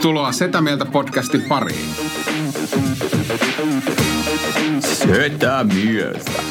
Tervetuloa 0.00 0.32
Setä 0.32 0.60
Mieltä 0.60 0.84
podcastin 0.84 1.42
pariin. 1.48 1.94
Setä 4.80 5.64
mieltä. 5.74 6.42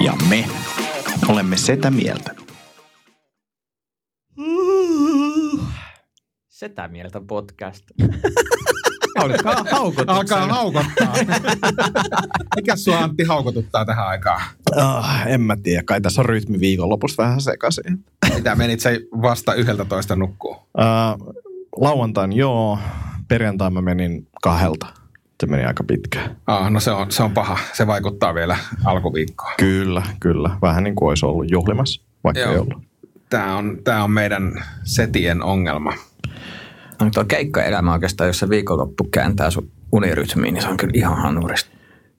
Ja 0.00 0.12
me 0.28 0.44
olemme 1.28 1.56
Setä 1.56 1.90
Mieltä. 1.90 2.34
Setä 6.48 6.88
mieltä 6.88 7.20
podcast. 7.28 7.84
Alkaa 9.16 9.64
haukottaa. 9.70 10.16
Alkaa 10.16 10.46
haukottaa. 10.46 11.14
Mikä 12.56 12.76
sua 12.76 12.98
Antti 12.98 13.24
haukotuttaa 13.24 13.84
tähän 13.84 14.06
aikaan? 14.06 14.42
Oh, 14.76 15.06
en 15.26 15.40
mä 15.40 15.56
tiedä, 15.62 15.82
kai 15.82 16.00
tässä 16.00 16.20
on 16.20 16.26
rytmi 16.26 16.60
viikonlopusta 16.60 17.22
vähän 17.22 17.40
sekaisin. 17.40 18.04
Mitä 18.34 18.54
menit 18.54 18.80
se 18.80 19.00
vasta 19.22 19.54
yhdeltä 19.54 19.84
toista 19.84 20.16
nukkuu? 20.16 20.50
Uh, 20.50 21.34
lauantain 21.76 22.32
joo, 22.32 22.78
perjantain 23.28 23.72
mä 23.72 23.80
menin 23.80 24.28
kahdelta. 24.42 24.86
Se 25.40 25.46
meni 25.46 25.64
aika 25.64 25.84
pitkään. 25.84 26.36
Ah, 26.46 26.70
no 26.70 26.80
se 26.80 26.90
on, 26.90 27.10
se 27.10 27.22
on 27.22 27.32
paha. 27.32 27.58
Se 27.72 27.86
vaikuttaa 27.86 28.34
vielä 28.34 28.56
alkuviikkoon. 28.84 29.52
Kyllä, 29.58 30.02
kyllä. 30.20 30.50
Vähän 30.62 30.84
niin 30.84 30.94
kuin 30.94 31.08
olisi 31.08 31.26
ollut 31.26 31.50
juhlimassa, 31.50 32.02
vaikka 32.24 32.40
Joo. 32.40 32.52
ei 32.52 32.58
ollut. 32.58 32.82
Tämä 33.30 33.56
on, 33.56 33.78
tämä 33.84 34.04
on 34.04 34.10
meidän 34.10 34.64
setien 34.84 35.42
ongelma. 35.42 35.92
No, 37.00 37.10
tuo 37.14 37.24
keikkaelämä 37.24 37.92
oikeastaan, 37.92 38.28
jos 38.28 38.38
se 38.38 38.48
viikonloppu 38.48 39.04
kääntää 39.04 39.50
sun 39.50 39.70
unirytmiin, 39.92 40.54
niin 40.54 40.62
se 40.62 40.68
on 40.68 40.76
kyllä 40.76 40.92
ihan 40.94 41.16
hanurista. 41.16 41.70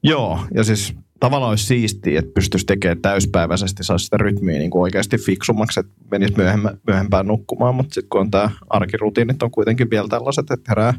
Joo, 0.04 0.40
ja 0.54 0.64
siis 0.64 0.96
tavallaan 1.20 1.50
olisi 1.50 1.66
siistiä, 1.66 2.20
että 2.20 2.32
pystyisi 2.34 2.66
tekemään 2.66 3.02
täyspäiväisesti, 3.02 3.84
saisi 3.84 4.06
sitä 4.06 4.18
rytmiä 4.18 4.60
niin 4.60 4.72
kuin 4.72 4.82
oikeasti 4.82 5.18
fiksummaksi, 5.18 5.80
että 5.80 5.92
menisi 6.12 6.34
myöhemmä, 6.38 6.74
myöhempään 6.88 7.28
nukkumaan, 7.28 7.76
mutta 7.76 7.94
sitten 7.94 8.10
kun 8.10 8.22
on 8.22 8.32
tämä 8.32 8.50
arkirutiinit 8.70 9.44
on 9.44 9.52
kuitenkin 9.52 9.90
vielä 9.90 10.08
tällaiset, 10.08 10.52
että 10.52 10.72
herää, 10.72 10.94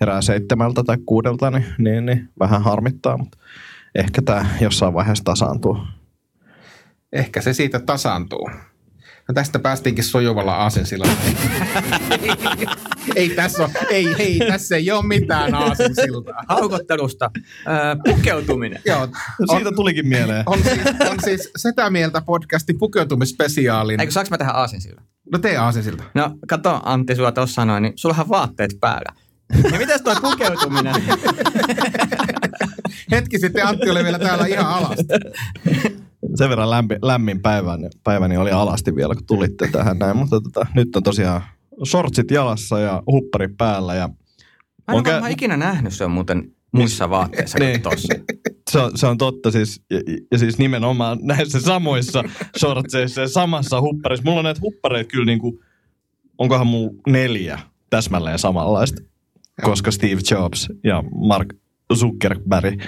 herää 0.00 0.20
seitsemältä 0.20 0.82
tai 0.82 0.96
kuudelta, 1.06 1.50
niin, 1.50 1.64
niin, 1.78 2.06
niin 2.06 2.28
vähän 2.40 2.62
harmittaa, 2.62 3.18
mutta 3.18 3.38
ehkä 3.94 4.22
tämä 4.22 4.46
jossain 4.60 4.94
vaiheessa 4.94 5.24
tasaantuu. 5.24 5.78
Ehkä 7.12 7.40
se 7.40 7.52
siitä 7.52 7.80
tasaantuu. 7.80 8.50
No 9.28 9.34
tästä 9.34 9.58
päästiinkin 9.58 10.04
sujuvalla 10.04 10.56
aasinsilalla. 10.56 11.12
ei, 13.16 13.28
tässä 13.28 13.62
ole, 13.64 13.72
ei, 13.90 14.14
ei, 14.18 14.38
tässä 14.48 14.76
ei 14.76 14.90
ole 14.90 15.06
mitään 15.06 15.54
aasinsiltaa. 15.54 16.44
Haukottelusta 16.48 17.30
öö, 17.68 17.96
pukeutuminen. 18.04 18.82
Joo, 18.84 19.08
Siitä 19.56 19.72
tulikin 19.72 20.08
mieleen. 20.08 20.42
on, 20.46 20.58
siis, 20.62 20.80
on 21.10 21.16
siis 21.24 21.50
Setä 21.56 21.90
Mieltä 21.90 22.20
podcastin 22.20 22.78
pukeutumisspesiaalin. 22.78 24.00
Eikö 24.00 24.12
saaks 24.12 24.30
mä 24.30 24.38
tehdä 24.38 24.52
aasinsilta? 24.52 25.02
No 25.32 25.38
tee 25.38 25.56
aasinsilta. 25.56 26.04
No 26.14 26.30
kato 26.48 26.80
Antti 26.84 27.16
sulla 27.16 27.32
tuossa 27.32 27.64
noin, 27.64 27.82
niin 27.82 27.92
sullahan 27.96 28.28
vaatteet 28.28 28.70
päällä. 28.80 29.12
Niin 29.62 29.78
mitäs 29.78 30.02
toi 30.02 30.16
pukeutuminen? 30.20 30.94
Hetki 33.12 33.38
sitten 33.38 33.66
Antti 33.66 33.90
oli 33.90 34.04
vielä 34.04 34.18
täällä 34.18 34.46
ihan 34.46 34.66
alasti. 34.66 35.04
Sen 36.34 36.50
verran 36.50 36.70
lämpi, 36.70 36.96
lämmin 37.02 37.42
päiväni, 37.42 37.88
päiväni 38.04 38.36
oli 38.36 38.50
alasti 38.50 38.96
vielä, 38.96 39.14
kun 39.14 39.26
tulitte 39.26 39.68
tähän 39.72 39.98
näin, 39.98 40.16
mutta 40.16 40.40
tota, 40.40 40.66
nyt 40.74 40.96
on 40.96 41.02
tosiaan 41.02 41.42
shortsit 41.86 42.30
jalassa 42.30 42.78
ja 42.78 43.02
huppari 43.06 43.48
päällä 43.48 43.94
ja 43.94 44.08
Mä 44.88 44.94
en 44.94 44.94
ole 44.94 45.28
kä- 45.28 45.32
ikinä 45.32 45.56
nähnyt 45.56 45.92
se 45.92 46.04
on 46.04 46.10
muuten 46.10 46.52
muissa 46.72 47.10
vaatteissa 47.10 47.58
kuin 47.58 47.66
Niin. 47.68 47.82
tossa. 47.82 48.14
se 48.70 48.78
on, 48.78 48.90
se 48.98 49.06
on 49.06 49.18
totta 49.18 49.50
siis, 49.50 49.82
ja, 49.90 50.00
ja 50.32 50.38
siis 50.38 50.58
nimenomaan 50.58 51.18
näissä 51.32 51.60
samoissa 51.60 52.24
shortseissa 52.58 53.20
ja 53.20 53.28
samassa 53.28 53.80
hupparissa. 53.80 54.24
Mulla 54.24 54.38
on 54.38 54.44
näitä 54.44 54.60
huppareita 54.62 55.08
kyllä 55.08 55.24
niinku, 55.24 55.60
onkohan 56.38 56.66
mulla 56.66 56.92
neljä 57.06 57.58
täsmälleen 57.90 58.38
samanlaista, 58.38 59.02
koska 59.62 59.90
Steve 59.90 60.20
Jobs 60.30 60.68
ja 60.84 61.04
Mark 61.28 61.54
Zuckerberg, 61.94 62.80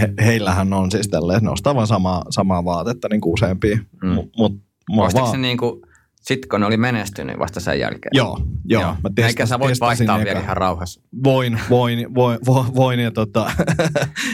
he, 0.00 0.12
heillähän 0.24 0.72
on 0.72 0.90
siis 0.90 1.08
tälleen, 1.08 1.42
ne 1.42 1.50
ostaa 1.50 1.74
vaan 1.74 1.86
samaa, 1.86 2.24
samaa 2.30 2.64
vaatetta 2.64 3.08
niin 3.10 3.20
kuin 3.20 3.32
useampia. 3.32 3.78
Mm. 4.02 4.08
Mut, 4.08 4.30
mut, 4.36 4.52
Ostiko 4.98 5.30
se 5.30 5.36
niinku, 5.36 5.82
sit 6.22 6.46
kun 6.46 6.60
ne 6.60 6.66
oli 6.66 6.76
menestynyt 6.76 7.34
niin 7.34 7.38
vasta 7.38 7.60
sen 7.60 7.80
jälkeen? 7.80 8.10
Joo, 8.12 8.40
joo. 8.64 8.82
Joo. 8.82 8.90
Mä 8.90 9.26
Eikä 9.26 9.46
sä 9.46 9.58
voit 9.58 9.80
vaihtaa 9.80 10.18
vielä 10.18 10.40
ihan 10.40 10.56
rauhassa. 10.56 11.00
Voin, 11.24 11.60
voin, 11.70 12.14
voin, 12.14 12.38
voin, 12.46 12.74
voin 12.74 13.00
ja 13.00 13.10
tota, 13.20 13.50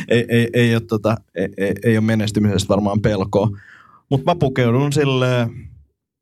ei, 0.08 0.26
ei, 0.28 0.48
ei, 0.52 0.74
ole, 0.74 0.80
tota, 0.80 1.16
ei, 1.34 1.48
ei, 1.56 1.74
ei 1.84 1.98
ole 1.98 2.04
menestymisestä 2.04 2.68
varmaan 2.68 3.00
pelkoa. 3.00 3.48
Mutta 4.10 4.30
mä 4.30 4.38
pukeudun 4.41 4.92
sille 4.92 5.48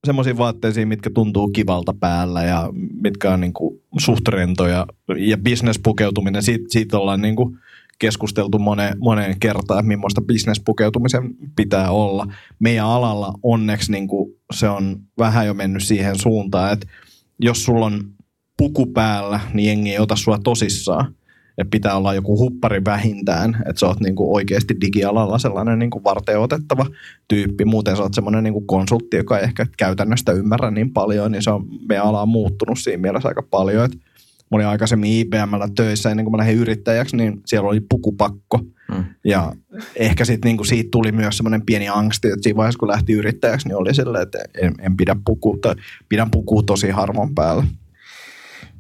semmoisiin 0.07 0.39
vaatteisiin, 0.39 0.89
mitkä 0.89 1.11
tuntuu 1.11 1.49
kivalta 1.49 1.95
päällä 2.01 2.43
ja 2.43 2.69
mitkä 3.03 3.33
on 3.33 3.41
niinku 3.41 3.83
suht 3.99 4.29
rentoja. 4.29 4.87
Ja 5.17 5.39
business-pukeutuminen, 5.39 6.43
siitä, 6.43 6.65
siitä 6.69 6.99
ollaan 6.99 7.23
niinku 7.23 7.57
keskusteltu 7.99 8.59
moneen, 8.59 8.99
moneen 8.99 9.41
kertaan, 9.41 9.81
että 9.81 9.89
millaista 9.89 10.21
business-pukeutumisen 10.21 11.35
pitää 11.57 11.91
olla. 11.91 12.27
Meidän 12.59 12.87
alalla 12.87 13.35
onneksi 13.43 13.93
niinku 13.93 14.39
se 14.53 14.69
on 14.69 14.97
vähän 15.19 15.47
jo 15.47 15.55
mennyt 15.55 15.83
siihen 15.83 16.19
suuntaan, 16.19 16.73
että 16.73 16.87
jos 17.41 17.65
sulla 17.65 17.87
on 17.87 18.05
puku 18.57 18.87
päällä, 18.87 19.41
niin 19.55 19.69
jengi 19.69 19.91
ei 19.91 19.99
ota 19.99 20.17
sua 20.17 20.39
tosissaan. 20.45 21.15
Et 21.59 21.71
pitää 21.71 21.97
olla 21.97 22.15
joku 22.15 22.39
huppari 22.39 22.85
vähintään, 22.85 23.57
että 23.69 23.81
sä 23.81 23.87
oot 23.87 24.01
niinku 24.01 24.35
oikeasti 24.35 24.75
digialalla 24.81 25.39
sellainen 25.39 25.79
niinku 25.79 26.05
varteen 26.05 26.41
otettava 26.41 26.87
tyyppi. 27.29 27.65
Muuten 27.65 27.97
sä 27.97 28.03
oot 28.03 28.15
semmoinen 28.15 28.45
niinku 28.45 28.61
konsultti, 28.61 29.17
joka 29.17 29.39
ei 29.39 29.45
ehkä 29.45 29.67
käytännöstä 29.79 30.33
ymmärrä 30.33 30.71
niin 30.71 30.93
paljon, 30.93 31.33
niin 31.33 31.43
se 31.43 31.51
on, 31.51 31.67
meidän 31.89 32.05
ala 32.05 32.23
on 32.23 32.29
muuttunut 32.29 32.79
siinä 32.79 33.03
mielessä 33.03 33.29
aika 33.29 33.43
paljon. 33.43 33.85
Et 33.85 33.93
mä 34.53 34.57
olin 34.57 34.67
aikaisemmin 34.67 35.13
IBMllä 35.13 35.69
töissä 35.77 36.11
ennen 36.11 36.25
kuin 36.25 36.33
mä 36.33 36.39
lähdin 36.39 36.59
yrittäjäksi, 36.59 37.17
niin 37.17 37.41
siellä 37.47 37.69
oli 37.69 37.81
pukupakko. 37.81 38.61
Mm. 38.95 39.05
Ja 39.25 39.53
ehkä 39.97 40.25
sit 40.25 40.45
niinku 40.45 40.65
siitä 40.65 40.89
tuli 40.93 41.13
myös 41.13 41.37
semmoinen 41.37 41.63
pieni 41.67 41.89
angsti, 41.89 42.29
että 42.29 42.43
siinä 42.43 42.57
vaiheessa 42.57 42.79
kun 42.79 42.89
lähti 42.89 43.13
yrittäjäksi, 43.13 43.69
niin 43.69 43.77
oli 43.77 43.95
silleen, 43.95 44.23
että 44.23 44.39
en, 44.63 44.75
en 44.79 44.97
pidä 44.97 45.17
pukua, 45.25 45.57
tai 45.63 45.75
pidän 46.09 46.31
pukua 46.31 46.63
tosi 46.67 46.91
harvoin 46.91 47.35
päällä. 47.35 47.65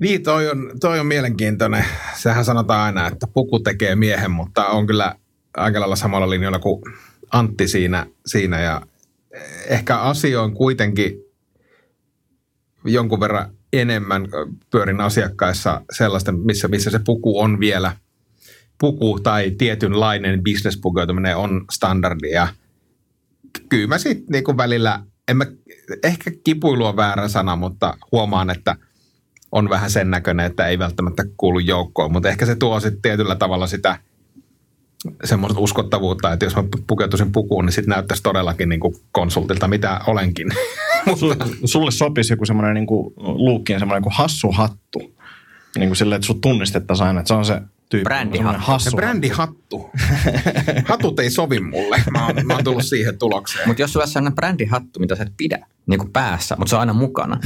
Niin, 0.02 0.22
toi 0.22 0.50
on, 0.50 0.70
toi 0.80 1.00
on 1.00 1.06
mielenkiintoinen. 1.06 1.84
Sehän 2.16 2.44
sanotaan 2.44 2.80
aina, 2.80 3.06
että 3.06 3.26
puku 3.26 3.60
tekee 3.60 3.96
miehen, 3.96 4.30
mutta 4.30 4.66
on 4.66 4.86
kyllä 4.86 5.14
aika 5.56 5.80
lailla 5.80 5.96
samalla 5.96 6.30
linjalla 6.30 6.58
kuin 6.58 6.82
Antti 7.32 7.68
siinä. 7.68 8.06
siinä 8.26 8.60
ja 8.60 8.82
ehkä 9.66 9.98
asioin 9.98 10.54
kuitenkin 10.54 11.18
jonkun 12.84 13.20
verran 13.20 13.50
enemmän 13.72 14.28
pyörin 14.70 15.00
asiakkaissa 15.00 15.80
sellaista, 15.92 16.32
missä, 16.32 16.68
missä 16.68 16.90
se 16.90 17.00
puku 17.04 17.40
on 17.40 17.60
vielä 17.60 17.96
puku 18.80 19.20
tai 19.20 19.50
tietynlainen 19.50 20.42
bisnespukeutuminen 20.42 21.36
on 21.36 21.64
standardi 21.70 22.30
ja 22.30 22.48
kyllä 23.68 23.86
mä 23.86 23.98
sitten 23.98 24.26
niinku 24.28 24.56
välillä, 24.56 25.02
en 25.28 25.36
mä, 25.36 25.46
ehkä 26.04 26.30
kipuilu 26.44 26.86
on 26.86 26.96
väärä 26.96 27.28
sana, 27.28 27.56
mutta 27.56 27.98
huomaan, 28.12 28.50
että 28.50 28.76
on 29.52 29.70
vähän 29.70 29.90
sen 29.90 30.10
näköinen, 30.10 30.46
että 30.46 30.66
ei 30.66 30.78
välttämättä 30.78 31.24
kuulu 31.36 31.58
joukkoon, 31.58 32.12
mutta 32.12 32.28
ehkä 32.28 32.46
se 32.46 32.54
tuo 32.54 32.80
sitten 32.80 33.02
tietyllä 33.02 33.34
tavalla 33.34 33.66
sitä 33.66 33.98
semmoista 35.24 35.60
uskottavuutta, 35.60 36.32
että 36.32 36.46
jos 36.46 36.56
mä 36.56 36.64
pukeutuisin 36.86 37.32
pukuun, 37.32 37.64
niin 37.66 37.72
sitten 37.72 37.90
näyttäisi 37.90 38.22
todellakin 38.22 38.68
niin 38.68 38.80
kuin 38.80 38.94
konsultilta, 39.12 39.68
mitä 39.68 40.00
olenkin. 40.06 40.48
Su, 41.18 41.34
sulle 41.64 41.90
sopisi 41.90 42.32
joku 42.32 42.46
semmoinen 42.46 42.74
niinku 42.74 43.12
luukkien 43.16 43.78
semmoinen 43.78 44.02
kuin 44.02 44.12
hassu 44.12 44.52
hattu. 44.52 45.14
Niin 45.78 45.88
kuin 45.88 45.96
silleen, 45.96 46.16
että 46.16 46.26
sut 46.26 46.40
tunnistettaisiin 46.40 47.06
aina, 47.06 47.20
että 47.20 47.28
se 47.28 47.34
on 47.34 47.44
se 47.44 47.60
tyyppi. 47.92 48.04
Brändihattu. 48.04 48.62
hassu. 48.62 48.90
Se 48.90 48.96
brändihattu. 48.96 49.90
Hatut 50.88 51.20
ei 51.20 51.30
sovi 51.30 51.60
mulle. 51.60 52.02
Mä 52.10 52.26
oon, 52.26 52.34
mä 52.46 52.54
oon 52.54 52.64
tullut 52.64 52.84
siihen 52.84 53.18
tulokseen. 53.18 53.68
Mutta 53.68 53.82
jos 53.82 53.92
sulla 53.92 54.04
on 54.04 54.08
sellainen 54.08 54.34
brändihattu, 54.34 55.00
mitä 55.00 55.16
sä 55.16 55.22
et 55.22 55.32
pidä, 55.36 55.66
niin 55.86 55.98
kuin 55.98 56.12
päässä, 56.12 56.56
mutta 56.58 56.70
se 56.70 56.76
on 56.76 56.80
aina 56.80 56.92
mukana. 56.92 57.38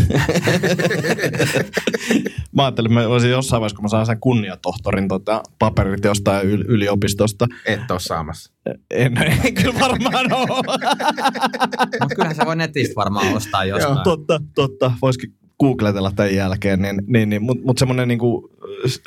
Mä 2.52 2.64
ajattelin, 2.64 2.92
että 2.92 3.00
mä 3.00 3.14
olisin 3.14 3.30
jossain 3.30 3.60
vaiheessa, 3.60 3.76
kun 3.76 3.84
mä 3.84 3.88
saan 3.88 4.06
sen 4.06 4.20
kunniatohtorin 4.20 5.08
tota, 5.08 5.42
paperit 5.58 6.04
jostain 6.04 6.46
yl- 6.46 6.64
yliopistosta. 6.68 7.46
Et 7.66 7.90
ole 7.90 8.00
saamassa. 8.00 8.52
En, 8.90 9.18
en 9.18 9.54
kyllä 9.54 9.80
varmaan 9.80 10.32
ole. 10.32 10.48
Mutta 12.00 12.14
kyllähän 12.14 12.36
sä 12.36 12.46
voi 12.46 12.56
netistä 12.56 12.94
varmaan 12.96 13.34
ostaa 13.34 13.64
jostain. 13.64 13.98
totta, 14.04 14.40
totta. 14.54 14.92
Voisikin 15.02 15.34
googletella 15.60 16.12
tämän 16.16 16.34
jälkeen, 16.34 16.82
niin, 16.82 17.02
niin, 17.06 17.30
niin, 17.30 17.42
mutta 17.42 17.64
mut 17.66 17.78
semmoinen 17.78 18.08
niinku, 18.08 18.50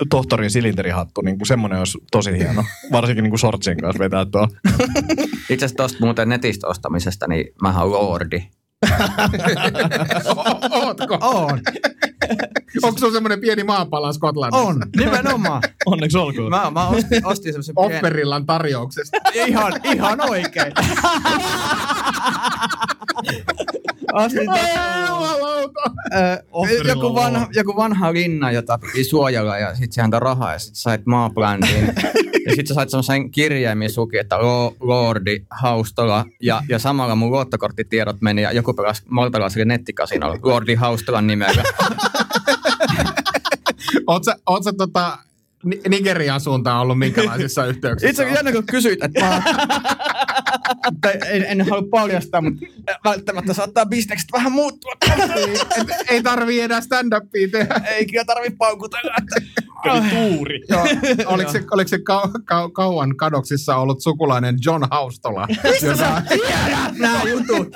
tohtorin 0.10 0.52
silinterihattu, 0.52 1.22
niinku, 1.22 1.46
semmoinen 1.46 1.80
olisi 1.80 1.98
tosi 2.12 2.38
hieno. 2.38 2.64
Varsinkin 2.92 3.24
niinku 3.24 3.38
shortsien 3.38 3.78
kanssa 3.78 4.00
vetää 4.00 4.26
tuo. 4.26 4.48
Itse 5.50 5.66
asiassa 5.66 5.76
tuosta 5.78 5.98
muuten 6.02 6.30
netistä 6.30 6.68
ostamisesta, 6.68 7.28
niin 7.28 7.46
mä 7.62 7.82
oon 7.82 7.92
lordi. 7.92 8.44
O- 10.36 10.78
Ootko? 10.86 11.18
On, 11.22 11.60
Onko 12.84 13.00
sulla 13.00 13.14
semmoinen 13.14 13.40
pieni 13.42 13.64
maapala 13.64 14.14
Skotlannissa? 14.14 14.68
on, 14.68 14.82
nimenomaan. 14.98 15.62
Onneksi 15.86 16.18
olkoon. 16.18 16.50
Mä, 16.50 16.72
mä 16.72 16.88
ostin, 16.88 17.26
ostin 17.26 17.54
semmoisen 17.54 17.76
pienen... 17.76 17.96
Offerillan 17.98 18.46
tarjouksesta. 18.46 19.18
Ihan, 19.34 19.74
ihan 19.84 20.30
oikein. 20.30 20.74
Ostin 24.14 24.50
Ö, 26.16 26.44
joku, 26.88 27.16
vanha, 27.16 27.48
joku 27.54 27.76
vanha 27.76 28.14
linna, 28.14 28.52
jota 28.52 28.78
piti 28.78 29.04
suojella 29.04 29.58
ja 29.58 29.76
sitten 29.76 29.92
se 29.92 30.02
antoi 30.02 30.20
rahaa 30.20 30.54
ja 30.54 30.60
sitten 30.60 30.76
sait 30.82 31.06
maabrändiin. 31.06 31.86
ja 32.46 32.50
sitten 32.50 32.68
sä 32.68 32.74
sait 32.74 32.90
semmoisen 32.90 33.32
kirjeen, 33.32 33.78
missä 33.78 34.02
luki, 34.02 34.18
että 34.18 34.38
Lo- 34.38 34.76
Lordi 34.80 35.46
Haustola 35.50 36.26
ja, 36.42 36.62
ja 36.70 36.80
samalla 36.80 37.16
mun 37.16 37.32
luottokorttitiedot 37.32 38.22
meni 38.22 38.42
ja 38.42 38.52
joku 38.52 38.74
pelasi 38.74 39.04
mortalaiselle 39.10 39.66
nettikasinolla 39.66 40.38
Lordi 40.44 40.76
Haustolan 40.76 41.28
nimellä. 41.28 41.64
Oot 44.08 44.24
sä, 44.24 44.36
oot 44.46 44.64
sä 44.64 44.74
tota, 44.74 45.18
Ni- 45.66 45.82
Nigerian 45.90 46.42
suuntaan 46.42 46.82
ollut 46.82 47.00
minkälaisissa 47.00 47.66
yhteyksissä? 47.72 48.10
Itse 48.10 48.24
asiassa 48.24 48.38
jännä, 48.40 48.52
kun 48.52 48.66
kysyit, 48.66 49.04
että 49.04 49.20
mä, 49.20 49.44
tai 51.02 51.14
en, 51.30 51.46
en 51.48 51.70
halua 51.70 51.88
paljastaa, 51.92 52.42
mutta 52.42 52.66
välttämättä 53.06 53.54
saattaa 53.54 53.86
bisnekset 53.86 54.30
vähän 54.34 54.52
muuttua. 54.52 54.92
ei, 55.36 55.56
ei 56.10 56.24
tarvii 56.24 56.62
enää 56.62 56.82
stand-upia 56.82 57.50
tehdä. 57.52 57.82
Ei 57.86 58.06
kyllä 58.06 58.26
tarvi 58.26 58.50
paukutella. 58.58 59.16
Kävi 59.84 60.10
tuuri. 60.10 60.62
Joo. 60.70 60.88
Oliko 61.26 61.52
se, 61.52 61.64
oliko 61.72 61.88
se 61.88 62.00
kau, 62.00 62.22
kau, 62.46 62.70
kauan 62.70 63.18
kadoksissa 63.18 63.76
ollut 63.76 64.02
sukulainen 64.02 64.58
John 64.66 64.84
Haustola? 64.92 65.48
Mistä 65.64 65.96
sä 65.96 66.22
tiedät 66.30 66.98
nämä 66.98 67.22
jutut? 67.24 67.68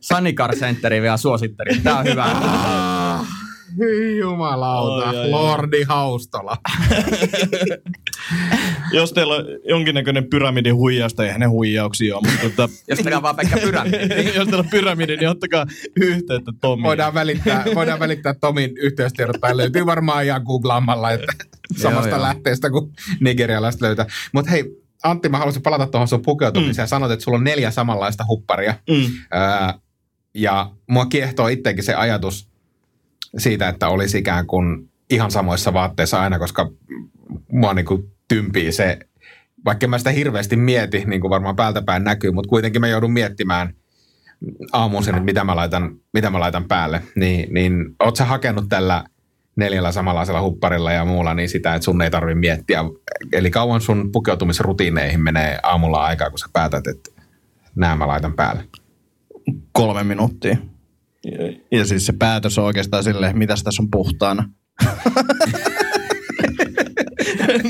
Sanikar 0.00 0.56
Centeri 0.56 1.02
vielä 1.02 1.16
suositteli. 1.16 1.80
Tää 1.80 1.98
on 1.98 2.04
hyvä. 2.04 2.24
Ah, 2.24 3.26
Hyi 3.78 4.18
jumalauta, 4.18 5.08
Ai, 5.08 5.16
ai, 5.16 5.22
ai. 5.22 5.30
Lordi 5.30 5.82
Haustola. 5.82 6.56
Jos 8.92 9.12
teillä 9.12 9.34
on 9.34 9.44
jonkinnäköinen 9.68 10.30
pyramidin 10.30 10.74
huijausta, 10.74 11.24
eihän 11.24 11.40
ne 11.40 11.46
huijauksia 11.46 12.16
ole, 12.16 12.28
mutta 12.42 12.48
tota, 12.56 12.74
Jos 12.88 12.98
teillä 12.98 13.16
on 13.16 13.22
vaan 13.22 13.36
Pekka 13.36 13.56
Pyrämidi. 13.56 13.96
jos 14.36 14.48
teillä 14.48 14.58
on 14.58 14.70
pyramidi, 14.70 15.16
niin 15.16 15.28
ottakaa 15.28 15.66
yhteyttä 15.96 16.52
Tomiin. 16.60 16.84
Voidaan 16.84 17.14
välittää, 17.14 17.64
voidaan 17.74 18.00
välittää 18.00 18.34
Tomin 18.34 18.70
yhteystiedot 18.76 19.40
tai 19.40 19.56
löytyy 19.56 19.86
varmaan 19.86 20.24
ihan 20.24 20.42
googlaamalla, 20.42 21.10
että 21.10 21.32
samasta 21.76 22.08
joo. 22.08 22.22
lähteestä 22.22 22.70
kuin 22.70 22.92
nigerialaiset 23.20 23.80
löytää. 23.80 24.06
Mutta 24.32 24.50
hei, 24.50 24.82
Antti, 25.02 25.28
mä 25.28 25.38
haluaisin 25.38 25.62
palata 25.62 25.86
tuohon 25.86 26.08
sun 26.08 26.22
pukeutumiseen. 26.22 26.86
Mm. 26.86 26.88
Sanoit, 26.88 27.12
että 27.12 27.24
sulla 27.24 27.38
on 27.38 27.44
neljä 27.44 27.70
samanlaista 27.70 28.24
hupparia. 28.28 28.74
Mm. 28.90 29.06
Ää, 29.30 29.74
ja 30.34 30.70
mua 30.90 31.06
kiehtoo 31.06 31.48
itsekin 31.48 31.84
se 31.84 31.94
ajatus 31.94 32.48
siitä, 33.38 33.68
että 33.68 33.88
olisi 33.88 34.18
ikään 34.18 34.46
kuin 34.46 34.90
ihan 35.10 35.30
samoissa 35.30 35.72
vaatteissa 35.72 36.20
aina, 36.20 36.38
koska 36.38 36.70
mua 37.52 37.74
niin 37.74 37.86
kuin 37.86 38.12
tympii 38.28 38.72
se, 38.72 38.98
vaikka 39.64 39.88
mä 39.88 39.98
sitä 39.98 40.10
hirveästi 40.10 40.56
mieti, 40.56 41.04
niin 41.06 41.20
kuin 41.20 41.30
varmaan 41.30 41.56
päältä 41.56 41.82
päin 41.82 42.04
näkyy, 42.04 42.30
mutta 42.30 42.48
kuitenkin 42.48 42.80
mä 42.80 42.88
joudun 42.88 43.12
miettimään 43.12 43.74
aamuisin, 44.72 45.14
että 45.14 45.24
mitä 45.24 45.44
mä 45.44 45.56
laitan, 45.56 45.96
mitä 46.12 46.30
mä 46.30 46.40
laitan 46.40 46.64
päälle. 46.64 47.02
Niin, 47.16 47.54
niin 47.54 47.94
oot 48.00 48.16
sä 48.16 48.24
hakenut 48.24 48.68
tällä 48.68 49.04
neljällä 49.56 49.92
samanlaisella 49.92 50.42
hupparilla 50.42 50.92
ja 50.92 51.04
muulla 51.04 51.34
niin 51.34 51.48
sitä, 51.48 51.74
että 51.74 51.84
sun 51.84 52.02
ei 52.02 52.10
tarvitse 52.10 52.40
miettiä. 52.40 52.84
Eli 53.32 53.50
kauan 53.50 53.80
sun 53.80 54.12
pukeutumisrutiineihin 54.12 55.20
menee 55.20 55.58
aamulla 55.62 56.04
aikaa, 56.04 56.30
kun 56.30 56.38
sä 56.38 56.46
päätät, 56.52 56.86
että 56.86 57.10
nämä 57.74 57.96
mä 57.96 58.08
laitan 58.08 58.34
päälle. 58.34 58.64
Kolme 59.72 60.04
minuuttia. 60.04 60.56
Ja, 61.24 61.78
ja 61.78 61.84
siis 61.84 62.06
se 62.06 62.12
päätös 62.12 62.58
on 62.58 62.64
oikeastaan 62.64 63.04
silleen, 63.04 63.38
mitä 63.38 63.54
tässä 63.64 63.82
on 63.82 63.90
puhtaana. 63.90 64.48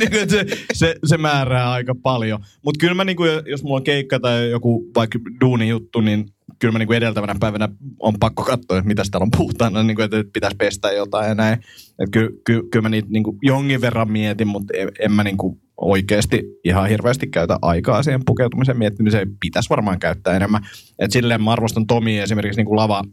niin 0.03 0.11
kuin, 0.11 0.23
että 0.23 0.55
se, 0.55 0.65
se, 0.73 0.95
se, 1.05 1.17
määrää 1.17 1.73
aika 1.73 1.95
paljon. 2.03 2.45
Mutta 2.65 2.79
kyllä 2.79 2.95
mä, 2.95 3.05
niin 3.05 3.17
kuin, 3.17 3.31
jos 3.47 3.63
mulla 3.63 3.77
on 3.77 3.85
keikka 3.85 4.21
tai 4.21 4.51
joku 4.51 4.91
vaikka 4.95 5.19
duuni 5.41 5.69
juttu, 5.69 6.01
niin 6.01 6.27
kyllä 6.59 6.73
mä 6.73 6.79
niin 6.79 6.87
kuin 6.87 6.97
edeltävänä 6.97 7.35
päivänä 7.41 7.69
on 7.99 8.15
pakko 8.21 8.43
katsoa, 8.43 8.79
että 8.79 8.89
mitä 8.89 9.03
täällä 9.11 9.25
on 9.25 9.31
puhtaana, 9.37 9.83
niin 9.83 9.95
kuin, 9.97 10.05
että 10.05 10.25
pitäisi 10.33 10.57
pestä 10.57 10.93
jotain 10.93 11.29
ja 11.29 11.35
näin. 11.35 11.59
Et 11.99 12.11
ky, 12.13 12.41
ky, 12.47 12.63
kyllä 12.73 12.83
mä 12.83 12.89
niitä 12.89 13.09
niin 13.11 13.23
kuin 13.23 13.39
jonkin 13.43 13.81
verran 13.81 14.11
mietin, 14.13 14.49
mutta 14.49 14.75
en, 14.77 14.89
en 15.01 15.13
mä 15.13 15.25
niin 15.25 15.37
kuin 15.37 15.61
oikeasti 15.77 16.43
ihan 16.65 16.89
hirveästi 16.89 17.27
käytä 17.27 17.59
aikaa 17.63 18.03
siihen 18.03 18.21
pukeutumisen 18.27 18.79
miettimiseen. 18.79 19.37
Pitäisi 19.41 19.71
varmaan 19.71 19.99
käyttää 19.99 20.37
enemmän. 20.37 20.67
Et 20.99 21.11
silleen 21.11 21.43
mä 21.43 21.53
arvostan 21.53 21.87
Tomi 21.87 22.19
esimerkiksi 22.19 22.57
niin 22.57 22.67
kuin 22.67 22.77
lava 22.77 23.05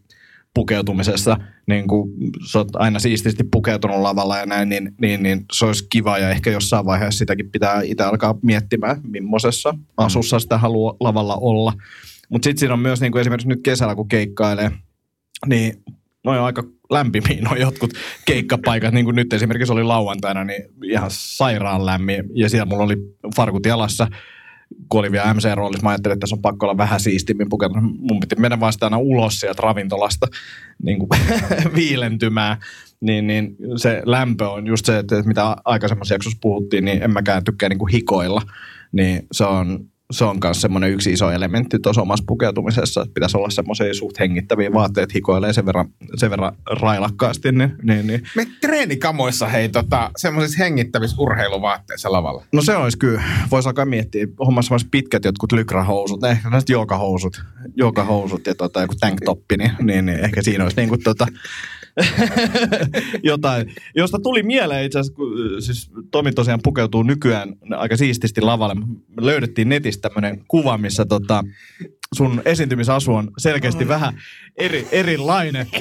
pukeutumisessa, 0.53 1.37
niin 1.67 1.87
kuin 1.87 2.09
sä 2.51 2.59
oot 2.59 2.75
aina 2.75 2.99
siististi 2.99 3.43
pukeutunut 3.51 3.99
lavalla 3.99 4.37
ja 4.37 4.45
näin, 4.45 4.69
niin, 4.69 4.95
niin, 5.01 5.23
niin 5.23 5.45
se 5.53 5.65
olisi 5.65 5.87
kiva 5.89 6.17
ja 6.17 6.29
ehkä 6.29 6.51
jossain 6.51 6.85
vaiheessa 6.85 7.17
sitäkin 7.17 7.51
pitää 7.51 7.81
itse 7.81 8.03
alkaa 8.03 8.35
miettimään, 8.41 9.01
millaisessa 9.03 9.75
asussa 9.97 10.39
sitä 10.39 10.57
haluaa 10.57 10.95
lavalla 10.99 11.37
olla. 11.41 11.73
Mutta 12.29 12.45
sitten 12.45 12.59
siinä 12.59 12.73
on 12.73 12.79
myös 12.79 13.01
niin 13.01 13.11
kuin 13.11 13.21
esimerkiksi 13.21 13.47
nyt 13.47 13.63
kesällä, 13.63 13.95
kun 13.95 14.07
keikkailee, 14.07 14.71
niin 15.45 15.83
noin 16.25 16.39
on 16.39 16.45
aika 16.45 16.63
lämpimiä 16.89 17.41
noin 17.41 17.61
jotkut 17.61 17.91
keikkapaikat, 18.25 18.93
niin 18.93 19.05
kuin 19.05 19.15
nyt 19.15 19.33
esimerkiksi 19.33 19.73
oli 19.73 19.83
lauantaina, 19.83 20.43
niin 20.43 20.63
ihan 20.83 21.11
sairaan 21.11 21.85
lämmin. 21.85 22.23
Ja 22.33 22.49
siellä 22.49 22.65
mulla 22.65 22.83
oli 22.83 22.97
farkut 23.35 23.65
jalassa, 23.65 24.07
kun 24.89 24.99
oli 24.99 25.11
vielä 25.11 25.33
MC-roolissa, 25.33 25.83
mä 25.83 25.89
ajattelin, 25.89 26.13
että 26.13 26.19
tässä 26.19 26.35
on 26.35 26.41
pakko 26.41 26.65
olla 26.65 26.77
vähän 26.77 26.99
siistimmin 26.99 27.49
pukeutunut. 27.49 27.99
Mun 27.99 28.19
piti 28.19 28.35
mennä 28.35 28.59
vasta 28.59 28.85
aina 28.85 28.97
ulos 28.97 29.39
sieltä 29.39 29.61
ravintolasta 29.61 30.27
niin 30.83 30.99
kuin 30.99 31.09
viilentymään. 31.75 32.57
Niin, 33.01 33.27
niin 33.27 33.55
se 33.75 34.01
lämpö 34.05 34.49
on 34.49 34.67
just 34.67 34.85
se, 34.85 34.97
että 34.97 35.23
mitä 35.25 35.55
aikaisemmassa 35.65 36.13
jaksossa 36.13 36.37
puhuttiin, 36.41 36.85
niin 36.85 37.03
en 37.03 37.11
mäkään 37.11 37.43
tykkää 37.43 37.69
niin 37.69 37.79
kuin 37.79 37.91
hikoilla. 37.91 38.41
Niin 38.91 39.27
se 39.31 39.43
on, 39.43 39.85
se 40.11 40.25
on 40.25 40.37
myös 40.43 40.61
semmoinen 40.61 40.91
yksi 40.91 41.11
iso 41.11 41.31
elementti 41.31 41.79
tuossa 41.79 42.01
omassa 42.01 42.23
pukeutumisessa, 42.27 43.01
että 43.01 43.13
pitäisi 43.13 43.37
olla 43.37 43.49
semmoisia 43.49 43.93
suht 43.93 44.19
hengittäviä 44.19 44.73
vaatteet, 44.73 45.13
hikoilee 45.13 45.53
sen 45.53 45.65
verran, 45.65 45.89
sen 46.15 46.29
verran 46.29 46.55
railakkaasti. 46.71 47.51
Niin, 47.51 47.75
niin, 47.83 48.07
niin. 48.07 48.23
Me 48.35 48.47
treenikamoissa 48.61 49.47
hei 49.47 49.69
tota, 49.69 50.11
semmoisissa 50.17 50.63
hengittävissä 50.63 51.15
urheiluvaatteissa 51.19 52.11
lavalla. 52.11 52.43
No 52.51 52.61
se 52.61 52.75
olisi 52.75 52.97
kyllä. 52.97 53.21
Voisi 53.51 53.69
alkaa 53.69 53.85
miettiä. 53.85 54.27
Hommassa 54.45 54.73
olisi 54.73 54.87
pitkät 54.91 55.25
jotkut 55.25 55.51
lykrahousut, 55.51 56.23
ehkä 56.23 56.49
näistä 56.49 56.71
joogahousut, 56.71 57.43
joogahousut 57.75 58.47
ja 58.47 58.55
tota, 58.55 58.81
joku 58.81 58.95
tanktoppi, 58.99 59.57
niin, 59.57 59.71
niin, 59.81 60.05
niin, 60.05 60.19
ehkä 60.19 60.41
siinä 60.41 60.63
olisi 60.63 60.77
niin 60.77 60.89
kuin 60.89 61.03
tota, 61.03 61.27
jotain, 63.23 63.73
josta 63.95 64.19
tuli 64.23 64.43
mieleen 64.43 64.85
itse 64.85 64.99
asiassa, 64.99 65.15
kun 65.15 65.31
siis 65.59 65.91
Tomi 66.11 66.31
tosiaan 66.31 66.59
pukeutuu 66.63 67.03
nykyään 67.03 67.55
aika 67.77 67.97
siististi 67.97 68.41
lavalle. 68.41 68.75
Me 68.75 68.85
löydettiin 69.25 69.69
netistä 69.69 70.09
tämmöinen 70.09 70.43
kuva, 70.47 70.77
missä 70.77 71.05
tota, 71.05 71.43
sun 72.15 72.41
esiintymisasu 72.45 73.13
on 73.13 73.31
selkeästi 73.37 73.87
vähän 73.87 74.13
eri, 74.57 74.87
erilainen. 74.91 75.67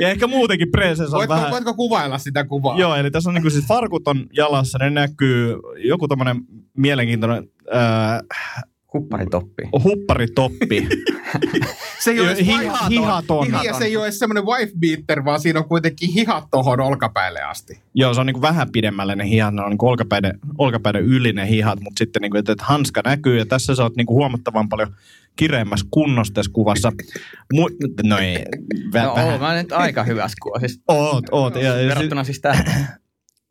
Ja 0.00 0.08
ehkä 0.08 0.26
muutenkin 0.26 0.70
presens 0.70 1.12
on 1.12 1.18
Voitko, 1.18 1.34
vähän... 1.34 1.50
voitko 1.50 1.74
kuvailla 1.74 2.18
sitä 2.18 2.44
kuvaa? 2.44 2.78
Joo, 2.78 2.94
eli 2.94 3.10
tässä 3.10 3.30
on 3.30 3.34
niinku 3.34 3.50
siis 3.50 3.66
farkut 3.66 4.08
on 4.08 4.26
jalassa, 4.36 4.78
ne 4.78 4.90
näkyy 4.90 5.56
joku 5.76 6.08
tämmöinen 6.08 6.36
mielenkiintoinen 6.76 7.48
ää, 7.70 8.22
Hupparitoppi. 9.00 9.62
hupparitoppi. 9.84 10.88
Se 12.04 12.10
ei 12.10 12.20
ole 12.20 12.36
Hi- 12.36 12.44
hihaton. 12.46 12.88
hihaton. 12.90 13.46
Hi- 13.46 13.66
Ja 13.66 13.74
se 13.74 13.84
ei 13.84 13.96
ole 13.96 14.04
edes 14.06 14.18
semmoinen 14.18 14.46
wife 14.46 14.72
beater, 14.80 15.24
vaan 15.24 15.40
siinä 15.40 15.58
on 15.60 15.68
kuitenkin 15.68 16.10
hihat 16.12 16.44
tohon 16.50 16.80
olkapäälle 16.80 17.42
asti. 17.42 17.80
Joo, 17.94 18.14
se 18.14 18.20
on 18.20 18.26
niinku 18.26 18.42
vähän 18.42 18.68
pidemmälle 18.72 19.16
ne 19.16 19.28
hihat, 19.28 19.54
ne 19.54 19.62
on 19.62 19.70
niinku 19.70 19.88
olkapäiden, 19.88 20.38
olkapäiden 20.58 21.02
yli 21.04 21.32
ne 21.32 21.48
hihat, 21.48 21.80
mutta 21.80 21.98
sitten 21.98 22.22
niinku, 22.22 22.36
että, 22.38 22.52
että 22.52 22.64
hanska 22.64 23.00
näkyy 23.04 23.38
ja 23.38 23.46
tässä 23.46 23.74
sä 23.74 23.82
oot 23.82 23.96
niinku 23.96 24.14
huomattavan 24.14 24.68
paljon 24.68 24.94
kireemmässä 25.36 25.86
kunnossa 25.90 26.34
tässä 26.34 26.52
kuvassa. 26.54 26.92
Mu- 27.54 28.08
no 28.08 28.18
ei, 28.18 28.36
vä- 28.94 29.02
No, 29.02 29.14
vähän. 29.14 29.30
oon 29.30 29.40
mä 29.40 29.54
nyt 29.54 29.72
aika 29.72 30.04
hyvässä 30.04 30.36
kuvassa. 30.42 30.68
Siis, 30.68 30.80
Oot, 30.88 31.24
oot. 31.30 31.54
Ja, 31.54 31.62
ja 31.62 31.88
verrattuna 31.88 32.24
siis 32.24 32.40
tähän. 32.40 32.64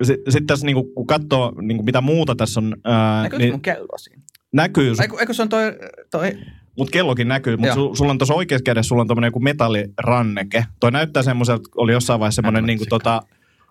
sitten 0.04 0.34
sit 0.34 0.44
tässä 0.48 0.66
niinku, 0.66 0.84
kun 0.84 1.08
katsoo 1.08 1.54
niinku, 1.62 1.84
mitä 1.84 2.02
muuta 2.02 2.36
tässä 2.36 2.60
on, 2.60 2.76
ää, 2.84 3.24
Näkyykö 3.24 3.44
niin 3.44 3.54
mun 3.54 3.62
kello 3.62 3.98
siinä? 3.98 4.22
Näkyy, 4.54 4.94
Eiku, 5.02 5.18
eiku 5.18 5.34
se 5.34 5.42
on 5.42 5.50
toi, 5.50 5.78
toi 6.12 6.38
mutta 6.78 6.92
kellokin 6.92 7.28
näkyy. 7.28 7.58
Mutta 7.58 7.74
su, 7.74 7.96
sulla 7.96 8.12
on 8.12 8.18
tuossa 8.18 8.34
oikeassa 8.34 8.64
kädessä, 8.64 8.88
sulla 8.88 9.02
on 9.02 9.08
tommonen 9.08 9.28
joku 9.28 9.40
metalliranneke. 9.40 10.66
Toi 10.80 10.92
näyttää 10.92 11.24
semmoiselta, 11.24 11.70
oli 11.76 11.92
jossain 11.92 12.20
vaiheessa 12.20 12.36
semmoinen 12.36 12.66
niinku 12.66 12.86
tota, 12.90 13.22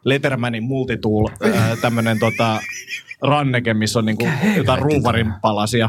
Lettermanin 0.04 0.64
multitool, 0.64 1.28
ää, 1.54 1.76
tämmönen 1.76 2.18
tota, 2.18 2.61
ranneke, 3.23 3.75
missä 3.75 3.99
on 3.99 4.04
niinku 4.04 4.28
jotain 4.56 4.83
ruuvarin 4.83 5.33
palasia. 5.42 5.88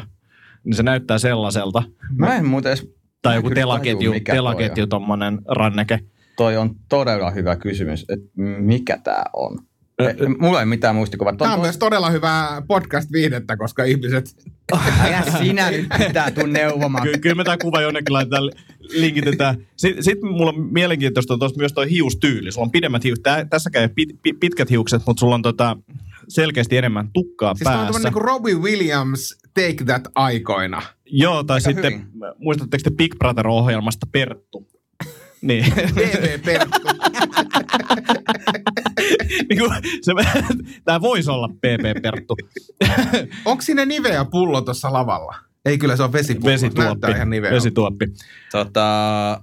Niin 0.64 0.76
se 0.76 0.84
näyttää 0.84 1.20
sellaiselta. 1.20 1.84
Mä 2.16 2.36
en 2.36 2.46
muuten 2.46 2.70
edes 2.70 2.88
Tai 3.22 3.36
joku 3.36 3.50
telaketju, 3.50 4.12
toi 4.12 4.22
telaketju 4.22 4.84
on. 4.84 4.90
tommonen 4.90 5.40
ranneke. 5.48 6.00
Toi 6.38 6.58
on 6.58 6.76
todella 6.90 7.32
hyvä 7.32 7.56
kysymys, 7.56 8.06
että 8.10 8.26
mikä 8.60 8.98
tää 9.04 9.26
on. 9.34 9.60
E, 10.00 10.14
mulla 10.40 10.60
ei 10.60 10.66
mitään 10.66 10.96
muistikuvaa. 10.96 11.36
Tämä 11.36 11.54
on 11.54 11.60
myös 11.60 11.78
todella 11.78 12.10
hyvää 12.10 12.62
podcast-viihdettä, 12.68 13.58
koska 13.58 13.84
ihmiset... 13.84 14.26
Älä 15.02 15.24
sinä 15.38 15.72
nyt 15.72 15.88
pitää 16.08 16.32
tuu 16.32 16.46
neuvomaan. 16.46 17.08
Ky- 17.08 17.18
kyllä 17.18 17.36
me 17.36 17.44
tämä 17.44 17.58
kuva 17.58 17.82
jonnekin 17.82 18.14
laitetaan, 18.14 18.52
linkitetään. 18.80 19.56
Sitten 19.78 20.04
sit 20.04 20.22
mulla 20.22 20.50
on 20.50 20.74
mielenkiintoista 20.74 21.34
on 21.34 21.40
myös 21.58 21.74
toi 21.74 21.90
hiustyyli. 21.90 22.52
Sulla 22.52 22.66
on 22.66 22.72
pidemmät 22.72 23.04
hiukset. 23.04 23.24
Tää, 23.24 23.46
tässäkään 23.46 23.84
ei 23.84 23.90
pit, 23.96 24.10
pit, 24.22 24.40
pitkät 24.40 24.70
hiukset, 24.70 25.02
mutta 25.08 25.20
sulla 25.20 25.36
on 25.36 25.42
tota, 25.42 25.78
selkeästi 26.28 26.78
enemmän 26.78 27.10
tukkaa 27.14 27.56
Siis 27.56 27.68
on 27.68 27.74
päässä. 27.74 27.86
tämmöinen 27.86 28.04
niin 28.04 28.14
kuin 28.14 28.26
Robbie 28.26 28.56
Williams 28.56 29.38
Take 29.54 29.84
That 29.86 30.04
aikoina. 30.16 30.82
Joo, 31.06 31.44
tai 31.44 31.58
Aika 31.58 31.70
sitten, 31.70 31.94
hyvin. 31.94 32.08
muistatteko 32.38 32.82
te 32.84 32.92
Big 32.96 33.16
Brother-ohjelmasta 33.18 34.08
Perttu? 34.12 34.68
niin. 35.42 35.66
TV 35.96 36.40
Perttu. 36.46 36.88
niin 39.50 39.60
kuin, 39.60 39.72
se, 40.02 40.12
tämä 40.86 41.02
voisi 41.02 41.32
olla 41.32 41.48
PP 41.48 42.02
Perttu. 42.02 42.36
Onko 43.46 43.62
siinä 43.62 43.86
niveä 43.86 44.26
pullo 44.26 44.62
tuossa 44.62 44.94
lavalla? 44.94 45.36
Ei 45.66 45.78
kyllä, 45.78 45.96
se 45.96 46.04
on 46.04 46.14
vesipullo. 46.14 46.52
Vesituoppi. 46.52 46.84
Näyttää 46.84 47.16
ihan 47.16 47.30
niveä. 47.30 47.52
Vesituoppi. 47.52 48.06
Tota, 48.52 49.42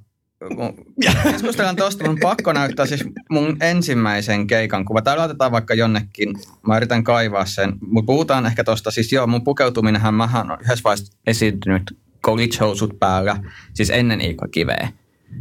keskustellaan 1.23 1.76
tosta, 1.76 2.04
mun 2.04 2.18
pakko 2.23 2.52
näyttää 2.52 2.87
siis 2.87 3.04
mun 3.30 3.56
ensimmäisen 3.61 4.47
keikan 4.47 4.85
kuva. 4.85 5.02
Tai 5.02 5.16
laitetaan 5.16 5.52
vaikka 5.52 5.75
jonnekin. 5.75 6.35
Mä 6.66 6.76
yritän 6.76 7.04
kaivaa 7.04 7.47
sen. 7.47 7.73
Mutta 7.80 8.06
puhutaan 8.06 8.47
ehkä 8.47 8.64
tosta. 8.64 8.90
Siis 8.90 9.12
joo, 9.12 9.26
mun 9.26 9.44
pukeutuminenhan 9.44 10.14
mähän 10.14 10.50
on 10.50 10.59
yhdessä 10.61 10.83
vaiheessa 10.85 11.16
esiintynyt 11.26 11.83
college-housut 12.26 12.99
päällä. 12.99 13.37
Siis 13.75 13.90
ennen 13.90 14.21
Iikka 14.21 14.49
Kiveä. 14.49 14.88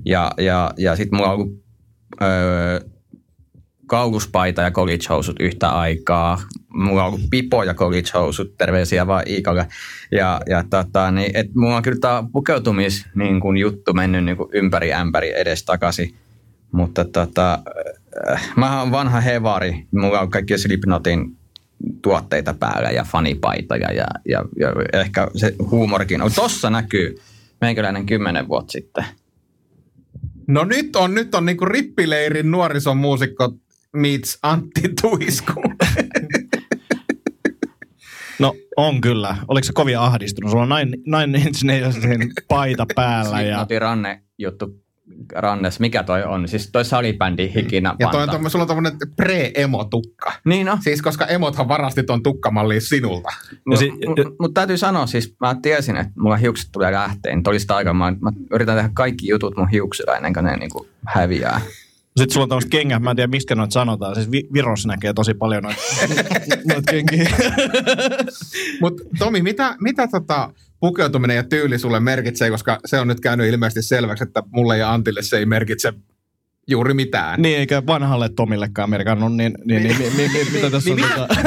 Ja, 0.05 0.31
ja, 0.37 0.73
ja 0.77 0.95
sit 0.95 1.11
mulla 1.11 1.27
on 1.27 1.33
ollut 1.33 1.63
öö, 2.21 2.79
kauluspaita 3.93 4.61
ja 4.61 4.71
college-housut 4.71 5.35
yhtä 5.39 5.69
aikaa. 5.69 6.41
Mulla 6.73 7.03
on 7.03 7.07
ollut 7.07 7.29
pipo 7.29 7.63
ja 7.63 7.73
college-housut, 7.73 8.57
terveisiä 8.57 9.07
vaan 9.07 9.23
Iikalle. 9.27 9.67
Ja, 10.11 10.41
ja 10.49 10.63
tota, 10.69 11.11
niin, 11.11 11.31
et 11.33 11.55
mulla 11.55 11.75
on 11.75 11.83
kyllä 11.83 11.99
tämä 11.99 12.23
pukeutumis 12.31 13.05
niin 13.15 13.39
kun 13.39 13.57
juttu 13.57 13.93
mennyt 13.93 14.25
niin 14.25 14.37
kun 14.37 14.49
ympäri 14.53 14.93
ämpäri 14.93 15.39
edes 15.39 15.65
takaisin. 15.65 16.15
Mutta 16.71 17.05
tota, 17.05 17.59
äh, 18.31 18.51
mä 18.55 18.79
oon 18.79 18.91
vanha 18.91 19.19
hevari. 19.19 19.87
Mulla 19.91 20.19
on 20.19 20.29
kaikki 20.29 20.57
Slipknotin 20.57 21.37
tuotteita 22.01 22.53
päällä 22.53 22.89
ja 22.89 23.03
fanipaitoja 23.03 23.91
ja, 23.91 24.07
ja, 24.25 24.45
ja 24.59 24.73
ehkä 24.93 25.27
se 25.35 25.55
huumorikin. 25.71 26.21
on. 26.21 26.31
Tossa 26.35 26.69
näkyy 26.69 27.15
meikäläinen 27.61 28.05
kymmenen 28.05 28.47
vuotta 28.47 28.71
sitten. 28.71 29.05
No 30.47 30.63
nyt 30.63 30.95
on, 30.95 31.13
nyt 31.13 31.35
on 31.35 31.45
niinku 31.45 31.65
rippileirin 31.65 32.51
nuorisomuusikko 32.51 33.53
meets 33.93 34.39
Antti 34.43 34.81
Tuisku. 35.01 35.61
No 38.39 38.55
on 38.77 39.01
kyllä. 39.01 39.37
Oliko 39.47 39.65
se 39.65 39.73
kovin 39.73 39.99
ahdistunut? 39.99 40.51
Sulla 40.51 40.63
on 40.63 40.91
nine 41.05 41.37
Inch 41.37 41.63
Nailsin 41.63 42.31
paita 42.47 42.85
päällä. 42.95 43.41
Ja... 43.41 43.45
Slipknotin 43.45 43.81
ranne 43.81 44.23
juttu 44.37 44.83
rannes. 45.35 45.79
Mikä 45.79 46.03
toi 46.03 46.23
on? 46.23 46.47
Siis 46.47 46.69
toi 46.71 46.85
salibändi 46.85 47.51
hikinä 47.55 47.95
Ja 47.99 48.09
toi 48.09 48.23
on 48.23 48.29
tommo, 48.29 48.49
sulla 48.49 48.63
on 48.63 48.67
tommonen 48.67 48.97
pre-emo-tukka. 49.15 50.33
Niin 50.45 50.65
no. 50.65 50.77
Siis 50.81 51.01
koska 51.01 51.25
emothan 51.25 51.67
varasti 51.67 52.03
ton 52.03 52.23
tukkamalliin 52.23 52.81
sinulta. 52.81 53.29
Ja 53.51 53.57
Mutta 53.65 53.79
si- 53.79 53.91
mut, 53.91 54.19
mut 54.39 54.53
täytyy 54.53 54.77
sanoa, 54.77 55.05
siis 55.05 55.35
mä 55.39 55.55
tiesin, 55.61 55.97
että 55.97 56.13
mulla 56.19 56.37
hiukset 56.37 56.69
tulee 56.71 56.91
lähteen. 56.91 57.35
Niin 57.35 57.43
Todista 57.43 57.75
aika, 57.75 57.93
mä, 57.93 58.13
mä, 58.21 58.31
yritän 58.51 58.75
tehdä 58.75 58.89
kaikki 58.93 59.27
jutut 59.27 59.57
mun 59.57 59.69
hiuksilla 59.69 60.15
ennen 60.15 60.33
kuin 60.33 60.45
ne 60.45 60.57
niinku 60.57 60.87
häviää. 61.07 61.61
Sitten 62.17 62.33
sulla 62.33 62.43
on 62.43 62.49
tämmöiset 62.49 62.71
kengät, 62.71 63.01
mä 63.03 63.09
en 63.09 63.15
tiedä 63.15 63.27
miksi 63.27 63.55
noita 63.55 63.73
sanotaan. 63.73 64.15
Siis 64.15 64.31
Vi- 64.31 64.47
Virossa 64.53 64.87
näkee 64.87 65.13
tosi 65.13 65.33
paljon 65.33 65.63
noita, 65.63 65.81
noita 66.73 66.91
kenkiä. 66.91 67.29
Mut 68.81 69.01
Tomi, 69.19 69.41
mitä, 69.41 69.75
mitä 69.81 70.07
tota 70.07 70.53
pukeutuminen 70.79 71.35
ja 71.35 71.43
tyyli 71.43 71.79
sulle 71.79 71.99
merkitsee, 71.99 72.49
koska 72.49 72.79
se 72.85 72.99
on 72.99 73.07
nyt 73.07 73.19
käynyt 73.19 73.47
ilmeisesti 73.47 73.81
selväksi, 73.81 74.23
että 74.23 74.43
mulle 74.51 74.77
ja 74.77 74.93
Antille 74.93 75.21
se 75.21 75.37
ei 75.37 75.45
merkitse 75.45 75.93
juuri 76.67 76.93
mitään. 76.93 77.41
niin, 77.41 77.59
eikä 77.59 77.83
vanhalle 77.87 78.29
Tomillekaan 78.29 78.89
merkannut, 78.89 79.35
niin, 79.35 79.53
niin, 79.65 79.83
niin, 79.83 79.97
niin, 79.97 80.17
niin, 80.17 80.31
niin 80.33 80.47
mitä 80.53 80.69
tässä 80.69 80.91
on? 80.91 80.95
Niin, 80.95 81.09
Tota... 81.09 81.35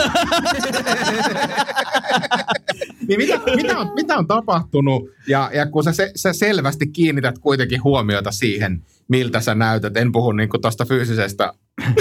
Niin 3.08 3.20
mitä, 3.20 3.40
mitä, 3.56 3.78
on, 3.78 3.92
mitä 3.94 4.16
on 4.16 4.26
tapahtunut, 4.26 5.10
ja, 5.28 5.50
ja 5.54 5.66
kun 5.66 5.84
sä, 5.84 5.92
se, 5.92 6.12
sä 6.16 6.32
selvästi 6.32 6.86
kiinnität 6.86 7.38
kuitenkin 7.38 7.84
huomiota 7.84 8.30
siihen, 8.30 8.82
miltä 9.08 9.40
sä 9.40 9.54
näytät, 9.54 9.96
en 9.96 10.12
puhu 10.12 10.32
niinku 10.32 10.58
tuosta 10.58 10.84
fyysisestä, 10.84 11.52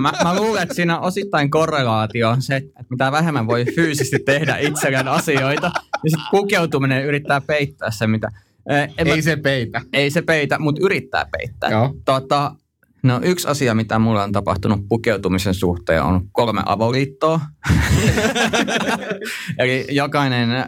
Mä, 0.00 0.12
mä 0.24 0.36
luulen, 0.36 0.62
että 0.62 0.74
siinä 0.74 0.98
osittain 0.98 1.50
korrelaatio 1.50 2.30
on 2.30 2.42
se, 2.42 2.56
että 2.56 2.84
mitä 2.90 3.12
vähemmän 3.12 3.46
voi 3.46 3.64
fyysisesti 3.64 4.18
tehdä 4.18 4.56
itselleen 4.56 5.08
asioita, 5.08 5.70
niin 6.02 6.10
sitten 6.10 6.26
pukeutuminen 6.30 7.04
yrittää 7.04 7.40
peittää 7.40 7.90
se, 7.90 8.06
mitä... 8.06 8.28
En 8.68 9.08
mä- 9.08 9.14
ei 9.14 9.22
se 9.22 9.36
peitä. 9.36 9.80
ei 9.92 10.10
se 10.10 10.22
peitä, 10.22 10.58
mutta 10.58 10.80
yrittää 10.84 11.26
peittää. 11.38 11.70
Joo. 11.70 11.94
Tota, 12.04 12.54
no 13.02 13.20
yksi 13.22 13.48
asia, 13.48 13.74
mitä 13.74 13.98
mulla 13.98 14.22
on 14.24 14.32
tapahtunut 14.32 14.80
pukeutumisen 14.88 15.54
suhteen, 15.54 16.02
on 16.02 16.28
kolme 16.32 16.62
avoliittoa. 16.66 17.40
Eli 19.58 19.86
jokainen 19.90 20.52
äh, 20.52 20.66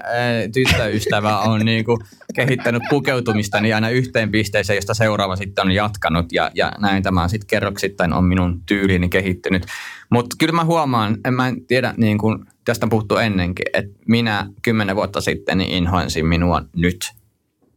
tyttöystävä 0.52 1.38
on 1.38 1.60
niinku 1.64 1.98
kehittänyt 2.34 2.82
pukeutumista 2.90 3.60
niin 3.60 3.74
aina 3.74 3.90
yhteen 3.90 4.30
pisteeseen, 4.30 4.76
josta 4.76 4.94
seuraava 4.94 5.36
sitten 5.36 5.66
on 5.66 5.72
jatkanut. 5.72 6.32
Ja, 6.32 6.50
ja 6.54 6.72
näin 6.80 7.02
tämä 7.02 7.28
sitten 7.28 7.46
kerroksittain 7.46 8.12
on 8.12 8.24
minun 8.24 8.60
tyylini 8.66 9.08
kehittynyt. 9.08 9.66
Mutta 10.10 10.36
kyllä 10.38 10.52
mä 10.52 10.64
huomaan, 10.64 11.16
en 11.24 11.34
mä 11.34 11.52
tiedä, 11.66 11.94
niin 11.96 12.18
kuin 12.18 12.38
tästä 12.64 12.86
on 12.86 12.90
puhuttu 12.90 13.16
ennenkin, 13.16 13.66
että 13.74 13.90
minä 14.08 14.46
kymmenen 14.62 14.96
vuotta 14.96 15.20
sitten 15.20 15.58
niin 15.58 15.70
inhoinsin 15.70 16.26
minua 16.26 16.62
nyt 16.76 16.98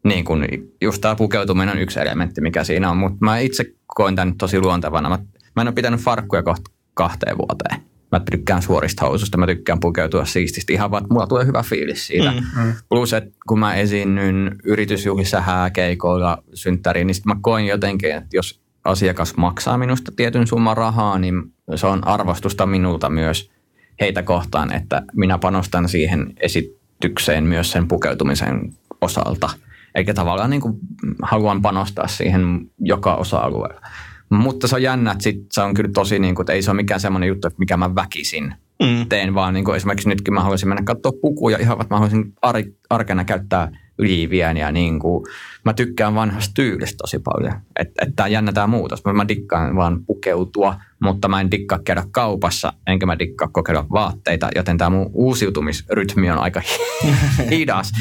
niin 0.03 0.25
kun 0.25 0.45
just 0.81 1.01
tämä 1.01 1.15
pukeutuminen 1.15 1.75
on 1.75 1.81
yksi 1.81 1.99
elementti, 1.99 2.41
mikä 2.41 2.63
siinä 2.63 2.89
on, 2.91 2.97
mutta 2.97 3.17
mä 3.21 3.37
itse 3.37 3.65
koen 3.87 4.15
tämän 4.15 4.37
tosi 4.37 4.59
luontevana. 4.59 5.09
Mä, 5.09 5.19
mä 5.55 5.61
en 5.61 5.67
ole 5.67 5.75
pitänyt 5.75 5.99
farkkuja 5.99 6.43
kohta 6.43 6.71
kahteen 6.93 7.37
vuoteen. 7.37 7.81
Mä 8.11 8.21
tykkään 8.31 8.61
suorista 8.61 9.05
housusta, 9.05 9.37
mä 9.37 9.47
tykkään 9.47 9.79
pukeutua 9.79 10.25
siististi 10.25 10.73
ihan 10.73 10.91
vaan, 10.91 11.03
että 11.03 11.13
mulla 11.13 11.27
tulee 11.27 11.45
hyvä 11.45 11.63
fiilis 11.63 12.07
siitä. 12.07 12.31
Mm, 12.31 12.63
mm. 12.63 12.73
Plus, 12.89 13.13
että 13.13 13.31
kun 13.47 13.59
mä 13.59 13.75
esiinnyn 13.75 14.55
yritysjuhlissa, 14.63 15.41
hääkeikoilla, 15.41 16.43
synttäriin, 16.53 17.07
niin 17.07 17.15
sit 17.15 17.25
mä 17.25 17.35
koen 17.41 17.67
jotenkin, 17.67 18.15
että 18.15 18.29
jos 18.33 18.61
asiakas 18.83 19.35
maksaa 19.37 19.77
minusta 19.77 20.11
tietyn 20.15 20.47
summan 20.47 20.77
rahaa, 20.77 21.19
niin 21.19 21.43
se 21.75 21.87
on 21.87 22.07
arvostusta 22.07 22.65
minulta 22.65 23.09
myös 23.09 23.51
heitä 23.99 24.23
kohtaan, 24.23 24.73
että 24.73 25.01
minä 25.13 25.37
panostan 25.37 25.89
siihen 25.89 26.33
esitykseen 26.37 27.43
myös 27.43 27.71
sen 27.71 27.87
pukeutumisen 27.87 28.73
osalta. 29.01 29.49
Eikä 29.95 30.13
tavallaan 30.13 30.49
niin 30.49 30.61
kuin 30.61 30.73
haluan 31.21 31.61
panostaa 31.61 32.07
siihen 32.07 32.59
joka 32.79 33.15
osa-alueella. 33.15 33.81
Mutta 34.29 34.67
se 34.67 34.75
on 34.75 34.83
jännä, 34.83 35.11
että 35.11 35.23
sit 35.23 35.41
se 35.51 35.61
on 35.61 35.73
kyllä 35.73 35.89
tosi, 35.93 36.19
niin 36.19 36.35
kuin, 36.35 36.43
että 36.43 36.53
ei 36.53 36.61
se 36.61 36.71
ole 36.71 36.75
mikään 36.75 36.99
semmoinen 36.99 37.27
juttu, 37.27 37.47
että 37.47 37.59
mikä 37.59 37.77
mä 37.77 37.95
väkisin 37.95 38.53
Mm. 38.81 39.05
teen, 39.09 39.33
vaan 39.33 39.53
niin 39.53 39.65
kuin 39.65 39.75
esimerkiksi 39.75 40.09
nytkin 40.09 40.33
mä 40.33 40.41
haluaisin 40.41 40.69
mennä 40.69 40.83
katsoa 40.83 41.11
pukuja 41.21 41.57
ihan, 41.57 41.81
että 41.81 41.93
mä 41.93 41.99
haluaisin 41.99 42.33
ar- 42.41 42.63
arkena 42.89 43.23
käyttää 43.23 43.71
liiviä 44.01 44.51
ja 44.51 44.71
niin 44.71 44.99
kuin, 44.99 45.25
mä 45.65 45.73
tykkään 45.73 46.15
vanhasta 46.15 46.51
tyylistä 46.53 46.97
tosi 46.97 47.19
paljon. 47.19 47.53
Että 47.79 48.05
et 48.05 48.15
tää 48.15 48.27
jännä 48.27 48.51
tää 48.51 48.67
muutos. 48.67 49.05
Mä, 49.05 49.13
mä 49.13 49.27
dikkaan 49.27 49.75
vaan 49.75 50.05
pukeutua, 50.05 50.75
mutta 51.01 51.27
mä 51.27 51.41
en 51.41 51.51
dikkaa 51.51 51.79
käydä 51.85 52.03
kaupassa, 52.11 52.73
enkä 52.87 53.05
mä 53.05 53.19
dikkaa 53.19 53.47
kokeilla 53.47 53.85
vaatteita, 53.91 54.49
joten 54.55 54.77
tämä 54.77 54.89
mun 54.89 55.09
uusiutumisrytmi 55.13 56.31
on 56.31 56.37
aika 56.39 56.59
hi- 56.59 57.13
hidas. 57.57 57.91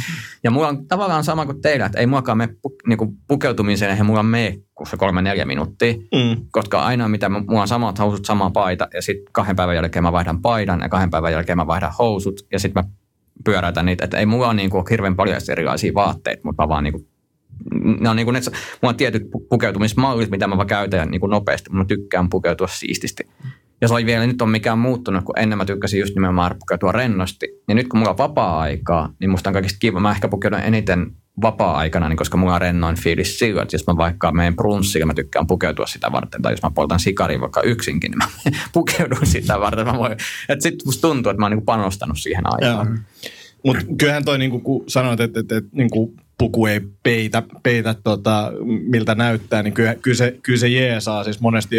Ja 0.44 0.50
mulla 0.50 0.68
on 0.68 0.86
tavallaan 0.86 1.24
sama 1.24 1.46
kuin 1.46 1.60
teillä, 1.60 1.86
että 1.86 1.98
ei 2.00 2.06
muakaan 2.06 2.38
mene 2.38 2.52
pu- 2.52 2.76
niinku 2.88 3.14
pukeutumiseen, 3.28 3.90
eihän 3.90 4.06
mulla 4.06 4.22
mene 4.22 4.58
kuin 4.74 4.86
se 4.88 4.96
kolme 4.96 5.22
neljä 5.22 5.44
minuuttia 5.44 5.92
Mm. 5.92 6.36
koska 6.50 6.82
ainoa 6.82 7.08
mitä 7.08 7.28
mulla 7.28 7.60
on 7.62 7.68
samat 7.68 7.98
housut, 7.98 8.24
sama 8.24 8.50
paita 8.50 8.88
ja 8.94 9.02
sitten 9.02 9.32
kahden 9.32 9.56
päivän 9.56 9.74
jälkeen 9.76 10.02
mä 10.02 10.12
vaihdan 10.12 10.42
paidan 10.42 10.80
ja 10.80 10.88
kahden 10.88 11.10
päivän 11.10 11.32
jälkeen 11.32 11.58
mä 11.58 11.66
vaihdan 11.66 11.92
housut 11.98 12.46
ja 12.52 12.58
sitten 12.58 12.84
mä 12.84 12.90
pyöräytän 13.44 13.86
niitä. 13.86 14.04
Että 14.04 14.18
ei 14.18 14.26
mulla 14.26 14.46
ole 14.46 14.54
niinku 14.54 14.84
hirveän 14.90 15.16
paljon 15.16 15.40
erilaisia 15.52 15.94
vaatteita, 15.94 16.40
mutta 16.44 16.68
vaan 16.68 16.84
niinku, 16.84 17.06
ne 18.00 18.08
on 18.08 18.16
niinku, 18.16 18.30
ne, 18.30 18.40
mulla 18.82 18.90
on 18.90 18.96
tietyt 18.96 19.22
pu- 19.22 19.46
pukeutumismallit, 19.48 20.30
mitä 20.30 20.46
mä 20.46 20.64
käytän 20.64 21.10
niinku 21.10 21.26
nopeasti, 21.26 21.70
mutta 21.70 21.78
mä 21.78 21.84
tykkään 21.84 22.30
pukeutua 22.30 22.66
siististi. 22.66 23.22
Ja 23.80 23.88
se 23.88 23.94
ei 23.94 24.06
vielä 24.06 24.26
nyt 24.26 24.42
on 24.42 24.50
mikään 24.50 24.78
muuttunut, 24.78 25.24
kun 25.24 25.38
ennen 25.38 25.58
mä 25.58 25.64
tykkäsin 25.64 26.00
just 26.00 26.14
nimenomaan 26.14 26.56
pukeutua 26.58 26.92
rennosti. 26.92 27.48
Ja 27.68 27.74
nyt 27.74 27.88
kun 27.88 27.98
mulla 27.98 28.10
on 28.10 28.18
vapaa-aikaa, 28.18 29.12
niin 29.20 29.30
musta 29.30 29.50
on 29.50 29.54
kaikista 29.54 29.78
kiva. 29.80 30.00
Mä 30.00 30.10
ehkä 30.10 30.28
pukeudun 30.28 30.60
eniten 30.60 31.12
vapaa-aikana, 31.42 32.08
niin 32.08 32.16
koska 32.16 32.36
mulla 32.36 32.54
on 32.54 32.60
rennoin 32.60 32.96
fiilis 32.96 33.38
silloin, 33.38 33.62
että 33.62 33.74
jos 33.74 33.86
mä 33.86 33.96
vaikka 33.96 34.32
menen 34.32 34.56
brunssille, 34.56 35.06
mä 35.06 35.14
tykkään 35.14 35.46
pukeutua 35.46 35.86
sitä 35.86 36.12
varten, 36.12 36.42
tai 36.42 36.52
jos 36.52 36.62
mä 36.62 36.70
poltan 36.70 37.00
sikarin 37.00 37.40
vaikka 37.40 37.62
yksinkin, 37.62 38.10
niin 38.10 38.18
mä 38.18 38.28
pukeudun 38.72 39.26
sitä 39.26 39.60
varten. 39.60 39.86
Mä 39.86 39.98
voin. 39.98 40.16
Et 40.48 40.62
sit 40.62 40.74
musta 40.84 41.08
tuntuu, 41.08 41.30
että 41.30 41.40
mä 41.40 41.46
oon 41.46 41.50
niinku 41.50 41.64
panostanut 41.64 42.18
siihen 42.18 42.44
aikaan. 42.44 43.04
Mutta 43.64 43.84
kyllähän 43.98 44.24
toi, 44.24 44.38
niinku, 44.38 44.60
kun 44.60 44.84
sanoit, 44.88 45.20
että, 45.20 45.40
että, 45.40 45.56
että 45.56 45.70
niinku, 45.72 46.14
puku 46.38 46.66
ei 46.66 46.80
peitä, 47.02 47.42
peitä 47.62 47.94
tota, 48.04 48.52
miltä 48.64 49.14
näyttää, 49.14 49.62
niin 49.62 49.74
kyllä, 49.74 49.94
kyllä, 49.94 50.16
se, 50.16 50.38
kyllä 50.42 50.58
se 50.58 50.68
jeesaa. 50.68 51.24
Siis 51.24 51.40
monesti, 51.40 51.76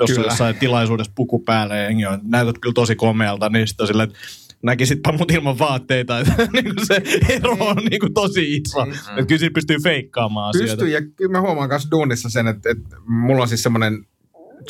jos 0.00 0.10
Kyllä. 0.10 0.26
jossain 0.26 0.56
tilaisuudessa 0.56 1.12
puku 1.14 1.38
päälle 1.38 1.78
ja 1.78 1.84
jengi 1.84 2.06
on, 2.06 2.20
näytät 2.22 2.58
kyllä 2.58 2.74
tosi 2.74 2.96
komealta, 2.96 3.48
niin 3.48 3.68
sitten 3.68 3.86
silleen, 3.86 4.08
että 4.08 4.20
näkisitpä 4.62 5.12
mut 5.12 5.30
ilman 5.30 5.58
vaatteita. 5.58 6.18
Että 6.18 6.34
niinku 6.52 6.72
se 6.84 7.02
ero 7.28 7.56
on 7.60 7.76
niinku 7.76 8.08
tosi 8.14 8.56
iso. 8.56 8.84
Mm. 8.84 8.92
Että 8.92 9.26
kyllä 9.26 9.38
siinä 9.38 9.54
pystyy 9.54 9.76
feikkaamaan 9.82 10.48
asioita. 10.48 10.70
Pystyy, 10.70 10.88
ja 10.88 11.00
kyllä 11.16 11.32
mä 11.32 11.40
huomaan 11.40 11.68
myös 11.68 11.88
duunissa 11.90 12.30
sen, 12.30 12.46
että, 12.46 12.70
että 12.70 12.96
mulla 13.06 13.42
on 13.42 13.48
siis 13.48 13.62
semmoinen 13.62 14.06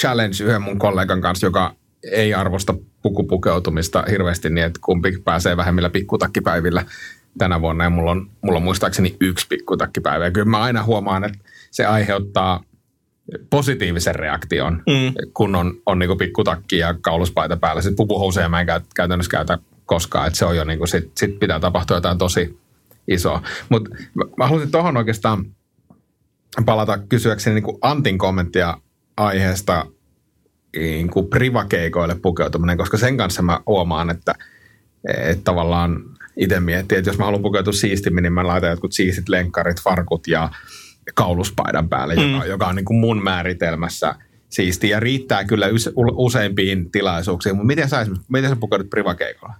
challenge 0.01 0.45
yhden 0.45 0.63
mun 0.63 0.79
kollegan 0.79 1.21
kanssa, 1.21 1.47
joka 1.47 1.75
ei 2.13 2.35
arvosta 2.35 2.75
pukupukeutumista 3.03 4.05
hirveästi 4.11 4.51
niin, 4.51 4.67
että 4.67 4.81
kumpi 4.83 5.19
pääsee 5.25 5.57
vähemmillä 5.57 5.91
pikkutakkipäivillä 5.91 6.85
tänä 7.39 7.61
vuonna. 7.61 7.85
Ja 7.85 7.91
mulla 7.91 8.11
on, 8.11 8.31
mulla 8.43 8.57
on 8.57 8.63
muistaakseni 8.63 9.17
yksi 9.21 9.47
pikkutakkipäivä. 9.49 10.25
Ja 10.25 10.31
kyllä 10.31 10.47
mä 10.47 10.63
aina 10.63 10.85
huomaan, 10.85 11.25
että 11.25 11.39
se 11.71 11.87
aiheuttaa 11.87 12.65
positiivisen 13.51 14.15
reaktion, 14.15 14.75
mm. 14.75 15.15
kun 15.35 15.55
on, 15.55 15.75
on 15.87 15.99
niin 15.99 16.19
pikkutakki 16.19 16.79
ja 16.79 16.95
kauluspaita 17.01 17.57
päällä. 17.57 17.83
Sitten 17.83 17.97
pupuhousuja 17.97 18.49
mä 18.49 18.61
en 18.61 18.67
käytännössä 18.95 19.31
käytä 19.31 19.59
koskaan, 19.91 20.27
että 20.27 20.39
se 20.39 20.45
on 20.45 20.57
jo 20.57 20.65
niin 20.65 20.79
kuin, 20.79 20.89
sit, 20.89 21.11
sit 21.17 21.39
pitää 21.39 21.61
tapahtua 21.61 21.97
jotain 21.97 22.19
tosi 22.19 22.59
isoa. 23.09 23.43
Mutta 23.69 23.91
mä 24.15 24.47
haluaisin 24.47 24.73
tuohon 24.73 24.97
oikeastaan 24.97 25.45
palata 26.67 26.99
kysyäkseni 26.99 27.55
niin 27.55 27.63
kuin 27.63 27.79
Antin 27.83 28.19
kommenttia 28.19 28.77
aiheesta 29.17 29.87
niin 30.77 31.11
kuin 31.11 31.29
privakeikoille 31.29 32.15
pukeutuminen, 32.23 32.79
koska 32.79 32.97
sen 32.97 33.17
kanssa 33.17 33.43
mä 33.43 33.61
huomaan, 33.67 34.11
että, 34.11 34.35
että 35.09 35.45
tavallaan 35.45 36.03
itse 36.37 36.61
miettii, 36.61 36.99
että 36.99 37.11
jos 37.11 37.19
mä 37.19 37.25
haluan 37.25 37.43
pukeutua 37.43 37.73
siistimmin, 37.73 38.23
niin 38.23 38.33
mä 38.33 38.47
laitan 38.47 38.71
jotkut 38.71 38.93
siistit 38.93 39.29
lenkkarit, 39.29 39.83
farkut 39.83 40.27
ja 40.27 40.51
kauluspaidan 41.15 41.89
päälle, 41.89 42.15
mm. 42.15 42.33
joka, 42.33 42.47
joka 42.47 42.67
on 42.67 42.77
niin 42.77 42.85
kuin 42.85 43.01
mun 43.01 43.23
määritelmässä 43.23 44.15
siisti 44.49 44.89
ja 44.89 45.01
riittää 45.01 45.45
kyllä 45.45 45.67
useimpiin 46.13 46.91
tilaisuuksiin. 46.91 47.57
Mutta 47.57 47.67
miten 47.67 47.89
sä, 47.89 48.07
miten 48.29 48.51
sä 48.51 48.57
pukeudut 48.57 48.91
privakeikolla? 48.91 49.55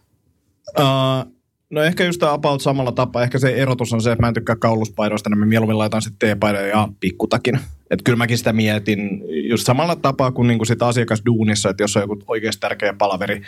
Uh, 0.79 1.33
no 1.71 1.83
ehkä 1.83 2.05
just 2.05 2.21
tämä 2.21 2.33
about 2.33 2.61
samalla 2.61 2.93
tapaa. 2.93 3.23
Ehkä 3.23 3.39
se 3.39 3.55
erotus 3.55 3.93
on 3.93 4.03
se, 4.03 4.13
että 4.13 4.23
mä 4.23 4.29
en 4.29 4.35
tykkää 4.35 4.57
kauluspaidoista, 4.57 5.31
niin 5.31 5.39
mä 5.39 5.47
mieluummin 5.47 5.79
laitan 5.79 6.03
sitten 6.03 6.19
teepaidan 6.19 6.69
ja 6.69 6.89
pikkutakin. 7.01 7.61
Että 7.91 8.05
kyllä 8.05 8.17
mäkin 8.17 8.39
sitä 8.39 8.53
mietin 8.53 9.23
just 9.29 9.67
samalla 9.67 9.97
tapaa 9.97 10.33
kuin 10.33 10.49
niinku 10.49 10.65
sit 10.65 10.83
asiakasduunissa, 10.83 11.71
että 11.71 11.83
jos 11.83 11.97
on 11.97 12.03
joku 12.03 12.19
oikeasti 12.27 12.61
tärkeä 12.61 12.93
palaveri, 12.93 13.43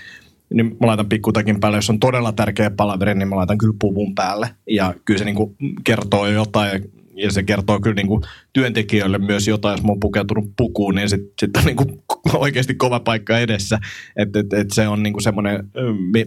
niin 0.54 0.76
mä 0.80 0.86
laitan 0.86 1.08
pikkutakin 1.08 1.60
päälle. 1.60 1.78
Jos 1.78 1.90
on 1.90 2.00
todella 2.00 2.32
tärkeä 2.32 2.70
palaveri, 2.70 3.14
niin 3.14 3.28
mä 3.28 3.36
laitan 3.36 3.58
kyllä 3.58 3.74
puvun 3.78 4.14
päälle. 4.14 4.48
Ja 4.70 4.94
kyllä 5.04 5.18
se 5.18 5.24
niinku 5.24 5.56
kertoo 5.84 6.26
jotain 6.26 6.92
ja 7.22 7.32
se 7.32 7.42
kertoo 7.42 7.80
kyllä 7.80 7.94
niin 7.94 8.06
kuin 8.06 8.22
työntekijöille 8.52 9.18
myös 9.18 9.48
jotain, 9.48 9.72
jos 9.72 9.82
mä 9.82 9.88
oon 9.88 10.00
pukeutunut 10.00 10.52
pukuun, 10.56 10.94
niin 10.94 11.08
sitten 11.08 11.32
sit 11.40 11.56
on 11.56 11.64
niin 11.66 11.76
kuin 11.76 12.02
oikeasti 12.34 12.74
kova 12.74 13.00
paikka 13.00 13.38
edessä. 13.38 13.78
Että 14.16 14.40
et, 14.40 14.52
et 14.52 14.70
se 14.72 14.88
on 14.88 15.02
niin 15.02 15.12
kuin 15.12 15.22
semmoinen, 15.22 15.70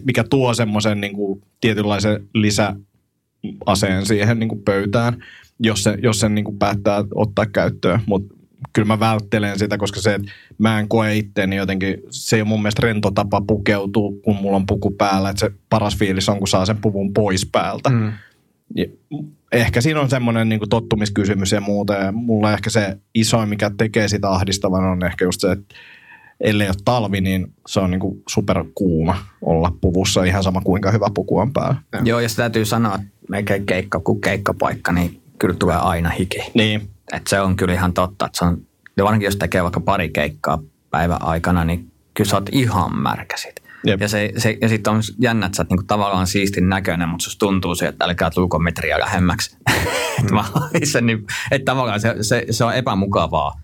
mikä 0.04 0.24
tuo 0.30 0.54
semmoisen 0.54 1.00
niin 1.00 1.12
kuin 1.12 1.42
tietynlaisen 1.60 2.28
lisäaseen 2.34 4.06
siihen 4.06 4.38
niin 4.38 4.48
kuin 4.48 4.62
pöytään, 4.62 5.24
jos, 5.60 5.82
se, 5.82 5.98
jos 6.02 6.20
sen 6.20 6.34
niin 6.34 6.44
kuin 6.44 6.58
päättää 6.58 7.04
ottaa 7.14 7.46
käyttöön. 7.46 8.00
Mutta 8.06 8.34
kyllä 8.72 8.86
mä 8.86 9.00
välttelen 9.00 9.58
sitä, 9.58 9.78
koska 9.78 10.00
se, 10.00 10.14
että 10.14 10.28
mä 10.58 10.80
en 10.80 10.88
koe 10.88 11.16
itteeni 11.16 11.56
jotenkin, 11.56 11.98
se 12.10 12.36
ei 12.36 12.42
ole 12.42 12.48
mun 12.48 12.62
mielestä 12.62 12.82
rento 12.82 13.10
tapa 13.10 13.40
pukeutua, 13.40 14.12
kun 14.24 14.36
mulla 14.36 14.56
on 14.56 14.66
puku 14.66 14.90
päällä, 14.90 15.30
että 15.30 15.40
se 15.40 15.50
paras 15.70 15.96
fiilis 15.96 16.28
on, 16.28 16.38
kun 16.38 16.48
saa 16.48 16.66
sen 16.66 16.76
puvun 16.80 17.12
pois 17.12 17.48
päältä. 17.52 17.90
Mm 17.90 18.12
ehkä 19.52 19.80
siinä 19.80 20.00
on 20.00 20.10
semmoinen 20.10 20.48
niin 20.48 20.60
tottumiskysymys 20.70 21.52
ja 21.52 21.60
muuta. 21.60 21.94
Ja 21.94 22.12
mulla 22.12 22.52
ehkä 22.52 22.70
se 22.70 22.96
isoin, 23.14 23.48
mikä 23.48 23.70
tekee 23.78 24.08
sitä 24.08 24.30
ahdistavan, 24.30 24.84
on 24.84 25.04
ehkä 25.04 25.24
just 25.24 25.40
se, 25.40 25.52
että 25.52 25.74
ellei 26.40 26.68
ole 26.68 26.76
talvi, 26.84 27.20
niin 27.20 27.52
se 27.68 27.80
on 27.80 27.90
niin 27.90 28.00
kuin 28.00 28.22
superkuuma 28.28 29.18
olla 29.42 29.72
puvussa 29.80 30.24
ihan 30.24 30.42
sama 30.42 30.60
kuinka 30.60 30.90
hyvä 30.90 31.06
puku 31.14 31.38
on 31.38 31.52
päällä. 31.52 31.76
Joo, 32.04 32.20
ja 32.20 32.28
se 32.28 32.36
täytyy 32.36 32.64
sanoa, 32.64 32.94
että 32.94 33.06
melkein 33.30 33.66
keikka 33.66 34.00
kuin 34.00 34.20
keikkapaikka, 34.20 34.92
niin 34.92 35.20
kyllä 35.38 35.54
tulee 35.58 35.76
aina 35.76 36.10
hiki. 36.10 36.38
Niin. 36.54 36.88
Et 37.12 37.26
se 37.26 37.40
on 37.40 37.56
kyllä 37.56 37.74
ihan 37.74 37.92
totta, 37.92 38.26
että 38.26 38.38
se 38.38 38.44
on, 38.44 38.58
ja 38.96 39.04
varsinkin 39.04 39.26
jos 39.26 39.36
tekee 39.36 39.62
vaikka 39.62 39.80
pari 39.80 40.08
keikkaa 40.08 40.62
päivän 40.90 41.22
aikana, 41.22 41.64
niin 41.64 41.90
kyllä 42.14 42.30
sä 42.30 42.36
oot 42.36 42.48
ihan 42.52 43.02
märkä 43.02 43.36
sit. 43.36 43.65
Jep. 43.86 44.00
Ja, 44.00 44.08
se, 44.08 44.32
se, 44.36 44.58
ja 44.60 44.68
sitten 44.68 44.92
on 44.92 45.02
jännä, 45.20 45.46
että 45.46 45.56
sä 45.56 45.62
oot 45.62 45.70
niinku 45.70 45.84
tavallaan 45.86 46.26
siistin 46.26 46.68
näköinen, 46.68 47.08
mutta 47.08 47.24
susta 47.24 47.46
tuntuu 47.46 47.74
se, 47.74 47.88
että 47.88 48.04
älkää 48.04 48.30
tulko 48.30 48.58
metriä 48.58 49.00
lähemmäksi. 49.00 49.56
Mm. 50.30 50.38
että 50.82 51.00
niin, 51.00 51.26
et 51.50 51.64
tavallaan 51.64 52.00
se, 52.00 52.14
se, 52.20 52.46
se, 52.50 52.64
on 52.64 52.74
epämukavaa. 52.74 53.60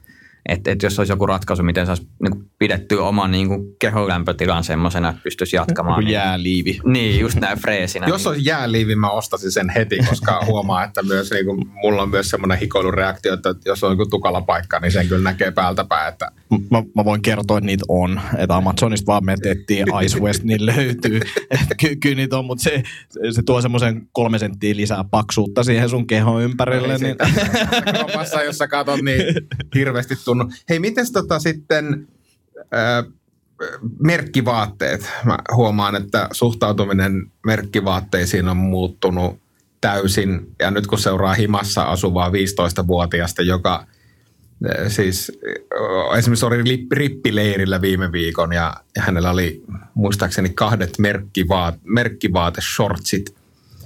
Että 0.48 0.70
et 0.70 0.82
jos 0.82 0.98
olisi 0.98 1.12
joku 1.12 1.26
ratkaisu, 1.26 1.62
miten 1.62 1.86
saisi 1.86 2.08
niin 2.22 2.50
pidetty 2.58 2.94
oman 2.94 3.30
niin 3.30 3.48
keholämpötilan 3.78 4.64
semmoisena, 4.64 5.08
että 5.08 5.22
pystyisi 5.22 5.56
jatkamaan. 5.56 6.00
Niin, 6.00 6.12
jääliivi. 6.12 6.78
Niin, 6.84 7.20
just 7.20 7.40
näin 7.40 7.58
freesinä. 7.58 8.06
jos 8.06 8.26
olisi 8.26 8.44
jääliivi, 8.44 8.96
mä 8.96 9.10
ostaisin 9.10 9.52
sen 9.52 9.70
heti, 9.70 9.98
koska 10.08 10.40
huomaa, 10.46 10.84
että 10.84 11.02
myös, 11.02 11.30
niin 11.30 11.46
kuin, 11.46 11.68
mulla 11.68 12.02
on 12.02 12.10
myös 12.10 12.30
semmoinen 12.30 12.58
hikoilureaktio, 12.58 13.34
että 13.34 13.54
jos 13.64 13.84
on 13.84 13.92
joku 13.92 14.06
tukala 14.06 14.40
paikka, 14.40 14.80
niin 14.80 14.92
sen 14.92 15.08
kyllä 15.08 15.30
näkee 15.30 15.50
päältä 15.50 15.84
päin. 15.84 16.12
Että... 16.12 16.32
Mä, 16.70 16.82
mä, 16.96 17.04
voin 17.04 17.22
kertoa, 17.22 17.58
että 17.58 17.66
niitä 17.66 17.84
on. 17.88 18.20
Että 18.38 18.56
Amazonista 18.56 19.06
vaan 19.06 19.24
me 19.24 19.36
tehtiin 19.42 19.86
Ice 20.04 20.18
West, 20.20 20.42
niin 20.42 20.66
löytyy. 20.66 21.20
Että 21.50 21.74
ky, 21.74 21.96
kyllä 21.96 22.16
niitä 22.16 22.38
on, 22.38 22.44
mutta 22.44 22.64
se, 22.64 22.82
se 23.30 23.42
tuo 23.42 23.60
semmoisen 23.60 24.08
kolme 24.12 24.38
senttiä 24.38 24.76
lisää 24.76 25.04
paksuutta 25.10 25.64
siihen 25.64 25.88
sun 25.88 26.06
kehon 26.06 26.42
ympärille. 26.42 26.98
Niin... 26.98 27.16
Kropassa, 27.96 28.42
jos 28.42 28.58
sä 28.58 28.68
katsot, 28.68 29.02
niin 29.02 29.22
hirveästi 29.74 30.14
tunnu. 30.24 30.44
Hei, 30.68 30.78
miten 30.78 31.12
tota 31.12 31.38
sitten 31.38 32.08
äh, 32.58 33.12
merkkivaatteet? 33.98 35.10
Mä 35.24 35.38
huomaan, 35.54 35.96
että 35.96 36.28
suhtautuminen 36.32 37.32
merkkivaatteisiin 37.46 38.48
on 38.48 38.56
muuttunut 38.56 39.42
täysin. 39.80 40.54
Ja 40.60 40.70
nyt 40.70 40.86
kun 40.86 40.98
seuraa 40.98 41.34
himassa 41.34 41.82
asuvaa 41.82 42.28
15-vuotiaasta, 42.28 43.42
joka 43.42 43.86
siis 44.88 45.32
esimerkiksi 46.18 46.46
oli 46.46 46.86
rippileirillä 46.92 47.80
viime 47.80 48.12
viikon 48.12 48.52
ja 48.52 48.74
hänellä 48.98 49.30
oli 49.30 49.62
muistaakseni 49.94 50.48
kahdet 50.48 50.98
merkkivaat, 50.98 51.74
merkkivaateshortsit 51.84 53.34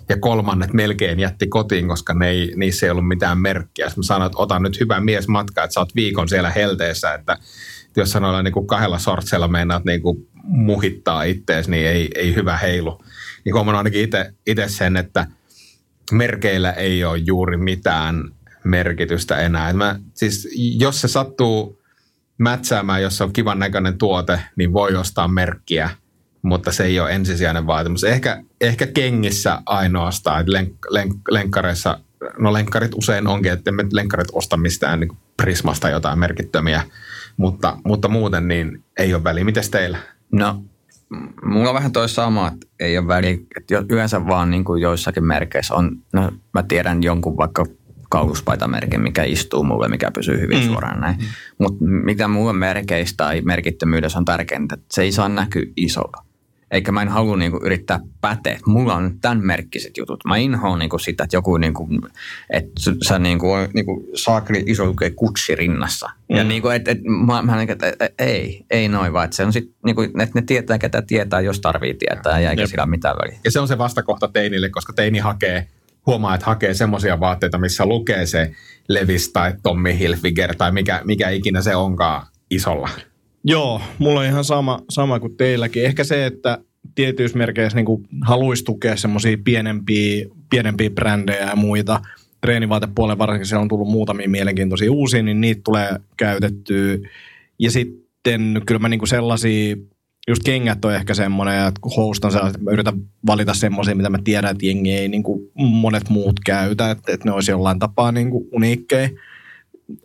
ja 0.08 0.16
kolmannet 0.16 0.72
melkein 0.72 1.20
jätti 1.20 1.46
kotiin, 1.46 1.88
koska 1.88 2.14
ne 2.14 2.28
ei, 2.28 2.52
niissä 2.56 2.86
ei 2.86 2.90
ollut 2.90 3.08
mitään 3.08 3.38
merkkiä. 3.38 3.88
Sitten 3.88 4.00
mä 4.00 4.06
sanoin, 4.06 4.26
että 4.26 4.38
ota 4.38 4.58
nyt 4.58 4.80
hyvä 4.80 5.00
mies 5.00 5.28
matka, 5.28 5.64
että 5.64 5.74
sä 5.74 5.80
oot 5.80 5.94
viikon 5.94 6.28
siellä 6.28 6.50
helteessä, 6.50 7.14
että 7.14 7.38
jos 7.96 8.10
sä 8.10 8.20
noilla 8.20 8.42
niin 8.42 8.52
kuin 8.52 8.66
kahdella 8.66 8.98
sortsella 8.98 9.48
meinaat 9.48 9.84
niin 9.84 10.02
kuin 10.02 10.28
muhittaa 10.42 11.22
ittees, 11.22 11.68
niin 11.68 11.86
ei, 11.86 12.10
ei 12.14 12.34
hyvä 12.34 12.56
heilu. 12.56 13.02
Niin 13.44 13.54
huomannut 13.54 13.78
ainakin 13.78 14.08
itse 14.46 14.68
sen, 14.68 14.96
että 14.96 15.26
merkeillä 16.12 16.72
ei 16.72 17.04
ole 17.04 17.18
juuri 17.18 17.56
mitään 17.56 18.35
merkitystä 18.66 19.36
enää. 19.36 19.72
mä, 19.72 19.98
siis 20.14 20.48
jos 20.78 21.00
se 21.00 21.08
sattuu 21.08 21.82
mätsäämään, 22.38 23.02
jos 23.02 23.20
on 23.20 23.32
kivan 23.32 23.58
näköinen 23.58 23.98
tuote, 23.98 24.40
niin 24.56 24.72
voi 24.72 24.94
ostaa 24.94 25.28
merkkiä– 25.28 25.90
mutta 26.46 26.72
se 26.72 26.84
ei 26.84 27.00
ole 27.00 27.12
ensisijainen 27.12 27.66
vaatimus. 27.66 28.04
Ehkä, 28.04 28.42
ehkä 28.60 28.86
kengissä 28.86 29.62
ainoastaan, 29.66 30.40
että 30.40 30.52
lenk, 30.52 30.72
lenk, 30.90 31.14
lenkkareissa, 31.30 31.98
no 32.38 32.52
lenkkarit 32.52 32.94
usein 32.94 33.26
onkin, 33.26 33.52
että 33.52 33.70
emme 33.70 33.84
lenkkarit 33.92 34.28
osta 34.32 34.56
mistään 34.56 35.00
niin 35.00 35.18
Prismasta 35.36 35.90
jotain 35.90 36.18
merkittömiä, 36.18 36.82
mutta, 37.36 37.78
mutta 37.84 38.08
muuten 38.08 38.48
niin 38.48 38.84
ei 38.98 39.14
ole 39.14 39.24
väliä. 39.24 39.44
Mites 39.44 39.70
teillä? 39.70 39.98
No, 40.32 40.62
mulla 41.44 41.68
on 41.68 41.74
vähän 41.74 41.92
toi 41.92 42.08
sama, 42.08 42.48
että 42.48 42.66
ei 42.80 42.98
ole 42.98 43.06
väliä, 43.06 43.36
että 43.56 43.84
yleensä 43.88 44.26
vaan 44.26 44.50
niin 44.50 44.64
kuin 44.64 44.82
joissakin 44.82 45.24
merkeissä 45.24 45.74
on, 45.74 45.90
no 46.12 46.32
mä 46.54 46.62
tiedän 46.62 47.02
jonkun 47.02 47.36
vaikka 47.36 47.66
kauluspaitamerkin, 48.10 49.00
mikä 49.00 49.24
istuu 49.24 49.64
mulle, 49.64 49.88
mikä 49.88 50.10
pysyy 50.10 50.40
hyvin 50.40 50.58
mm. 50.58 50.66
suoraan 50.66 51.00
näin. 51.00 51.16
Mm. 51.16 51.24
Mutta 51.58 51.84
mitä 51.84 52.28
mulle 52.28 52.52
merkeistä 52.52 53.16
tai 53.16 53.40
merkittömyydessä 53.40 54.18
on 54.18 54.24
tärkeintä, 54.24 54.74
että 54.74 54.86
se 54.92 55.02
ei 55.02 55.12
saa 55.12 55.28
näkyä 55.28 55.62
isolla. 55.76 56.26
Eikä 56.70 56.92
mä 56.92 57.02
en 57.02 57.08
halua 57.08 57.36
niinku 57.36 57.60
yrittää 57.64 58.00
päteä. 58.20 58.58
Mulla 58.66 58.94
on 58.94 59.20
tämän 59.20 59.46
merkkiset 59.46 59.96
jutut. 59.96 60.24
Mä 60.24 60.36
inhoan 60.36 60.78
niinku 60.78 60.98
sitä, 60.98 61.24
että 61.24 61.36
joku, 61.36 61.56
niinku, 61.56 61.88
että 62.50 62.80
sä 63.08 63.18
niinku, 63.18 63.48
niinku 63.74 64.04
saakeli 64.14 64.64
iso 64.66 64.86
lukee 64.86 65.10
kutsi 65.10 65.54
rinnassa. 65.54 66.10
Mm. 66.28 66.36
Ja 66.36 66.44
niinku, 66.44 66.68
et, 66.68 66.88
et, 66.88 66.98
mä, 67.26 67.42
mä 67.42 67.56
niinku, 67.56 67.72
että 67.72 67.86
et, 67.88 68.14
ei, 68.18 68.64
ei 68.70 68.88
noin 68.88 69.12
vaan. 69.12 69.24
Että 69.24 69.36
se 69.36 69.44
on 69.44 69.52
sit, 69.52 69.74
niinku, 69.84 70.02
että 70.02 70.30
ne 70.34 70.42
tietää, 70.42 70.78
ketä 70.78 71.02
tietää, 71.02 71.40
jos 71.40 71.60
tarvii 71.60 71.94
tietää, 71.94 72.40
ja 72.40 72.50
eikä 72.50 72.62
Jep. 72.62 72.70
sillä 72.70 72.86
mitään 72.86 73.16
väliä. 73.16 73.38
Ja 73.44 73.50
se 73.50 73.60
on 73.60 73.68
se 73.68 73.78
vastakohta 73.78 74.28
teinille, 74.28 74.68
koska 74.68 74.92
teini 74.92 75.18
hakee 75.18 75.68
huomaa, 76.06 76.34
että 76.34 76.46
hakee 76.46 76.74
semmoisia 76.74 77.20
vaatteita, 77.20 77.58
missä 77.58 77.86
lukee 77.86 78.26
se 78.26 78.52
Levis 78.88 79.32
tai 79.32 79.52
Tommy 79.62 79.98
Hilfiger 79.98 80.54
tai 80.56 80.72
mikä, 80.72 81.00
mikä 81.04 81.30
ikinä 81.30 81.62
se 81.62 81.76
onkaan 81.76 82.26
isolla. 82.50 82.88
Joo, 83.44 83.80
mulla 83.98 84.20
on 84.20 84.26
ihan 84.26 84.44
sama, 84.44 84.80
sama 84.90 85.20
kuin 85.20 85.36
teilläkin. 85.36 85.84
Ehkä 85.84 86.04
se, 86.04 86.26
että 86.26 86.58
tietyissä 86.94 87.38
merkeissä 87.38 87.76
niin 87.76 88.06
haluaisi 88.22 88.64
tukea 88.64 88.96
semmoisia 88.96 89.36
pienempiä, 89.44 90.26
pienempiä 90.50 90.90
brändejä 90.90 91.46
ja 91.46 91.56
muita. 91.56 92.00
Treenivaatepuolelle 92.40 93.18
varsinkin 93.18 93.46
siellä 93.46 93.62
on 93.62 93.68
tullut 93.68 93.88
muutamia 93.88 94.28
mielenkiintoisia 94.28 94.92
uusia, 94.92 95.22
niin 95.22 95.40
niitä 95.40 95.60
tulee 95.64 95.96
käytettyä. 96.16 96.98
Ja 97.58 97.70
sitten 97.70 98.62
kyllä 98.66 98.78
mä 98.78 98.88
niin 98.88 99.06
sellaisia, 99.06 99.76
just 100.28 100.42
kengät 100.42 100.84
on 100.84 100.94
ehkä 100.94 101.14
semmoinen, 101.14 101.66
että 101.66 101.80
kun 101.80 101.92
houstan 101.96 102.32
sellaiset, 102.32 102.62
mä 102.62 102.70
yritän 102.70 103.00
valita 103.26 103.54
semmoisia, 103.54 103.94
mitä 103.94 104.10
mä 104.10 104.18
tiedän, 104.24 104.50
että 104.50 104.66
jengi 104.66 104.92
ei 104.92 105.08
niin 105.08 105.22
kuin 105.22 105.50
monet 105.54 106.08
muut 106.08 106.40
käytä, 106.46 106.90
että, 106.90 107.12
että 107.12 107.28
ne 107.28 107.32
olisi 107.32 107.50
jollain 107.50 107.78
tapaa 107.78 108.12
niin 108.12 108.30
kuin 108.30 108.48
uniikkeja 108.52 109.08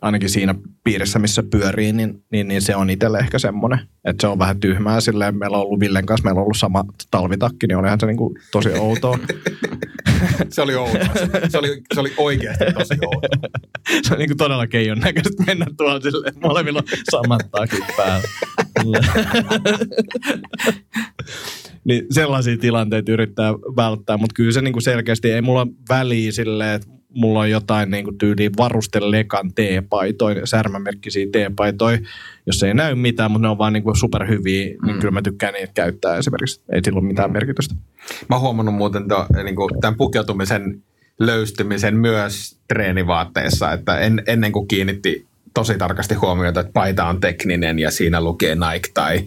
ainakin 0.02 0.30
siinä 0.30 0.54
piirissä, 0.84 1.18
missä 1.18 1.42
pyörii, 1.42 1.92
niin, 1.92 2.22
niin, 2.32 2.48
niin 2.48 2.62
se 2.62 2.76
on 2.76 2.90
itselle 2.90 3.18
ehkä 3.18 3.38
semmoinen, 3.38 3.78
että 4.04 4.20
se 4.20 4.26
on 4.26 4.38
vähän 4.38 4.60
tyhmää. 4.60 5.00
Silleen 5.00 5.38
meillä 5.38 5.56
on 5.56 5.62
ollut 5.62 5.80
Villen 5.80 6.06
kanssa, 6.06 6.24
meillä 6.24 6.38
on 6.38 6.42
ollut 6.42 6.56
sama 6.56 6.84
talvitakki, 7.10 7.66
niin 7.66 7.76
olihan 7.76 8.00
se 8.00 8.06
niin 8.06 8.16
kuin 8.16 8.34
tosi 8.52 8.68
outoa. 8.68 9.18
se 10.54 10.62
oli 10.62 10.74
outoa. 10.74 11.00
Se 11.48 11.58
oli, 11.58 11.82
se 11.94 12.00
oli 12.00 12.12
oikeasti 12.16 12.64
tosi 12.64 12.94
outoa. 13.06 13.50
se 14.08 14.12
on 14.12 14.18
niin 14.18 14.28
kuin 14.28 14.38
todella 14.38 14.66
keijon 14.66 14.98
näköistä 14.98 15.44
mennä 15.46 15.66
tuolla 15.76 16.00
silleen, 16.00 16.34
molemmilla 16.42 16.78
on 16.78 16.98
samat 17.10 17.50
takit 17.50 17.84
päällä. 17.96 18.28
niin 21.84 22.06
sellaisia 22.10 22.56
tilanteita 22.56 23.12
yrittää 23.12 23.52
välttää, 23.52 24.16
mutta 24.16 24.34
kyllä 24.34 24.52
se 24.52 24.62
niin 24.62 24.72
kuin 24.72 24.82
selkeästi 24.82 25.30
ei 25.30 25.42
mulla 25.42 25.66
väliä 25.88 26.32
silleen, 26.32 26.74
että 26.74 26.88
mulla 27.14 27.40
on 27.40 27.50
jotain 27.50 27.90
niin 27.90 28.04
kuin 28.04 28.18
tyyliin 28.18 28.52
varustelekan 28.56 29.52
T-paitoja, 29.54 30.46
särmämerkkisiä 30.46 31.26
T-paitoja, 31.26 31.98
jos 32.46 32.62
ei 32.62 32.74
näy 32.74 32.94
mitään, 32.94 33.30
mutta 33.30 33.46
ne 33.46 33.50
on 33.50 33.58
vaan 33.58 33.72
niin 33.72 33.82
kuin 33.82 33.96
superhyviä, 33.96 34.64
niin 34.64 34.76
mm. 34.82 34.86
niin 34.86 34.98
kyllä 34.98 35.10
mä 35.10 35.22
tykkään 35.22 35.54
niitä 35.54 35.72
käyttää 35.74 36.16
esimerkiksi. 36.16 36.62
Ei 36.72 36.80
sillä 36.84 36.98
ole 36.98 37.06
mitään 37.06 37.32
merkitystä. 37.32 37.74
Mä 38.28 38.36
oon 38.36 38.42
huomannut 38.42 38.74
muuten 38.74 39.08
to, 39.08 39.26
niin 39.44 39.56
kuin 39.56 39.70
tämän 39.80 39.96
pukeutumisen 39.96 40.82
löystymisen 41.20 41.96
myös 41.96 42.58
treenivaatteissa, 42.68 43.72
että 43.72 43.98
en, 43.98 44.22
ennen 44.26 44.52
kuin 44.52 44.68
kiinnitti 44.68 45.26
tosi 45.54 45.78
tarkasti 45.78 46.14
huomiota, 46.14 46.60
että 46.60 46.72
paita 46.72 47.04
on 47.04 47.20
tekninen 47.20 47.78
ja 47.78 47.90
siinä 47.90 48.20
lukee 48.20 48.54
Nike 48.54 48.90
tai, 48.94 49.24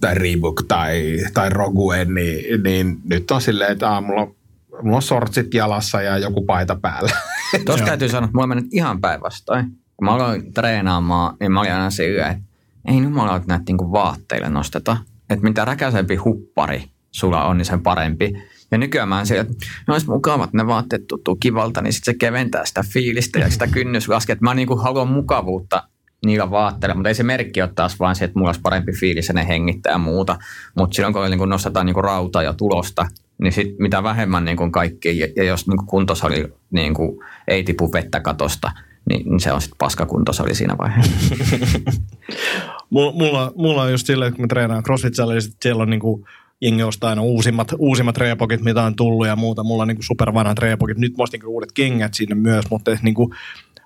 tai 0.00 0.14
Reebok 0.14 0.62
tai, 0.68 1.18
tai 1.34 1.50
Rogue, 1.50 2.04
niin, 2.04 2.62
niin 2.62 2.98
nyt 3.04 3.30
on 3.30 3.42
silleen, 3.42 3.72
että 3.72 3.90
aa, 3.90 4.00
mulla 4.00 4.22
on 4.22 4.34
mulla 4.82 4.96
on 4.96 5.02
sortsit 5.02 5.54
jalassa 5.54 6.02
ja 6.02 6.18
joku 6.18 6.44
paita 6.44 6.76
päällä. 6.82 7.10
Tuosta 7.66 7.86
täytyy 7.86 8.08
sanoa, 8.08 8.24
että 8.24 8.34
mulla 8.34 8.42
on 8.42 8.48
mennyt 8.48 8.72
ihan 8.72 9.00
päinvastoin. 9.00 9.64
Kun 9.96 10.04
mä 10.04 10.14
aloin 10.14 10.52
treenaamaan, 10.52 11.36
niin 11.40 11.52
mä 11.52 11.60
olin 11.60 11.72
aina 11.72 11.90
silleen, 11.90 12.30
että 12.30 12.44
ei 12.84 13.00
nyt 13.00 13.12
mulla 13.12 13.42
näitä 13.46 13.64
niinku 13.66 13.92
vaatteille 13.92 14.48
nosteta. 14.48 14.96
Että 15.30 15.42
mitä 15.42 15.64
räkäisempi 15.64 16.16
huppari 16.16 16.84
sulla 17.10 17.44
on, 17.44 17.58
niin 17.58 17.66
sen 17.66 17.82
parempi. 17.82 18.42
Ja 18.70 18.78
nykyään 18.78 19.08
mä 19.08 19.24
sille, 19.24 19.40
että 19.40 19.54
no 19.86 19.94
olisi 19.94 20.06
mukavat 20.06 20.52
ne 20.52 20.66
vaatteet 20.66 21.06
tuttuu 21.06 21.36
kivalta, 21.36 21.82
niin 21.82 21.92
sitten 21.92 22.14
se 22.14 22.18
keventää 22.18 22.64
sitä 22.64 22.84
fiilistä 22.92 23.38
ja 23.38 23.50
sitä 23.50 23.66
kynnys 23.66 24.08
laskee. 24.08 24.32
Että 24.32 24.44
mä 24.44 24.54
niinku 24.54 24.76
haluan 24.76 25.08
mukavuutta 25.08 25.82
niillä 26.26 26.50
vaatteilla, 26.50 26.94
mutta 26.94 27.08
ei 27.08 27.14
se 27.14 27.22
merkki 27.22 27.62
ole 27.62 27.70
taas 27.74 28.00
vaan 28.00 28.16
se, 28.16 28.24
että 28.24 28.38
mulla 28.38 28.48
olisi 28.48 28.60
parempi 28.60 28.92
fiilis 28.92 29.28
ja 29.28 29.34
ne 29.34 29.48
hengittää 29.48 29.92
ja 29.92 29.98
muuta. 29.98 30.38
Mutta 30.74 30.94
silloin 30.94 31.14
kun 31.14 31.30
niin 31.30 31.48
nostetaan 31.48 31.86
niin 31.86 32.04
rautaa 32.04 32.42
ja 32.42 32.52
tulosta, 32.52 33.06
niin 33.42 33.52
sit 33.52 33.78
mitä 33.78 34.02
vähemmän 34.02 34.44
niin 34.44 34.56
kuin 34.56 34.72
kaikki, 34.72 35.18
ja, 35.18 35.44
jos 35.44 35.66
niin 35.66 35.76
kuin 35.76 35.86
kuntosali 35.86 36.52
kuin 36.96 37.18
ei 37.48 37.64
tipu 37.64 37.92
vettä 37.92 38.20
katosta, 38.20 38.70
niin, 39.08 39.30
niin 39.30 39.40
se 39.40 39.52
on 39.52 39.60
sitten 39.60 39.78
paskakuntosali 39.78 40.54
siinä 40.54 40.78
vaiheessa. 40.78 41.34
mulla, 42.90 43.52
mulla 43.56 43.82
on 43.82 43.90
just 43.90 44.06
silleen, 44.06 44.28
että 44.28 44.36
kun 44.36 44.42
mä 44.42 44.48
treenaan 44.48 44.82
crossfit 44.82 45.14
niin 45.18 45.52
siellä 45.62 45.82
on 45.82 45.90
niin 45.90 46.00
kuin 46.00 46.24
jengi 46.60 46.82
ostaa 46.82 47.10
aina 47.10 47.22
uusimmat, 47.22 47.68
uusimmat 47.78 48.16
reepokit, 48.16 48.60
mitä 48.60 48.82
on 48.82 48.96
tullut 48.96 49.26
ja 49.26 49.36
muuta. 49.36 49.64
Mulla 49.64 49.82
on 49.82 49.88
niin 49.88 49.98
supervanhat 50.00 50.58
reepokit. 50.58 50.98
Nyt 50.98 51.16
mä 51.16 51.22
ostin 51.22 51.46
uudet 51.46 51.72
kengät 51.72 52.14
sinne 52.14 52.34
myös, 52.34 52.64
mutta 52.70 52.90
niin 53.02 53.14
kuin, 53.14 53.30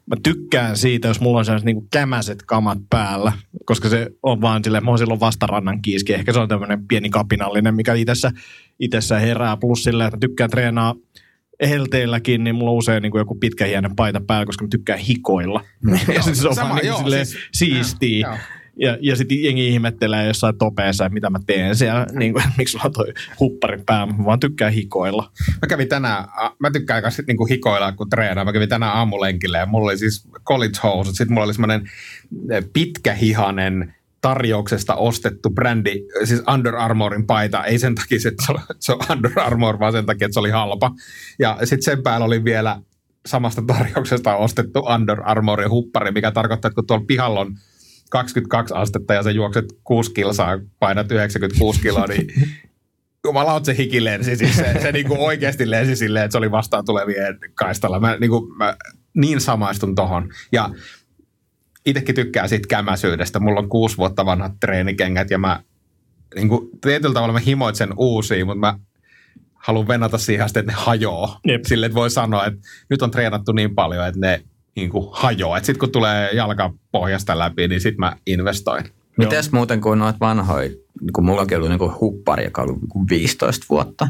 mä 0.07 0.17
tykkään 0.23 0.77
siitä, 0.77 1.09
jos 1.09 1.21
mulla 1.21 1.39
on 1.39 1.45
sellaiset 1.45 1.67
niin 1.67 1.89
kämäset 1.91 2.43
kamat 2.43 2.79
päällä, 2.91 3.33
koska 3.65 3.89
se 3.89 4.11
on 4.23 4.41
vaan 4.41 4.65
silleen, 4.65 4.85
mä 4.85 4.91
oon 4.91 4.99
silloin 4.99 5.21
vastarannan 5.21 5.83
kiiski. 5.83 6.15
Ehkä 6.15 6.33
se 6.33 6.39
on 6.39 6.49
tämmöinen 6.49 6.89
pieni 6.89 7.11
kapinallinen, 7.11 7.75
mikä 7.75 7.95
itessä, 7.95 8.31
itessä 8.81 9.19
herää. 9.19 9.57
Plus 9.57 9.83
silleen, 9.83 10.09
että 10.09 10.17
mä 10.17 10.21
tykkään 10.21 10.51
treenaa 10.51 10.95
helteilläkin, 11.69 12.45
niin 12.45 12.57
mulla 12.57 12.71
on 12.71 12.77
usein 12.77 13.03
niin 13.03 13.11
kuin 13.11 13.21
joku 13.21 13.35
pitkähiäinen 13.35 13.97
paita 13.97 14.21
päällä, 14.27 14.47
koska 14.47 14.65
mä 14.65 14.69
tykkään 14.69 14.99
hikoilla. 14.99 15.65
ja 16.15 16.23
se 16.23 16.49
on 16.49 16.55
Sama, 16.55 16.69
vaan 16.69 16.81
niin 16.81 16.89
joo, 16.89 17.11
siis, 17.11 17.37
siistiä. 17.53 18.29
Joo, 18.29 18.39
ja, 18.77 18.99
ja 19.01 19.17
sitten 19.17 19.43
jengi 19.43 19.69
ihmettelee 19.69 20.27
jossain 20.27 20.59
topeessa, 20.59 21.05
että 21.05 21.15
mitä 21.15 21.31
mä 21.31 21.41
teen 21.47 21.77
siellä, 21.77 22.07
niin 22.13 22.33
kuin, 22.33 22.45
miksi 22.59 22.73
sulla 22.73 22.85
on 22.85 22.93
toi 22.93 23.13
huppari 23.41 23.83
pää, 23.87 24.07
mä 24.07 24.25
vaan 24.25 24.41
tykkään 24.41 24.73
hikoilla. 24.73 25.31
Mä 25.63 25.69
kävin 25.69 25.89
tänään, 25.89 26.25
mä 26.59 26.71
tykkään 26.71 27.03
myös 27.03 27.23
niin 27.27 27.37
kuin 27.37 27.49
hikoilla, 27.49 27.93
kun 27.93 28.11
treenaan. 28.11 28.47
Mä 28.47 28.53
kävin 28.53 28.69
tänään 28.69 28.97
aamulenkille 28.97 29.59
ja 29.59 29.67
mulla 29.67 29.91
oli 29.91 29.99
siis 29.99 30.29
college 30.45 30.79
housut, 30.83 31.15
sitten 31.15 31.35
mulla 31.35 31.45
oli 31.45 31.55
semmoinen 31.55 31.91
eh, 32.51 32.65
pitkähihanen 32.73 33.95
tarjouksesta 34.21 34.95
ostettu 34.95 35.51
brändi, 35.51 36.05
siis 36.25 36.43
Under 36.55 36.77
Armourin 36.77 37.27
paita, 37.27 37.65
ei 37.65 37.79
sen 37.79 37.95
takia, 37.95 38.19
että 38.29 38.45
se 38.81 38.93
on 38.93 38.99
Under 39.11 39.31
Armour, 39.37 39.79
vaan 39.79 39.93
sen 39.93 40.07
takia, 40.07 40.27
että 40.27 40.33
se 40.33 40.41
oli 40.41 40.51
halpa. 40.51 40.91
Ja 41.39 41.59
sitten 41.65 41.83
sen 41.83 42.03
päällä 42.03 42.27
oli 42.27 42.45
vielä 42.45 42.81
samasta 43.27 43.63
tarjouksesta 43.67 44.37
ostettu 44.37 44.79
Under 44.79 45.21
Armourin 45.25 45.71
huppari, 45.71 46.11
mikä 46.11 46.31
tarkoittaa, 46.31 46.69
että 46.69 46.75
kun 46.75 46.87
tuolla 46.87 47.05
pihalla 47.07 47.41
on 47.41 47.55
22 48.15 48.75
astetta 48.75 49.15
ja 49.15 49.23
sä 49.23 49.31
juokset 49.31 49.65
6 49.85 50.13
kilsaa, 50.13 50.59
painat 50.79 51.11
96 51.11 51.81
kiloa, 51.81 52.07
niin 52.07 52.27
jumala, 53.25 53.61
se 53.65 53.77
hiki 53.77 54.05
lensi. 54.05 54.37
Siis 54.37 54.57
se, 54.57 54.77
se 54.83 54.93
niinku 54.93 55.25
oikeasti 55.25 55.71
lensi 55.71 55.97
silleen, 55.97 56.25
että 56.25 56.33
se 56.33 56.39
oli 56.39 56.51
vastaan 56.51 56.85
tulevien 56.85 57.39
kaistalla. 57.55 58.01
Mä, 58.01 58.17
niinku, 58.21 58.55
mä 58.57 58.77
niin 59.15 59.41
samaistun 59.41 59.95
tohon. 59.95 60.29
Ja 60.53 60.71
itsekin 61.87 62.15
tykkään 62.15 62.49
siitä 62.49 62.69
kämäsyydestä. 62.69 63.41
Mulla 63.41 63.61
on 63.61 63.69
kuusi 63.69 63.97
vuotta 63.97 64.27
vanhat 64.27 64.53
treenikengät 64.61 65.31
ja 65.31 65.39
mä 65.39 65.63
niin 66.35 66.49
kuin, 66.49 66.71
tietyllä 66.81 67.15
tavalla 67.15 67.33
mä 67.33 67.39
himoitsen 67.39 67.91
uusia, 67.97 68.45
mutta 68.45 68.61
mä 68.61 68.79
haluan 69.55 69.89
venata 69.89 70.19
siihen 70.19 70.45
asti, 70.45 70.59
että 70.59 70.73
ne 70.73 70.79
hajoaa. 70.81 71.41
Sille, 71.69 71.87
että 71.87 71.97
voi 71.97 72.11
sanoa, 72.11 72.47
että 72.47 72.61
nyt 72.91 73.03
on 73.03 73.11
treenattu 73.11 73.53
niin 73.53 73.75
paljon, 73.75 74.07
että 74.07 74.21
ne 74.21 74.45
niin 74.77 74.91
kuin 74.91 75.09
hajoaa. 75.13 75.59
Sitten 75.59 75.79
kun 75.79 75.91
tulee 75.93 76.31
jalka 76.33 76.73
pohjasta 76.93 77.39
läpi, 77.39 77.69
niin 77.69 77.81
sitten 77.81 78.01
mä 78.01 78.17
investoin. 78.27 78.85
Mites 79.17 79.53
muuten 79.53 79.81
kuin 79.81 79.99
noit 79.99 80.21
vanhoja, 80.21 80.71
kun 81.13 81.25
mulla 81.25 81.41
on 81.41 81.49
ollut 81.57 81.69
niin 81.69 82.01
huppari, 82.01 82.45
joka 82.45 82.63
on 82.63 82.69
ollut 82.69 83.11
15 83.11 83.67
vuotta. 83.71 84.09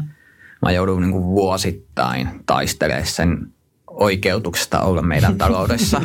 Mä 0.61 0.71
joudun 0.71 1.01
niin 1.01 1.23
vuosittain 1.23 2.29
taistelemaan 2.45 3.05
sen 3.05 3.47
oikeutuksesta 3.95 4.79
olla 4.79 5.01
meidän 5.01 5.37
taloudessa. 5.43 6.01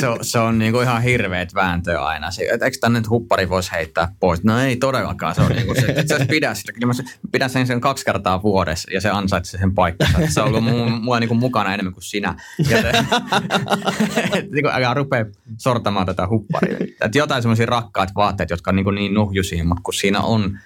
se, 0.00 0.08
on, 0.08 0.18
se 0.22 0.38
on 0.38 0.58
niinku 0.58 0.80
ihan 0.80 1.02
hirveät 1.02 1.54
vääntöä 1.54 2.04
aina. 2.04 2.28
Et 2.52 2.62
eikö 2.62 2.76
tänne 2.80 2.98
nyt 2.98 3.10
huppari 3.10 3.48
voisi 3.48 3.72
heittää 3.72 4.08
pois? 4.20 4.44
No 4.44 4.58
ei 4.58 4.76
todellakaan. 4.76 5.34
Se 5.34 5.40
on 5.40 5.48
niinku 5.48 5.74
se, 5.74 5.86
että 5.86 6.18
sä 6.18 6.26
pidä 6.26 6.54
sitä. 6.54 6.72
Kyllä 6.72 6.86
mä 6.86 6.92
pidän 7.32 7.50
sen, 7.50 7.66
sen 7.66 7.80
kaksi 7.80 8.04
kertaa 8.04 8.42
vuodessa 8.42 8.90
ja 8.92 9.00
se 9.00 9.10
ansaitsee 9.10 9.60
sen 9.60 9.74
paikkansa. 9.74 10.18
Se 10.28 10.40
on 10.40 10.48
ollut 10.48 10.64
mulla, 10.64 10.90
mulla 10.90 11.20
niinku 11.20 11.34
mukana 11.34 11.74
enemmän 11.74 11.92
kuin 11.92 12.04
sinä. 12.04 12.34
Ja 12.68 12.82
te, 12.82 12.88
et, 14.38 14.50
niinku, 14.50 14.70
älä 14.72 14.94
rupea 14.94 15.24
sortamaan 15.58 16.06
tätä 16.06 16.28
hupparia. 16.28 16.76
Et 17.04 17.14
jotain 17.14 17.42
semmoisia 17.42 17.66
rakkaat 17.66 18.10
vaatteet, 18.16 18.50
jotka 18.50 18.70
on 18.70 18.76
niinku 18.76 18.90
niin 18.90 19.14
nuhjuisia, 19.14 19.64
mutta 19.64 19.82
kun 19.82 19.94
siinä 19.94 20.20
on 20.20 20.58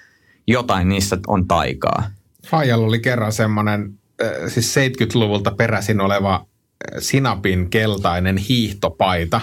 jotain, 0.46 0.88
niissä 0.88 1.18
on 1.26 1.48
taikaa. 1.48 2.10
Fajalla 2.46 2.86
oli 2.86 2.98
kerran 2.98 3.32
semmoinen 3.32 3.98
siis 4.48 4.76
70-luvulta 4.76 5.50
peräisin 5.50 6.00
oleva 6.00 6.46
sinapin 6.98 7.70
keltainen 7.70 8.36
hiihtopaita, 8.36 9.40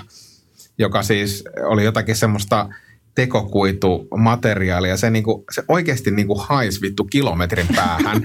joka 0.77 1.03
siis 1.03 1.43
oli 1.63 1.83
jotakin 1.83 2.15
semmoista 2.15 2.69
tekokuitumateriaalia. 3.15 4.97
Se, 4.97 5.09
niinku, 5.09 5.43
se 5.51 5.63
oikeasti 5.67 6.11
niinku 6.11 6.35
haisi 6.35 6.81
vittu 6.81 7.03
kilometrin 7.03 7.67
päähän. 7.75 8.23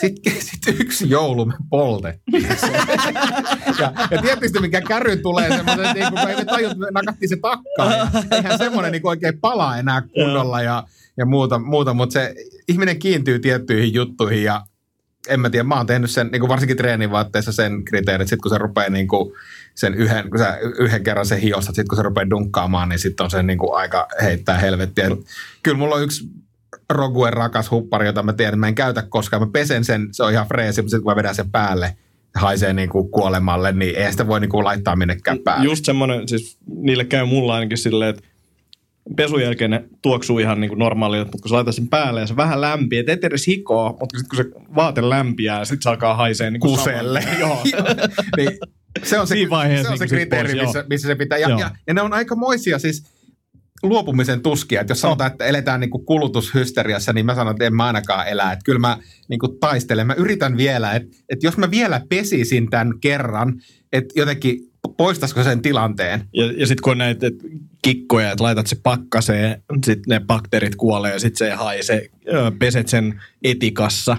Sitten 0.00 0.32
sit 0.46 0.80
yksi 0.80 1.10
joulu 1.10 1.44
me 1.44 1.54
poltettiin 1.70 2.46
ja, 3.80 3.92
ja 4.10 4.22
tietysti 4.22 4.60
mikä 4.60 4.80
kärry 4.80 5.16
tulee 5.16 5.48
semmoisen, 5.48 5.84
että 5.84 5.94
niinku, 5.94 6.28
ei 6.28 6.36
me 6.36 6.44
tajut, 6.44 6.78
me 6.78 6.86
nakattiin 6.92 7.28
se 7.28 7.36
takkaan. 7.36 8.10
Eihän 8.30 8.58
semmoinen 8.58 8.92
niinku 8.92 9.08
oikein 9.08 9.40
palaa 9.40 9.78
enää 9.78 10.02
kunnolla 10.02 10.62
ja, 10.62 10.84
ja 11.16 11.26
muuta, 11.26 11.58
muuta 11.58 11.94
mutta 11.94 12.12
se 12.12 12.34
ihminen 12.68 12.98
kiintyy 12.98 13.38
tiettyihin 13.38 13.94
juttuihin 13.94 14.44
ja 14.44 14.66
en 15.28 15.40
mä 15.40 15.50
tiedä, 15.50 15.64
mä 15.64 15.76
oon 15.76 15.86
tehnyt 15.86 16.10
sen, 16.10 16.28
niin 16.32 16.40
kuin 16.40 16.48
varsinkin 16.48 16.76
treenivaatteissa 16.76 17.52
sen 17.52 17.84
kriteerit, 17.84 18.28
sit 18.28 18.40
kun 18.40 18.50
se 18.50 18.58
rupeaa 18.58 18.90
niin 18.90 19.08
kuin 19.08 19.32
sen 19.74 19.94
yhden, 19.94 20.30
kun 20.30 20.38
sä 20.38 20.58
yhden 20.78 21.04
kerran 21.04 21.26
se 21.26 21.40
hiosta, 21.40 21.66
sitten 21.66 21.88
kun 21.88 21.96
se 21.96 22.02
rupeaa 22.02 22.30
dunkkaamaan, 22.30 22.88
niin 22.88 22.98
sitten 22.98 23.24
on 23.24 23.30
se 23.30 23.42
niin 23.42 23.58
kuin 23.58 23.76
aika 23.76 24.08
heittää 24.22 24.58
helvettiä. 24.58 25.06
Et 25.06 25.12
kyllä 25.62 25.78
mulla 25.78 25.94
on 25.94 26.02
yksi 26.02 26.28
Roguen 26.90 27.32
rakas 27.32 27.70
huppari, 27.70 28.06
jota 28.06 28.22
mä 28.22 28.32
tiedän, 28.32 28.54
että 28.54 28.60
mä 28.60 28.68
en 28.68 28.74
käytä 28.74 29.02
koskaan. 29.02 29.42
Mä 29.42 29.48
pesen 29.52 29.84
sen, 29.84 30.08
se 30.12 30.22
on 30.22 30.32
ihan 30.32 30.48
freesi, 30.48 30.82
mutta 30.82 30.90
sitten 30.90 31.02
kun 31.02 31.12
mä 31.12 31.16
vedän 31.16 31.34
sen 31.34 31.50
päälle, 31.50 31.96
haisee 32.34 32.72
niin 32.72 32.88
kuin 32.88 33.10
kuolemalle, 33.10 33.72
niin 33.72 33.96
ei 33.96 34.10
sitä 34.10 34.26
voi 34.26 34.40
niin 34.40 34.50
kuin 34.50 34.64
laittaa 34.64 34.96
minnekään 34.96 35.38
päälle. 35.38 35.64
Just 35.64 35.84
semmoinen, 35.84 36.28
siis 36.28 36.58
niille 36.66 37.04
käy 37.04 37.24
mulla 37.24 37.54
ainakin 37.54 37.78
silleen, 37.78 38.10
että 38.10 38.22
pesun 39.16 39.42
jälkeen 39.42 39.70
ne 39.70 39.84
tuoksuu 40.02 40.38
ihan 40.38 40.60
niin 40.60 40.68
kuin 40.68 40.78
normaalilta, 40.78 41.24
mutta 41.24 41.42
kun 41.42 41.48
sä 41.48 41.54
laitat 41.54 41.74
sen 41.74 41.88
päälle 41.88 42.20
ja 42.20 42.26
se 42.26 42.36
vähän 42.36 42.60
lämpiä, 42.60 43.00
et 43.00 43.08
et 43.08 43.24
edes 43.24 43.46
hikoa, 43.46 43.96
mutta 44.00 44.18
sitten 44.18 44.36
kun 44.36 44.44
se 44.44 44.66
vaate 44.74 45.08
lämpiää, 45.08 45.64
sitten 45.64 45.82
se 45.82 45.88
alkaa 45.88 46.14
haisee 46.14 46.50
niin 46.50 46.60
Kuselle. 46.60 47.24
Joo. 47.40 47.62
niin, 48.36 48.50
se 49.02 49.18
on 49.18 49.26
se, 49.26 49.34
se, 49.82 49.88
on 49.88 49.98
se 49.98 50.06
kriteeri, 50.06 50.54
pois, 50.54 50.62
missä, 50.62 50.84
missä, 50.90 51.08
se 51.08 51.14
pitää. 51.14 51.38
Ja, 51.38 51.48
ja, 51.48 51.70
ja, 51.86 51.94
ne 51.94 52.02
on 52.02 52.12
aika 52.12 52.36
moisia 52.36 52.78
siis 52.78 53.04
luopumisen 53.82 54.42
tuskia. 54.42 54.80
Että 54.80 54.90
jos 54.90 55.00
sanotaan, 55.00 55.32
että 55.32 55.44
eletään 55.44 55.80
niin 55.80 55.90
kuin 55.90 56.06
kulutushysteriassa, 56.06 57.12
niin 57.12 57.26
mä 57.26 57.34
sanon, 57.34 57.50
että 57.50 57.64
en 57.64 57.74
mä 57.74 57.86
ainakaan 57.86 58.28
elä. 58.28 58.52
Että 58.52 58.64
kyllä 58.64 58.78
mä 58.78 58.98
niin 59.28 59.38
kuin 59.38 59.58
taistelen. 59.60 60.06
Mä 60.06 60.14
yritän 60.14 60.56
vielä, 60.56 60.92
että, 60.92 61.16
että 61.28 61.46
jos 61.46 61.56
mä 61.56 61.70
vielä 61.70 62.00
pesisin 62.08 62.70
tämän 62.70 63.00
kerran, 63.00 63.54
että 63.92 64.14
jotenkin 64.16 64.73
poistaisiko 64.96 65.42
sen 65.42 65.62
tilanteen? 65.62 66.28
Ja, 66.32 66.44
ja 66.44 66.66
sitten 66.66 66.82
kun 66.82 66.90
on 66.90 66.98
näitä 66.98 67.26
et 67.26 67.34
kikkoja, 67.82 68.30
että 68.30 68.44
laitat 68.44 68.66
se 68.66 68.76
pakkaseen, 68.82 69.62
sitten 69.84 70.04
ne 70.08 70.20
bakteerit 70.20 70.76
kuolee 70.76 71.12
ja 71.12 71.18
sitten 71.18 71.38
se 71.38 71.50
ei 71.50 71.56
haise, 71.56 72.10
peset 72.58 72.88
sen 72.88 73.22
etikassa. 73.44 74.16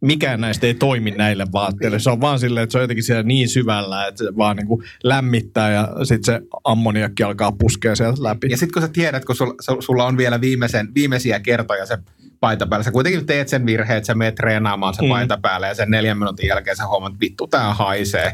Mikään 0.00 0.40
näistä 0.40 0.66
ei 0.66 0.74
toimi 0.74 1.10
näille 1.10 1.46
vaatteille. 1.52 1.98
Se 1.98 2.10
on 2.10 2.20
vaan 2.20 2.38
silleen, 2.38 2.64
että 2.64 2.72
se 2.72 2.78
on 2.78 2.82
jotenkin 2.82 3.04
siellä 3.04 3.22
niin 3.22 3.48
syvällä, 3.48 4.06
että 4.06 4.24
se 4.24 4.36
vaan 4.36 4.56
niinku 4.56 4.82
lämmittää 5.04 5.70
ja 5.70 5.88
sitten 6.04 6.34
se 6.34 6.40
ammoniakki 6.64 7.22
alkaa 7.22 7.52
puskea 7.52 7.96
sieltä 7.96 8.22
läpi. 8.22 8.46
Ja 8.50 8.56
sitten 8.56 8.72
kun 8.72 8.82
sä 8.82 8.88
tiedät, 8.88 9.24
kun 9.24 9.36
sulla, 9.36 9.54
sulla 9.80 10.04
on 10.04 10.16
vielä 10.16 10.40
viimeisen, 10.40 10.94
viimeisiä 10.94 11.40
kertoja 11.40 11.86
se 11.86 11.98
paita 12.40 12.66
päällä, 12.66 12.84
sä 12.84 12.90
kuitenkin 12.90 13.26
teet 13.26 13.48
sen 13.48 13.66
virheen, 13.66 13.96
että 13.96 14.06
sä 14.06 14.14
meet 14.14 14.34
treenaamaan 14.34 14.94
se 14.94 15.02
mm. 15.02 15.08
paita 15.08 15.38
päälle 15.42 15.66
ja 15.66 15.74
sen 15.74 15.90
neljän 15.90 16.18
minuutin 16.18 16.48
jälkeen 16.48 16.76
sä 16.76 16.86
huomaat, 16.86 17.12
että 17.12 17.20
vittu 17.20 17.46
tää 17.46 17.74
haisee. 17.74 18.32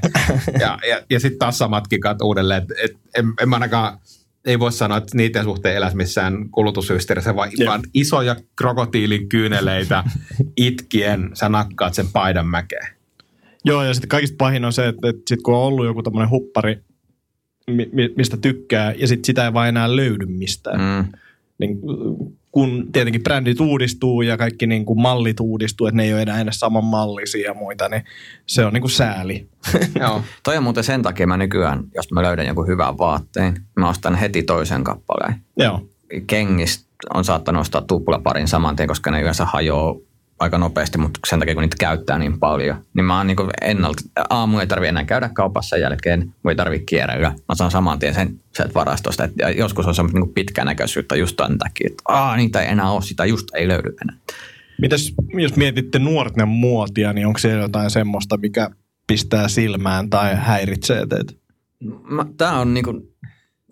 ja 0.61 0.79
ja, 0.88 1.03
ja 1.11 1.21
sitten 1.21 1.38
taas 1.38 1.59
samat 1.59 1.88
kikat 1.88 2.23
uudelleen. 2.23 2.62
Et, 2.62 2.71
et, 2.85 2.97
en, 3.15 3.33
en 3.43 3.49
mä 3.49 3.57
ainakaan, 3.57 3.99
ei 4.45 4.59
voi 4.59 4.73
sanoa, 4.73 4.99
että 4.99 5.17
niiden 5.17 5.45
suhteen 5.45 5.77
eläisi 5.77 5.97
missään 5.97 6.51
kulutusyhteydessä, 6.51 7.37
vaan, 7.37 7.51
Jep. 7.59 7.69
vaan 7.69 7.83
isoja 7.95 8.37
krokotiilin 8.57 9.29
kyyneleitä 9.29 10.05
itkien 10.57 11.31
sä 11.35 11.49
nakkaat 11.49 11.95
sen 11.95 12.07
paidan 12.12 12.47
mäkeen. 12.47 12.87
Joo, 13.65 13.83
ja 13.83 13.95
sitten 13.95 14.09
kaikista 14.09 14.37
pahin 14.38 14.65
on 14.65 14.73
se, 14.73 14.88
että, 14.88 15.09
että 15.09 15.23
sit 15.29 15.43
kun 15.43 15.55
on 15.55 15.62
ollut 15.62 15.87
joku 15.87 16.03
tämmöinen 16.03 16.31
huppari, 16.31 16.79
mi- 17.67 17.91
mi- 17.93 18.12
mistä 18.17 18.37
tykkää, 18.37 18.93
ja 18.93 19.07
sitten 19.07 19.25
sitä 19.25 19.45
ei 19.45 19.53
vaan 19.53 19.69
enää 19.69 19.97
löydy 19.97 20.27
mistään. 20.27 20.81
Mm. 20.81 21.12
Niin, 21.62 21.79
kun 22.53 22.92
tietenkin 22.92 23.22
brändit 23.22 23.61
uudistuu 23.61 24.22
ja 24.22 24.37
kaikki 24.37 24.66
niin 24.66 24.85
kuin 24.85 25.01
mallit 25.01 25.40
uudistuu, 25.40 25.87
että 25.87 25.96
ne 25.96 26.05
ei 26.05 26.12
ole 26.12 26.22
enää 26.22 26.40
edes 26.40 26.61
samanmallisia 26.61 27.48
ja 27.48 27.55
muita, 27.55 27.88
niin 27.88 28.05
se 28.46 28.64
on 28.64 28.72
niin 28.72 28.81
kuin 28.81 28.90
sääli. 28.90 29.48
Joo. 30.01 30.22
Toi 30.42 30.57
on 30.57 30.62
muuten 30.62 30.85
sen 30.85 31.03
takia 31.03 31.27
mä 31.27 31.37
nykyään, 31.37 31.85
jos 31.94 32.12
mä 32.12 32.22
löydän 32.22 32.46
jonkun 32.46 32.66
hyvän 32.66 32.98
vaatteen, 32.98 33.61
mä 33.77 33.88
ostan 33.88 34.14
heti 34.14 34.42
toisen 34.42 34.85
kappaleen. 34.85 35.35
Joo. 35.57 35.88
Kengistä 36.27 36.85
on 37.14 37.25
saattanut 37.25 37.61
ostaa 37.61 37.83
tuplaparin 37.83 38.48
saman 38.48 38.77
tien, 38.77 38.88
koska 38.88 39.11
ne 39.11 39.20
yleensä 39.20 39.44
hajoaa 39.44 39.94
aika 40.42 40.59
nopeasti, 40.59 40.98
mutta 40.98 41.20
sen 41.26 41.38
takia 41.38 41.55
kun 41.55 41.62
niitä 41.62 41.76
käyttää 41.81 42.18
niin 42.18 42.38
paljon, 42.38 42.76
niin 42.94 43.05
mä 43.05 43.16
oon 43.16 43.26
niin 43.26 43.37
ennalta, 43.61 44.02
aamu 44.31 44.59
ei 44.59 44.66
tarvi 44.66 44.87
enää 44.87 45.05
käydä 45.05 45.31
kaupassa 45.35 45.76
jälkeen, 45.76 46.35
voi 46.44 46.55
tarvi 46.55 46.78
kierrellä. 46.78 47.28
Mä 47.28 47.55
saan 47.55 47.70
saman 47.70 47.98
tien 47.98 48.14
sen 48.14 48.40
sieltä 48.57 48.74
varastosta, 48.74 49.24
että 49.24 49.50
joskus 49.50 49.87
on 49.87 49.94
semmoista 49.94 50.20
niin 50.20 50.35
pitkänäköisyyttä 50.35 51.16
just 51.16 51.37
tämän 51.37 51.59
takia, 51.59 51.87
että 51.90 52.02
Aa, 52.09 52.37
niitä 52.37 52.62
ei 52.62 52.68
enää 52.68 52.90
ole, 52.90 53.02
sitä 53.02 53.24
just 53.24 53.46
ei 53.55 53.68
löydy 53.68 53.96
enää. 54.02 54.16
Mitäs, 54.81 55.14
jos 55.35 55.57
mietitte 55.57 55.98
nuorten 55.98 56.48
muotia, 56.48 57.12
niin 57.12 57.26
onko 57.26 57.38
siellä 57.38 57.62
jotain 57.62 57.90
semmoista, 57.90 58.37
mikä 58.37 58.70
pistää 59.07 59.48
silmään 59.48 60.11
tai 60.11 60.37
häiritsee 60.37 61.07
teitä? 61.07 61.33
Mä, 62.09 62.26
tää 62.37 62.59
on 62.59 62.74
niin, 62.74 62.85
kuin, 62.85 63.12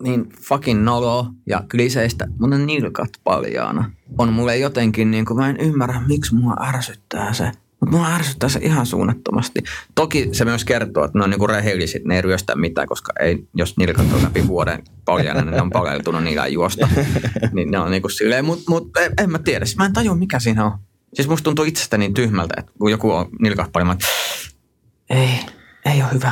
niin 0.01 0.29
fucking 0.41 0.83
nolo 0.83 1.27
ja 1.47 1.63
kliseistä, 1.71 2.27
mutta 2.39 2.57
nilkat 2.57 3.09
paljaana. 3.23 3.91
On 4.17 4.33
mulle 4.33 4.57
jotenkin, 4.57 5.11
niin 5.11 5.25
kuin, 5.25 5.37
mä 5.37 5.49
en 5.49 5.57
ymmärrä, 5.57 6.01
miksi 6.07 6.35
mua 6.35 6.55
ärsyttää 6.61 7.33
se. 7.33 7.51
Mutta 7.79 7.97
mua 7.97 8.07
ärsyttää 8.07 8.49
se 8.49 8.59
ihan 8.63 8.85
suunnattomasti. 8.85 9.59
Toki 9.95 10.29
se 10.31 10.45
myös 10.45 10.65
kertoo, 10.65 11.05
että 11.05 11.17
ne 11.17 11.23
on 11.23 11.29
niin 11.29 11.39
kuin 11.39 11.49
rehelliset, 11.49 12.05
ne 12.05 12.15
ei 12.15 12.21
ryöstä 12.21 12.55
mitään, 12.55 12.87
koska 12.87 13.13
ei, 13.19 13.47
jos 13.53 13.77
nilkat 13.77 14.13
on 14.13 14.23
läpi 14.23 14.47
vuoden 14.47 14.83
paljaana, 15.05 15.41
niin 15.41 15.51
ne 15.51 15.61
on 15.61 15.69
paleltunut, 15.69 16.23
niillä 16.23 16.47
juosta. 16.47 16.87
niin 17.53 17.71
ne 17.71 17.79
on 17.79 17.91
niin 17.91 18.01
kuin 18.01 18.11
silleen, 18.11 18.45
mutta 18.45 18.63
mut, 18.69 18.97
en, 18.97 19.13
en 19.17 19.31
mä 19.31 19.39
tiedä. 19.39 19.65
Siis 19.65 19.77
mä 19.77 19.85
en 19.85 19.93
tajua, 19.93 20.15
mikä 20.15 20.39
siinä 20.39 20.65
on. 20.65 20.71
Siis 21.13 21.27
musta 21.27 21.43
tuntuu 21.43 21.65
itsestä 21.65 21.97
niin 21.97 22.13
tyhmältä, 22.13 22.53
että 22.57 22.71
kun 22.79 22.91
joku 22.91 23.11
on 23.11 23.29
nilkat 23.39 23.71
paljaana, 23.71 23.93
että 23.93 24.05
ei, 25.09 25.39
ei 25.85 26.03
ole 26.03 26.11
hyvä. 26.13 26.31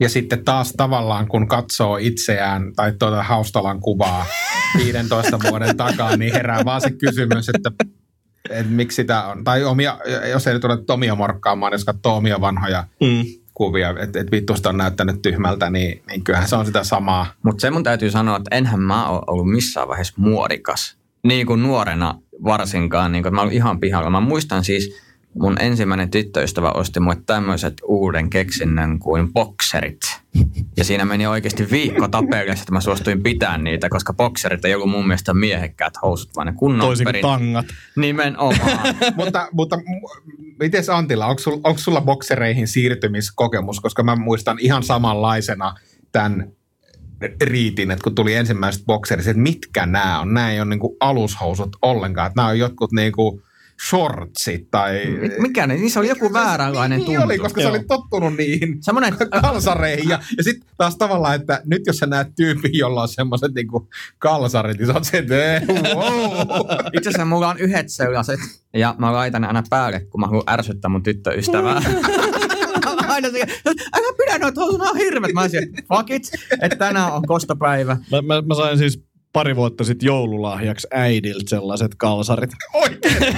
Ja 0.00 0.08
sitten 0.08 0.44
taas 0.44 0.72
tavallaan, 0.76 1.28
kun 1.28 1.48
katsoo 1.48 1.96
itseään 1.96 2.72
tai 2.76 2.92
tuota 2.98 3.22
Haustalan 3.22 3.80
kuvaa 3.80 4.26
15 4.78 5.38
vuoden 5.50 5.76
takaa, 5.76 6.16
niin 6.16 6.32
herää 6.32 6.64
vaan 6.64 6.80
se 6.80 6.90
kysymys, 6.90 7.48
että, 7.48 7.70
että 8.50 8.72
miksi 8.72 8.96
sitä 8.96 9.24
on. 9.24 9.44
Tai 9.44 9.64
omia, 9.64 9.98
jos 10.30 10.46
ei 10.46 10.54
nyt 10.54 10.64
ole 10.64 10.78
omia 10.88 11.14
morkkaamaan, 11.14 11.72
jos 11.72 11.84
katsoo 11.84 12.16
omia 12.16 12.40
vanhoja 12.40 12.84
Mm. 13.00 13.24
kuvia, 13.54 13.90
että, 13.90 14.20
että 14.20 14.30
vittusta 14.30 14.68
on 14.68 14.76
näyttänyt 14.76 15.22
tyhmältä, 15.22 15.70
niin, 15.70 16.02
niin 16.08 16.24
kyllähän 16.24 16.48
se 16.48 16.56
on 16.56 16.66
sitä 16.66 16.84
samaa. 16.84 17.26
Mutta 17.42 17.60
se 17.60 17.70
mun 17.70 17.82
täytyy 17.84 18.10
sanoa, 18.10 18.36
että 18.36 18.56
enhän 18.56 18.80
mä 18.80 19.08
ole 19.08 19.22
ollut 19.26 19.50
missään 19.50 19.88
vaiheessa 19.88 20.14
muodikas. 20.16 20.96
Niin 21.22 21.46
kuin 21.46 21.62
nuorena 21.62 22.18
varsinkaan, 22.44 23.12
niin 23.12 23.22
kuin, 23.22 23.34
mä 23.34 23.40
olin 23.42 23.54
ihan 23.54 23.80
pihalla. 23.80 24.10
Mä 24.10 24.20
muistan 24.20 24.64
siis, 24.64 25.05
mun 25.38 25.56
ensimmäinen 25.60 26.10
tyttöystävä 26.10 26.70
osti 26.70 27.00
mulle 27.00 27.16
tämmöiset 27.26 27.74
uuden 27.84 28.30
keksinnön 28.30 28.98
kuin 28.98 29.32
bokserit. 29.32 30.00
Ja 30.76 30.84
siinä 30.84 31.04
meni 31.04 31.26
oikeasti 31.26 31.70
viikko 31.70 32.08
tapeliassa, 32.08 32.62
että 32.62 32.72
mä 32.72 32.80
suostuin 32.80 33.22
pitää 33.22 33.58
niitä, 33.58 33.88
koska 33.88 34.12
bokserit 34.12 34.64
ei 34.64 34.74
ollut 34.74 34.90
mun 34.90 35.06
mielestä 35.06 35.34
miehekkäät 35.34 35.94
housut, 36.02 36.30
vaan 36.36 36.46
ne 36.46 36.52
kunnon 36.52 36.86
Toisin 36.86 37.04
kuin 37.04 37.12
perin. 37.12 37.22
tangat. 37.22 37.66
Nimenomaan. 37.96 38.96
mutta 39.16 39.48
mutta 39.52 39.78
miten 40.60 40.84
Antila, 40.92 41.26
onko 41.26 41.42
sulla, 41.42 41.60
onko 41.64 41.78
sulla 41.78 42.00
boksereihin 42.00 42.68
siirtymiskokemus? 42.68 43.80
Koska 43.80 44.02
mä 44.02 44.16
muistan 44.16 44.58
ihan 44.60 44.82
samanlaisena 44.82 45.74
tämän 46.12 46.52
riitin, 47.42 47.90
että 47.90 48.02
kun 48.04 48.14
tuli 48.14 48.34
ensimmäiset 48.34 48.86
bokserit, 48.86 49.26
että 49.26 49.42
mitkä 49.42 49.86
nämä 49.86 50.20
on. 50.20 50.34
Nämä 50.34 50.52
ei 50.52 50.60
ole 50.60 50.68
niinku 50.68 50.96
alushousut 51.00 51.76
ollenkaan. 51.82 52.26
Että 52.26 52.40
nämä 52.40 52.48
on 52.48 52.58
jotkut 52.58 52.92
niinku 52.92 53.42
shortsit 53.88 54.70
tai... 54.70 55.06
Mikä 55.38 55.66
ne? 55.66 55.74
Niissä 55.74 56.00
oli 56.00 56.08
joku 56.08 56.32
vääränlainen 56.32 56.98
niin 56.98 57.06
tuntu. 57.06 57.22
oli, 57.22 57.38
koska 57.38 57.60
sä 57.60 57.66
Joo. 57.66 57.74
olit 57.74 57.86
tottunut 57.86 58.36
niihin 58.36 58.78
Semmoinen, 58.80 59.14
kalsareihin. 59.42 60.08
Ja, 60.08 60.20
ja 60.36 60.44
sitten 60.44 60.68
taas 60.76 60.96
tavallaan, 60.96 61.34
että 61.34 61.62
nyt 61.64 61.82
jos 61.86 61.96
sä 61.96 62.06
näet 62.06 62.28
tyypin, 62.36 62.78
jolla 62.78 63.02
on 63.02 63.08
semmoiset 63.08 63.54
niinku 63.54 63.88
kalsarit, 64.18 64.78
niin 64.78 64.86
sä 64.86 64.92
oot 64.92 65.04
se, 65.04 65.18
että 65.18 65.34
wow. 65.94 66.32
Itse 66.96 67.08
asiassa 67.08 67.24
mulla 67.24 67.48
on 67.48 67.58
yhdet 67.58 67.88
sellaiset, 67.88 68.40
ja 68.74 68.94
mä 68.98 69.12
laitan 69.12 69.42
ne 69.42 69.48
aina 69.48 69.62
päälle, 69.70 70.00
kun 70.00 70.20
mä 70.20 70.26
haluan 70.26 70.44
ärsyttää 70.50 70.88
mun 70.88 71.02
tyttöystävää. 71.02 71.82
aina 73.16 73.30
se, 73.30 73.40
älä 73.66 74.14
pidä 74.18 74.38
noita 74.38 74.60
on 74.60 74.96
hirvet. 74.96 75.32
Mä 75.32 75.40
olisin, 75.40 75.74
fuck 75.88 76.10
it, 76.10 76.30
että 76.62 76.76
tänään 76.76 77.12
on 77.12 77.26
kostopäivä. 77.26 77.96
Mä, 78.10 78.22
mä, 78.22 78.42
mä 78.42 78.54
sain 78.54 78.78
siis 78.78 79.05
pari 79.36 79.56
vuotta 79.56 79.84
sitten 79.84 80.06
joululahjaksi 80.06 80.86
äidiltä 80.90 81.44
sellaiset 81.46 81.94
kalsarit. 81.96 82.50
Oikein. 82.82 83.16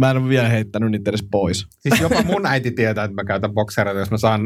Mä 0.00 0.10
en 0.10 0.16
ole 0.16 0.28
vielä 0.28 0.48
heittänyt 0.48 0.90
niitä 0.90 1.10
edes 1.10 1.24
pois. 1.30 1.66
Siis 1.80 2.00
jopa 2.00 2.22
mun 2.22 2.46
äiti 2.46 2.70
tietää, 2.70 3.04
että 3.04 3.14
mä 3.14 3.24
käytän 3.24 3.54
boksereita, 3.54 4.00
jos 4.00 4.10
mä 4.10 4.18
saan. 4.18 4.40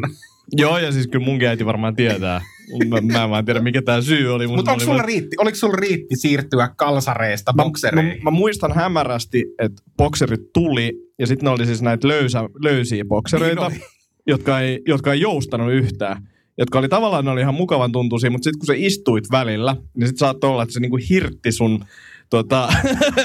Joo, 0.52 0.78
ja 0.78 0.92
siis 0.92 1.06
kyllä 1.08 1.24
munkin 1.24 1.48
äiti 1.48 1.66
varmaan 1.66 1.96
tietää. 1.96 2.40
Mä, 2.88 3.00
mä 3.12 3.24
en 3.24 3.30
vaan 3.30 3.44
tiedä, 3.44 3.60
mikä 3.60 3.82
tämä 3.82 4.00
syy 4.00 4.34
oli. 4.34 4.46
Mutta 4.46 4.72
onko 4.72 4.84
sulla 4.84 5.02
riitti, 5.02 5.36
oliko 5.38 5.56
sulla 5.56 5.76
riitti 5.76 6.16
siirtyä 6.16 6.70
kalsareista 6.76 7.52
Mä, 7.52 7.64
boksereihin? 7.64 8.16
mä, 8.16 8.22
mä, 8.22 8.30
muistan 8.30 8.74
hämärästi, 8.74 9.44
että 9.58 9.82
bokserit 9.96 10.52
tuli, 10.52 10.92
ja 11.18 11.26
sitten 11.26 11.44
ne 11.46 11.50
oli 11.50 11.66
siis 11.66 11.82
näitä 11.82 12.08
löysä, 12.08 12.48
löysiä 12.62 13.04
boksereita, 13.04 13.68
Niin 13.68 13.82
jotka, 14.26 14.60
ei, 14.60 14.82
jotka 14.86 15.12
ei 15.12 15.20
joustanut 15.20 15.72
yhtään. 15.72 16.28
Jotka 16.58 16.78
oli 16.78 16.88
tavallaan, 16.88 17.24
ne 17.24 17.30
oli 17.30 17.40
ihan 17.40 17.54
mukavan 17.54 17.92
tuntuisia, 17.92 18.30
mutta 18.30 18.44
sitten 18.44 18.58
kun 18.58 18.66
se 18.66 18.74
istuit 18.76 19.24
välillä, 19.30 19.76
niin 19.94 20.06
sitten 20.06 20.18
saattoi 20.18 20.50
olla, 20.50 20.62
että 20.62 20.72
se 20.72 20.80
niinku 20.80 20.98
hirtti 21.10 21.52
sun 21.52 21.84
tota, 22.30 22.68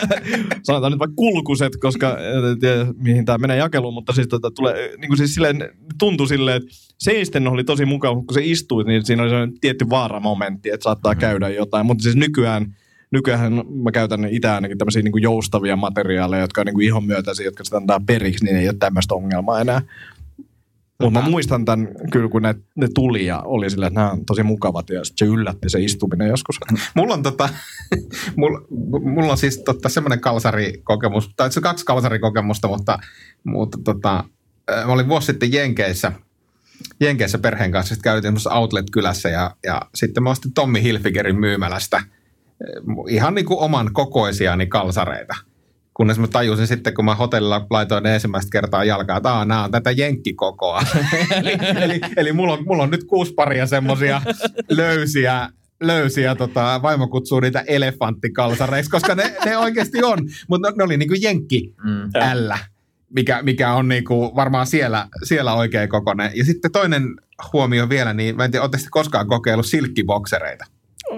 sanotaan 0.64 0.92
nyt 0.92 1.00
vaikka 1.00 1.16
kulkuset, 1.16 1.78
koska 1.80 2.18
en 2.20 2.60
tiedä 2.60 2.86
mihin 2.96 3.26
tämä 3.26 3.38
menee 3.38 3.58
jakeluun, 3.58 3.94
mutta 3.94 4.14
siis, 4.14 4.28
tota, 4.28 4.52
tulee, 4.52 4.96
niin 4.98 5.08
kuin 5.08 5.18
siis 5.18 5.34
silleen, 5.34 5.70
tuntui 6.00 6.28
silleen, 6.28 6.58
että 6.58 6.70
seisten 7.00 7.48
oli 7.48 7.64
tosi 7.64 7.86
mukava, 7.86 8.16
kun 8.16 8.34
se 8.34 8.42
istuit, 8.44 8.88
niin 8.88 9.06
siinä 9.06 9.24
oli 9.24 9.30
sellainen 9.30 9.60
tietty 9.60 9.90
vaaramomentti, 9.90 10.70
että 10.70 10.84
saattaa 10.84 11.16
käydä 11.16 11.50
jotain, 11.50 11.86
mutta 11.86 12.04
siis 12.04 12.16
nykyään 12.16 12.76
Nykyään 13.14 13.54
mä 13.84 13.92
käytän 13.92 14.26
itse 14.26 14.50
ainakin 14.50 14.78
tämmöisiä 14.78 15.02
niin 15.02 15.22
joustavia 15.22 15.76
materiaaleja, 15.76 16.42
jotka 16.42 16.62
on 16.62 16.66
niin 16.66 16.82
ihon 16.82 17.06
myötäisiä, 17.06 17.46
jotka 17.46 17.64
sitä 17.64 17.78
antaa 17.78 18.02
periksi, 18.06 18.46
niin 18.46 18.58
ei 18.58 18.68
ole 18.68 18.76
tämmöistä 18.80 19.16
ongelmaa 19.16 19.62
enää. 19.62 19.82
Mutta 21.02 21.22
mä 21.22 21.30
muistan 21.30 21.66
tämän 21.66 21.88
kyllä, 22.12 22.30
kun 22.30 22.42
ne, 22.42 22.56
ne 22.76 22.88
tuli 22.96 23.26
ja 23.26 23.42
oli 23.46 23.70
silleen, 23.70 23.88
että 23.88 24.00
nämä 24.00 24.12
on 24.12 24.26
tosi 24.26 24.44
mukavat 24.44 24.90
ja 24.90 25.04
sit 25.04 25.18
se 25.18 25.26
yllätti 25.26 25.70
se 25.70 25.80
istuminen 25.80 26.28
joskus. 26.28 26.60
Mulla 26.96 27.14
on, 27.14 27.24
tota, 27.24 27.50
mulla, 28.38 28.62
mulla 29.02 29.32
on 29.32 29.38
siis 29.38 29.58
tota, 29.58 29.90
semmoinen 29.90 30.20
kalsarikokemus, 30.20 31.30
tai 31.36 31.52
se 31.52 31.62
kaksi 31.62 31.86
kalsarikokemusta, 31.86 32.68
mutta, 32.68 33.00
mutta 33.44 33.78
tota, 33.84 34.24
mä 34.86 34.94
olin 34.94 35.10
vuosi 35.10 35.26
sitten 35.26 35.54
Jenkeissä, 35.54 36.12
Jenkeissä 37.00 37.38
perheen 37.38 37.72
kanssa, 37.72 37.96
sitten 37.96 38.04
käytiin 38.04 38.28
semmoisessa 38.28 38.54
outlet-kylässä 38.54 39.30
ja, 39.30 39.56
ja 39.64 39.82
sitten 39.96 40.24
mä 40.24 40.30
ostin 40.30 40.54
Tommi 40.54 40.84
Hilfigerin 40.84 41.40
myymälästä 41.40 42.02
ihan 43.10 43.36
niin 43.36 43.46
kuin 43.46 43.60
oman 43.60 43.94
kokoisiani 43.94 44.68
kalsareita. 44.68 45.36
Kunnes 45.94 46.20
mä 46.20 46.28
tajusin 46.28 46.68
sitten, 46.68 46.94
kun 46.94 47.06
mä 47.06 47.16
hotellilla 47.16 47.68
laitoin 47.70 48.04
ne 48.04 48.14
ensimmäistä 48.14 48.50
kertaa 48.52 48.84
jalkaa, 48.84 49.18
että 49.18 49.34
"Aa, 49.34 49.46
nämä 49.46 49.64
on 49.64 49.72
tätä 49.72 49.92
jenkkikokoa. 49.92 50.82
eli, 51.40 51.58
eli, 51.76 52.00
eli 52.18 52.34
mulla, 52.34 52.54
on, 52.54 52.64
mulla 52.66 52.84
on 52.84 52.90
nyt 52.90 53.04
kuusi 53.04 53.34
paria 53.34 53.66
semmosia 53.66 54.22
löysiä, 54.70 55.50
löysiä 55.84 56.36
tota, 56.36 56.80
vaimo 56.82 57.08
kutsuu 57.08 57.40
niitä 57.40 57.64
elefanttikalsareiksi, 57.68 58.92
koska 58.92 59.16
ne, 59.16 59.34
ne 59.46 59.58
oikeasti 59.58 60.04
on. 60.04 60.20
Mutta 60.48 60.70
ne, 60.70 60.76
ne 60.78 60.84
oli 60.84 60.98
niinku 60.98 61.16
jenkki 61.22 61.74
Mm. 61.84 62.10
L. 62.34 62.52
mikä, 63.16 63.42
mikä 63.44 63.74
on 63.74 63.88
niinku 63.88 64.36
varmaan 64.36 64.68
siellä, 64.68 65.08
siellä 65.24 65.54
oikea 65.54 65.88
kokonen. 65.88 66.32
Ja 66.36 66.46
sitten 66.46 66.72
toinen 66.72 67.04
huomio 67.54 67.90
vielä, 67.90 68.14
niin 68.14 68.36
mä 68.36 68.46
en 68.46 68.52
tiedä, 68.52 68.70
koskaan 68.90 69.28
kokeillut 69.28 69.66
silkkiboksereita? 69.66 70.66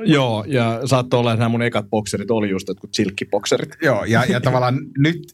Joo, 0.06 0.46
ja 0.48 0.82
saattoi 0.86 1.20
olla, 1.20 1.32
että 1.34 1.40
nämä 1.40 1.50
mun 1.50 1.62
ekat 1.62 1.90
bokserit 1.90 2.32
oli 2.32 2.50
just 2.50 2.68
jotkut 2.68 2.94
silkkibokserit. 2.94 3.70
Joo, 3.82 4.04
ja, 4.06 4.26
ja 4.26 4.42
tavallaan 4.42 4.80
nyt, 4.98 5.34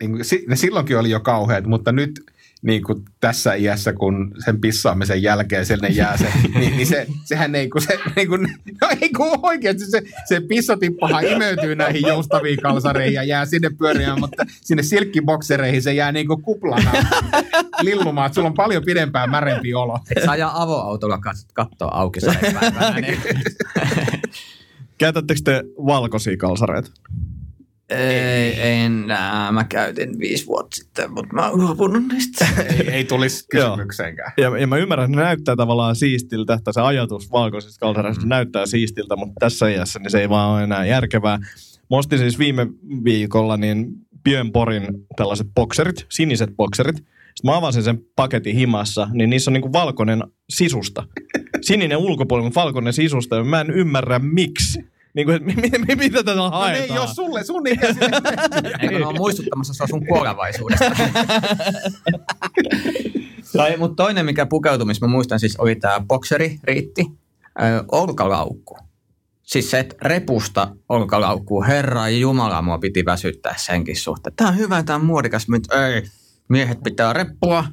niin 0.00 0.18
ne 0.48 0.56
silloinkin 0.56 0.98
oli 0.98 1.10
jo 1.10 1.20
kauheat, 1.20 1.66
mutta 1.66 1.92
nyt 1.92 2.20
niin 2.62 2.82
kuin 2.82 3.04
tässä 3.20 3.54
iässä, 3.54 3.92
kun 3.92 4.34
sen 4.44 4.60
pissaamisen 4.60 5.22
jälkeen 5.22 5.66
sinne 5.66 5.88
jää 5.88 6.16
se, 6.16 6.32
niin, 6.58 6.76
niin 6.76 6.86
se, 6.86 7.06
sehän 7.24 7.54
ei 7.54 7.68
kun 7.68 7.82
se, 7.82 7.98
niin 8.16 8.28
kuin, 8.28 8.48
no 8.80 8.88
ei 9.00 9.08
kun 9.08 9.38
oikeasti 9.42 9.86
se, 9.86 10.02
se 10.24 10.40
pissatippahan 10.40 11.26
imeytyy 11.26 11.76
näihin 11.76 12.02
joustaviin 12.02 12.58
kalsareihin 12.62 13.14
ja 13.14 13.22
jää 13.22 13.46
sinne 13.46 13.70
pyörimään, 13.78 14.20
mutta 14.20 14.44
sinne 14.60 14.82
silkkiboksereihin 14.82 15.82
se 15.82 15.94
jää 15.94 16.12
niin 16.12 16.26
kuin 16.26 16.42
kuplana 16.42 16.92
lillumaan, 17.82 18.26
että 18.26 18.34
sulla 18.34 18.48
on 18.48 18.54
paljon 18.54 18.82
pidempään 18.84 19.30
märempi 19.30 19.74
olo. 19.74 19.98
Et 20.16 20.22
saa 20.22 20.32
ajaa 20.32 20.62
avoautolla 20.62 21.16
kat- 21.16 21.50
kattoa 21.54 21.90
auki 21.92 22.20
Käytättekö 24.98 25.40
te 25.44 25.64
valkoisia 25.86 26.36
kalsareita? 26.36 26.90
Ei, 27.90 28.54
enää. 28.60 29.52
Mä 29.52 29.64
käytin 29.64 30.18
viisi 30.18 30.46
vuotta 30.46 30.76
sitten, 30.76 31.12
mutta 31.12 31.34
mä 31.34 31.48
oon 31.48 31.60
luopunut 31.60 32.02
niistä. 32.12 32.46
Ei, 32.78 32.90
ei 32.90 33.04
tulisi 33.04 33.46
kysymykseenkään. 33.50 34.32
Ja, 34.36 34.58
ja 34.58 34.66
mä 34.66 34.76
ymmärrän, 34.76 35.04
että 35.04 35.16
ne 35.16 35.22
näyttää 35.22 35.56
tavallaan 35.56 35.96
siistiltä, 35.96 36.54
että 36.54 36.72
se 36.72 36.80
ajatus 36.80 37.32
valkoisista 37.32 37.80
kalsareista 37.80 38.24
mm. 38.24 38.28
näyttää 38.28 38.66
siistiltä, 38.66 39.16
mutta 39.16 39.34
tässä 39.40 39.68
iässä 39.68 39.98
niin 39.98 40.10
se 40.10 40.20
ei 40.20 40.28
vaan 40.28 40.50
ole 40.50 40.62
enää 40.62 40.86
järkevää. 40.86 41.38
Mä 41.90 41.96
ostin 41.96 42.18
siis 42.18 42.38
viime 42.38 42.66
viikolla 43.04 43.56
niin 43.56 43.86
Björn 44.24 44.52
Porin 44.52 44.86
tällaiset 45.16 45.46
bokserit, 45.54 46.06
siniset 46.08 46.56
bokserit. 46.56 46.96
Sitten 46.96 47.50
mä 47.50 47.56
avasin 47.56 47.82
sen 47.82 47.98
paketin 48.16 48.56
himassa, 48.56 49.08
niin 49.12 49.30
niissä 49.30 49.50
on 49.50 49.52
niinku 49.52 49.72
valkoinen 49.72 50.22
sisusta. 50.50 51.06
Sininen 51.62 51.98
ulkopuoli, 51.98 52.42
mutta 52.42 52.60
valkoinen 52.60 52.92
sisusta. 52.92 53.36
Ja 53.36 53.44
mä 53.44 53.60
en 53.60 53.70
ymmärrä 53.70 54.18
miksi. 54.18 54.84
Niin 55.18 55.26
kuin, 55.26 55.42
mitä 55.98 56.16
tätä 56.16 56.34
No 56.34 56.50
ne 56.50 56.56
haetaan? 56.56 56.84
ei 56.84 56.98
ole 56.98 57.08
sulle, 57.14 57.44
sun 57.44 57.66
ikäisille. 57.66 58.10
Eikö 58.80 58.98
ne 58.98 59.06
ole 59.06 59.18
muistuttamassa 59.18 59.74
sua 59.74 59.86
sun 59.86 60.06
kuolevaisuudesta? 60.06 60.84
tai, 63.56 63.76
mutta 63.76 64.02
toinen, 64.02 64.24
mikä 64.24 64.46
pukeutumis, 64.46 65.00
mä 65.00 65.06
muistan 65.06 65.40
siis, 65.40 65.56
oli 65.56 65.76
tämä 65.76 66.00
bokseri, 66.08 66.58
riitti, 66.64 67.06
ö, 67.62 67.84
olkalaukku. 67.92 68.78
Siis 69.42 69.70
se, 69.70 69.78
että 69.78 69.96
repusta 70.02 70.76
olkalaukkuun, 70.88 71.66
herra 71.66 72.08
Jumala, 72.08 72.62
mua 72.62 72.78
piti 72.78 73.04
väsyttää 73.04 73.54
senkin 73.56 73.96
suhteen. 73.96 74.36
Tämä 74.36 74.50
on 74.50 74.56
hyvä, 74.56 74.82
tämä 74.82 74.96
on 74.96 75.04
muodikas, 75.04 75.48
mutta 75.48 75.86
ei. 75.86 76.02
Miehet 76.48 76.78
pitää 76.84 77.12
reppua, 77.12 77.64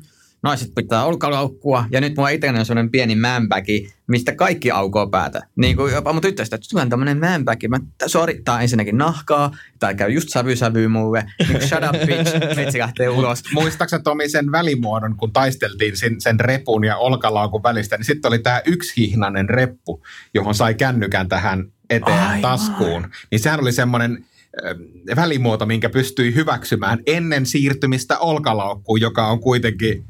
naiset 0.46 0.72
pitää 0.76 1.06
olkalaukkua, 1.06 1.86
ja 1.92 2.02
nyt 2.02 2.16
mulla 2.16 2.30
itselläni 2.30 2.60
on 2.60 2.66
sellainen 2.66 2.92
pieni 2.92 3.16
manbagi, 3.16 3.94
mistä 4.08 4.36
kaikki 4.36 4.72
aukoo 4.72 5.08
päätä. 5.08 5.42
Niin 5.56 5.76
kuin 5.76 5.94
jopa 5.94 6.14
mun 6.14 6.22
tyttöstä, 6.22 6.56
että 6.56 6.68
sulla 6.70 6.84
on 6.84 6.90
tämmöinen 6.90 7.20
manbagi, 7.20 7.68
mä 7.68 7.80
suorittaa 8.06 8.62
ensinnäkin 8.62 8.98
nahkaa, 8.98 9.52
tai 9.80 9.96
käy 9.96 10.10
just 10.10 10.30
sävy 10.30 10.56
sävy 10.56 10.88
mulle, 10.88 11.26
niin 11.48 11.68
shut 11.68 11.80
up 11.84 12.08
bitch, 12.08 12.56
meitsi 12.56 12.80
lähtee 12.80 13.10
ulos. 13.10 13.44
Muistaaksä 13.54 14.00
Tomi 14.00 14.30
sen 14.30 14.52
välimuodon, 14.52 15.16
kun 15.18 15.34
taisteltiin 15.34 15.98
sen, 15.98 16.22
sen 16.22 16.40
repun 16.40 16.84
ja 16.84 16.98
olkalaukun 16.98 17.64
välistä, 17.64 17.98
niin 17.98 18.06
sitten 18.06 18.30
oli 18.30 18.40
tämä 18.40 18.62
yksihnainen 18.66 19.50
reppu, 19.50 20.04
johon 20.34 20.56
sai 20.56 20.74
kännykän 20.74 21.30
tähän 21.30 21.66
eteen 21.90 22.20
Aivan. 22.20 22.42
taskuun. 22.42 23.08
Niin 23.32 23.40
sehän 23.40 23.60
oli 23.60 23.72
semmoinen 23.72 24.26
äh, 24.66 25.16
välimuoto, 25.16 25.66
minkä 25.66 25.90
pystyi 25.90 26.36
hyväksymään 26.36 27.00
ennen 27.06 27.46
siirtymistä 27.46 28.18
olkalaukkuun, 28.20 29.02
joka 29.02 29.28
on 29.28 29.40
kuitenkin, 29.40 30.06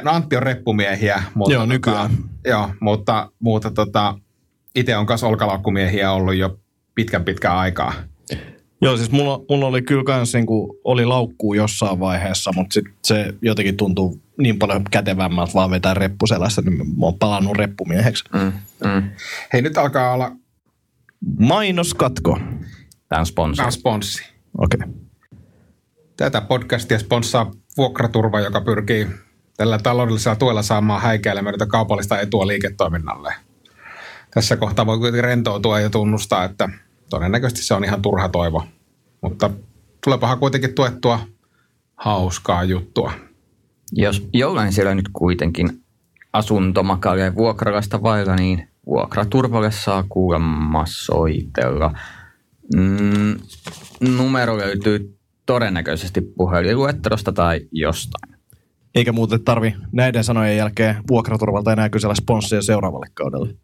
no 0.00 0.10
Antti 0.10 0.36
on 0.36 0.42
reppumiehiä, 0.42 1.22
mutta, 1.34 1.52
Joo, 1.52 1.66
nykyään. 1.66 2.10
Tota, 2.10 2.28
joo, 2.44 2.70
mutta, 2.80 3.30
mutta 3.38 3.70
tota, 3.70 4.18
itse 4.74 4.96
on 4.96 5.06
myös 5.08 5.24
olkalaukkumiehiä 5.24 6.12
ollut 6.12 6.34
jo 6.34 6.58
pitkän 6.94 7.24
pitkän 7.24 7.56
aikaa. 7.56 7.92
Joo, 8.82 8.96
siis 8.96 9.10
mulla, 9.10 9.40
mulla 9.48 9.66
oli 9.66 9.82
kyllä 9.82 10.04
kans 10.04 10.34
niin 10.34 10.46
kuin, 10.46 10.78
oli 10.84 11.04
laukkuu 11.04 11.54
jossain 11.54 12.00
vaiheessa, 12.00 12.50
mutta 12.56 12.74
sit 12.74 12.84
se 13.04 13.34
jotenkin 13.42 13.76
tuntuu 13.76 14.22
niin 14.38 14.58
paljon 14.58 14.84
kätevämmältä 14.90 15.54
vaan 15.54 15.70
vetää 15.70 15.94
reppuselässä, 15.94 16.62
niin 16.62 16.76
mä 16.76 17.06
oon 17.06 17.18
palannut 17.18 17.56
reppumieheksi. 17.56 18.24
Mm, 18.34 18.52
mm. 18.84 19.10
Hei, 19.52 19.62
nyt 19.62 19.78
alkaa 19.78 20.12
olla 20.12 20.32
Mainoskatko. 21.38 22.38
Tämä 23.08 23.20
on 23.20 23.26
sponsori. 23.26 23.56
Tämä 23.56 23.66
on 23.66 23.72
sponssi. 23.72 24.22
Okei. 24.58 24.80
Okay. 24.84 24.94
Tätä 26.16 26.40
podcastia 26.40 26.98
sponssaa 26.98 27.50
Vuokraturva, 27.76 28.40
joka 28.40 28.60
pyrkii 28.60 29.06
tällä 29.56 29.78
taloudellisella 29.78 30.36
tuella 30.36 30.62
saamaan 30.62 31.02
häikäilemätöntä 31.02 31.66
kaupallista 31.66 32.20
etua 32.20 32.46
liiketoiminnalle. 32.46 33.34
Tässä 34.30 34.56
kohtaa 34.56 34.86
voi 34.86 34.98
kuitenkin 34.98 35.24
rentoutua 35.24 35.80
ja 35.80 35.90
tunnustaa, 35.90 36.44
että 36.44 36.68
todennäköisesti 37.10 37.62
se 37.62 37.74
on 37.74 37.84
ihan 37.84 38.02
turha 38.02 38.28
toivo. 38.28 38.64
Mutta 39.20 39.50
tulepahan 40.04 40.38
kuitenkin 40.38 40.74
tuettua 40.74 41.20
hauskaa 41.96 42.64
juttua. 42.64 43.12
Jos 43.92 44.28
jollain 44.32 44.72
siellä 44.72 44.94
nyt 44.94 45.08
kuitenkin 45.12 45.82
asuntomakalia 46.32 47.34
vuokralaista 47.34 48.02
vailla, 48.02 48.36
niin 48.36 48.68
vuokraturvalle 48.86 49.70
saa 49.70 50.04
kuulemma 50.08 50.84
soitella. 50.86 51.94
Mm, 52.74 53.36
numero 54.16 54.58
löytyy 54.58 55.18
todennäköisesti 55.46 56.20
puhelinluettelosta 56.20 57.32
tai 57.32 57.60
jostain. 57.72 58.31
Eikä 58.94 59.12
muuten 59.12 59.44
tarvi 59.44 59.74
näiden 59.92 60.24
sanojen 60.24 60.56
jälkeen 60.56 60.96
vuokraturvalta 61.08 61.72
enää 61.72 61.88
kysellä 61.88 62.14
sponssia 62.14 62.62
seuraavalle 62.62 63.06
kaudelle. 63.14 63.54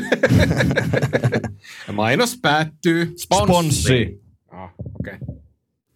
Mainos 1.92 2.38
päättyy. 2.42 3.14
Sponssi. 3.16 4.22
Ah, 4.48 4.70
okay. 5.00 5.18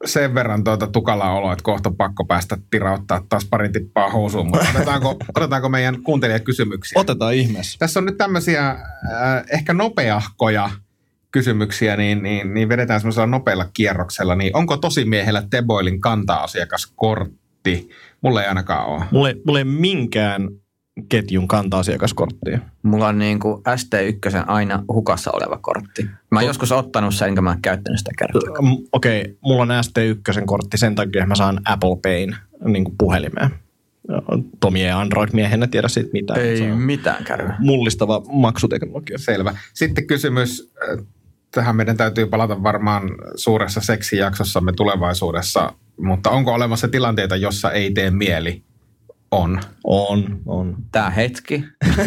Sen 0.04 0.34
verran 0.34 0.64
tuota 0.64 0.86
tukalaa 0.86 1.34
oloa, 1.34 1.52
että 1.52 1.62
kohta 1.62 1.90
pakko 1.90 2.24
päästä 2.24 2.58
tirauttaa 2.70 3.26
taas 3.28 3.44
pari 3.44 3.68
tippaa 3.68 4.10
housuun, 4.10 4.46
mutta 4.46 4.66
otetaanko, 4.74 5.16
otetaanko 5.36 5.68
meidän 5.68 6.02
kuuntelijakysymyksiä? 6.02 7.00
Otetaan 7.00 7.34
ihmeessä. 7.34 7.78
Tässä 7.78 8.00
on 8.00 8.06
nyt 8.06 8.16
tämmöisiä 8.16 8.70
äh, 8.70 8.78
ehkä 9.52 9.74
nopeahkoja 9.74 10.70
kysymyksiä, 11.30 11.96
niin, 11.96 12.22
niin, 12.22 12.54
niin 12.54 12.68
vedetään 12.68 13.00
semmoisella 13.00 13.26
nopealla 13.26 13.68
kierroksella. 13.74 14.34
Niin 14.34 14.56
onko 14.56 14.76
tosimiehellä 14.76 15.42
Teboilin 15.50 16.00
kanta-asiakaskortti? 16.00 17.40
Mulla 18.20 18.42
ei 18.42 18.48
ainakaan 18.48 18.86
ole. 18.86 19.04
Mulla 19.10 19.28
ei, 19.28 19.34
mulla 19.46 19.58
ei 19.58 19.64
minkään 19.64 20.48
ketjun 21.08 21.48
kanta-asiakaskorttia. 21.48 22.58
Mulla 22.82 23.06
on 23.06 23.18
niin 23.18 23.40
kuin 23.40 23.62
ST1 23.62 24.44
aina 24.46 24.84
hukassa 24.92 25.30
oleva 25.30 25.58
kortti. 25.62 26.06
Mä 26.30 26.38
oon 26.38 26.46
joskus 26.46 26.72
ottanut 26.72 27.14
sen, 27.14 27.28
enkä 27.28 27.40
mä 27.40 27.50
oon 27.50 27.62
käyttänyt 27.62 27.98
sitä 27.98 28.10
kertaa. 28.18 28.40
Okei, 28.92 29.20
okay, 29.20 29.34
mulla 29.40 29.62
on 29.62 29.68
ST1 29.68 30.42
kortti 30.46 30.78
sen 30.78 30.94
takia, 30.94 31.22
että 31.22 31.28
mä 31.28 31.34
saan 31.34 31.60
Apple 31.64 31.96
Payn 32.02 32.36
niin 32.64 32.84
kuin 32.84 32.94
puhelimeen. 32.98 33.50
Tomi 34.60 34.84
ei 34.84 34.90
Android-miehenä 34.90 35.66
tiedä 35.66 35.88
siitä 35.88 36.10
mitään. 36.12 36.40
Ei 36.40 36.70
mitään 36.70 37.24
käy. 37.24 37.48
mullistava 37.58 38.22
maksuteknologia. 38.32 39.18
Selvä. 39.18 39.56
Sitten 39.74 40.06
kysymys, 40.06 40.72
äh, 40.90 41.04
tähän 41.50 41.76
meidän 41.76 41.96
täytyy 41.96 42.26
palata 42.26 42.62
varmaan 42.62 43.10
suuressa 43.34 43.80
seksijaksossamme 43.80 44.72
tulevaisuudessa, 44.72 45.72
mutta 46.02 46.30
onko 46.30 46.54
olemassa 46.54 46.88
tilanteita, 46.88 47.36
jossa 47.36 47.72
ei 47.72 47.90
tee 47.92 48.10
mieli? 48.10 48.62
On. 49.30 49.60
On, 49.84 50.40
on. 50.46 50.76
Tää 50.92 51.10
hetki. 51.10 51.64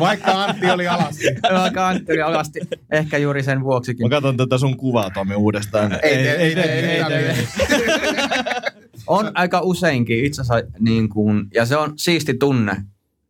Vaikka 0.00 0.44
Antti 0.44 0.70
oli 0.70 0.88
alasti. 0.88 1.24
Vaikka 1.52 1.88
Antti 1.88 2.12
oli 2.12 2.22
alasti. 2.22 2.60
Ehkä 2.90 3.18
juuri 3.18 3.42
sen 3.42 3.64
vuoksikin. 3.64 4.06
Mä 4.06 4.10
katson 4.10 4.36
tätä 4.36 4.58
sun 4.58 4.76
kuvaa, 4.76 5.10
Tomi, 5.10 5.34
uudestaan. 5.34 5.92
Ei 6.02 6.14
ei 6.14 6.28
ei, 6.28 6.54
ei 6.54 6.84
ei, 6.84 7.04
tee- 7.04 7.30
ei. 7.30 7.46
On 9.06 9.30
aika 9.34 9.60
useinkin 9.60 10.24
itse 10.24 10.40
asiassa 10.42 10.68
niin 10.80 11.08
kuin, 11.08 11.46
ja 11.54 11.66
se 11.66 11.76
on 11.76 11.92
siisti 11.96 12.34
tunne, 12.34 12.76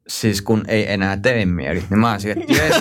siis 0.09 0.43
kun 0.43 0.65
ei 0.69 0.93
enää 0.93 1.17
tee 1.17 1.47
mieli. 1.47 1.85
Niin 1.91 1.99
mä 1.99 2.11
oon 2.11 2.19
että 2.27 2.53
jes, 2.53 2.75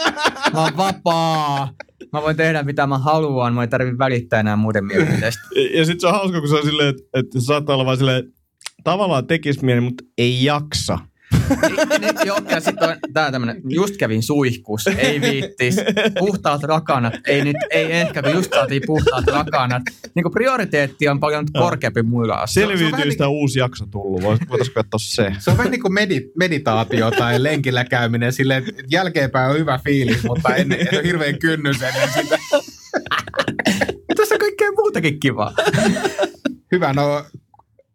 mä 0.52 0.60
oon 0.62 0.76
vapaa. 0.76 1.70
Mä 2.14 2.22
voin 2.22 2.36
tehdä 2.36 2.62
mitä 2.62 2.86
mä 2.86 2.98
haluan, 2.98 3.54
mä 3.54 3.62
ei 3.62 3.68
tarvi 3.68 3.98
välittää 3.98 4.40
enää 4.40 4.56
muiden 4.56 4.84
mielipiteistä. 4.84 5.42
Ja 5.74 5.84
sit 5.84 6.00
se 6.00 6.06
on 6.06 6.12
hauska, 6.12 6.40
kun 6.40 6.48
se 6.48 6.54
on 6.54 6.62
silleen, 6.62 6.88
että, 6.88 7.02
että 7.14 7.40
saattaa 7.40 7.74
olla 7.74 7.84
vaan 7.84 7.96
silleen, 7.96 8.24
tavallaan 8.84 9.26
tekis 9.26 9.62
mieli, 9.62 9.80
mutta 9.80 10.04
ei 10.18 10.44
jaksa. 10.44 10.98
Niin, 12.00 12.14
joo, 12.24 12.38
ja 12.48 12.60
sitten 12.60 12.88
on 12.88 12.96
tää 13.12 13.30
tämmönen, 13.32 13.60
just 13.68 13.96
kävin 13.96 14.22
suihkus, 14.22 14.86
ei 14.86 15.20
viittis, 15.20 15.76
puhtaat 16.18 16.62
rakanat, 16.62 17.14
ei 17.26 17.44
nyt, 17.44 17.56
ei 17.70 17.92
ehkä, 17.92 18.22
kun 18.22 18.32
just 18.32 18.52
saatiin 18.54 18.82
puhtaat 18.86 19.26
rakanat. 19.26 19.82
Niin 20.14 20.32
prioriteetti 20.32 21.08
on 21.08 21.20
paljon 21.20 21.44
korkeampi 21.58 22.02
muilla 22.02 22.34
asioilla. 22.34 22.76
Selviytyistä 22.78 23.28
uusi 23.28 23.58
jakso 23.58 23.86
tullut. 23.90 24.22
Vois- 24.22 24.48
Voitaisko 24.48 24.74
katsoa 24.74 24.98
se? 24.98 25.32
Se 25.38 25.50
on 25.50 25.58
vähän 25.58 25.70
niin 25.70 25.82
kuin 25.82 25.92
medi- 25.92 26.30
meditaatio 26.38 27.10
tai 27.10 27.42
lenkillä 27.42 27.84
käyminen. 27.84 28.32
Silleen, 28.32 28.64
että 28.68 28.82
jälkeenpäin 28.90 29.50
on 29.50 29.58
hyvä 29.58 29.78
fiilis, 29.84 30.22
mutta 30.24 30.54
ennen, 30.56 30.80
en 30.80 30.88
ole 30.94 31.02
hirveän 31.04 31.38
kynnys 31.38 31.82
ennen 31.82 32.08
sitä. 32.12 32.38
Ja 34.08 34.14
tässä 34.16 34.34
on 34.34 34.38
kaikkea 34.38 34.70
muutakin 34.76 35.20
kivaa. 35.20 35.52
Hyvä, 36.72 36.92
no 36.92 37.24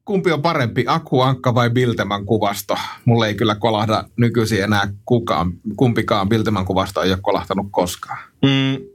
kumpi 0.10 0.32
on 0.32 0.41
parempi, 0.41 0.84
Akuankka 0.88 1.55
vai 1.55 1.70
Bilteman 1.70 2.26
kuvasto? 2.26 2.76
Mulle 3.05 3.28
ei 3.28 3.36
kyllä 3.36 3.55
kolahda 3.55 4.03
nykyisin 4.18 4.64
enää 4.64 4.93
kukaan, 5.05 5.53
kumpikaan 5.76 6.30
Bilteman 6.30 6.66
kuvasto 6.66 7.01
ei 7.01 7.12
ole 7.12 7.20
kolahtanut 7.22 7.68
koskaan. 7.72 8.18
Mm, 8.45 8.86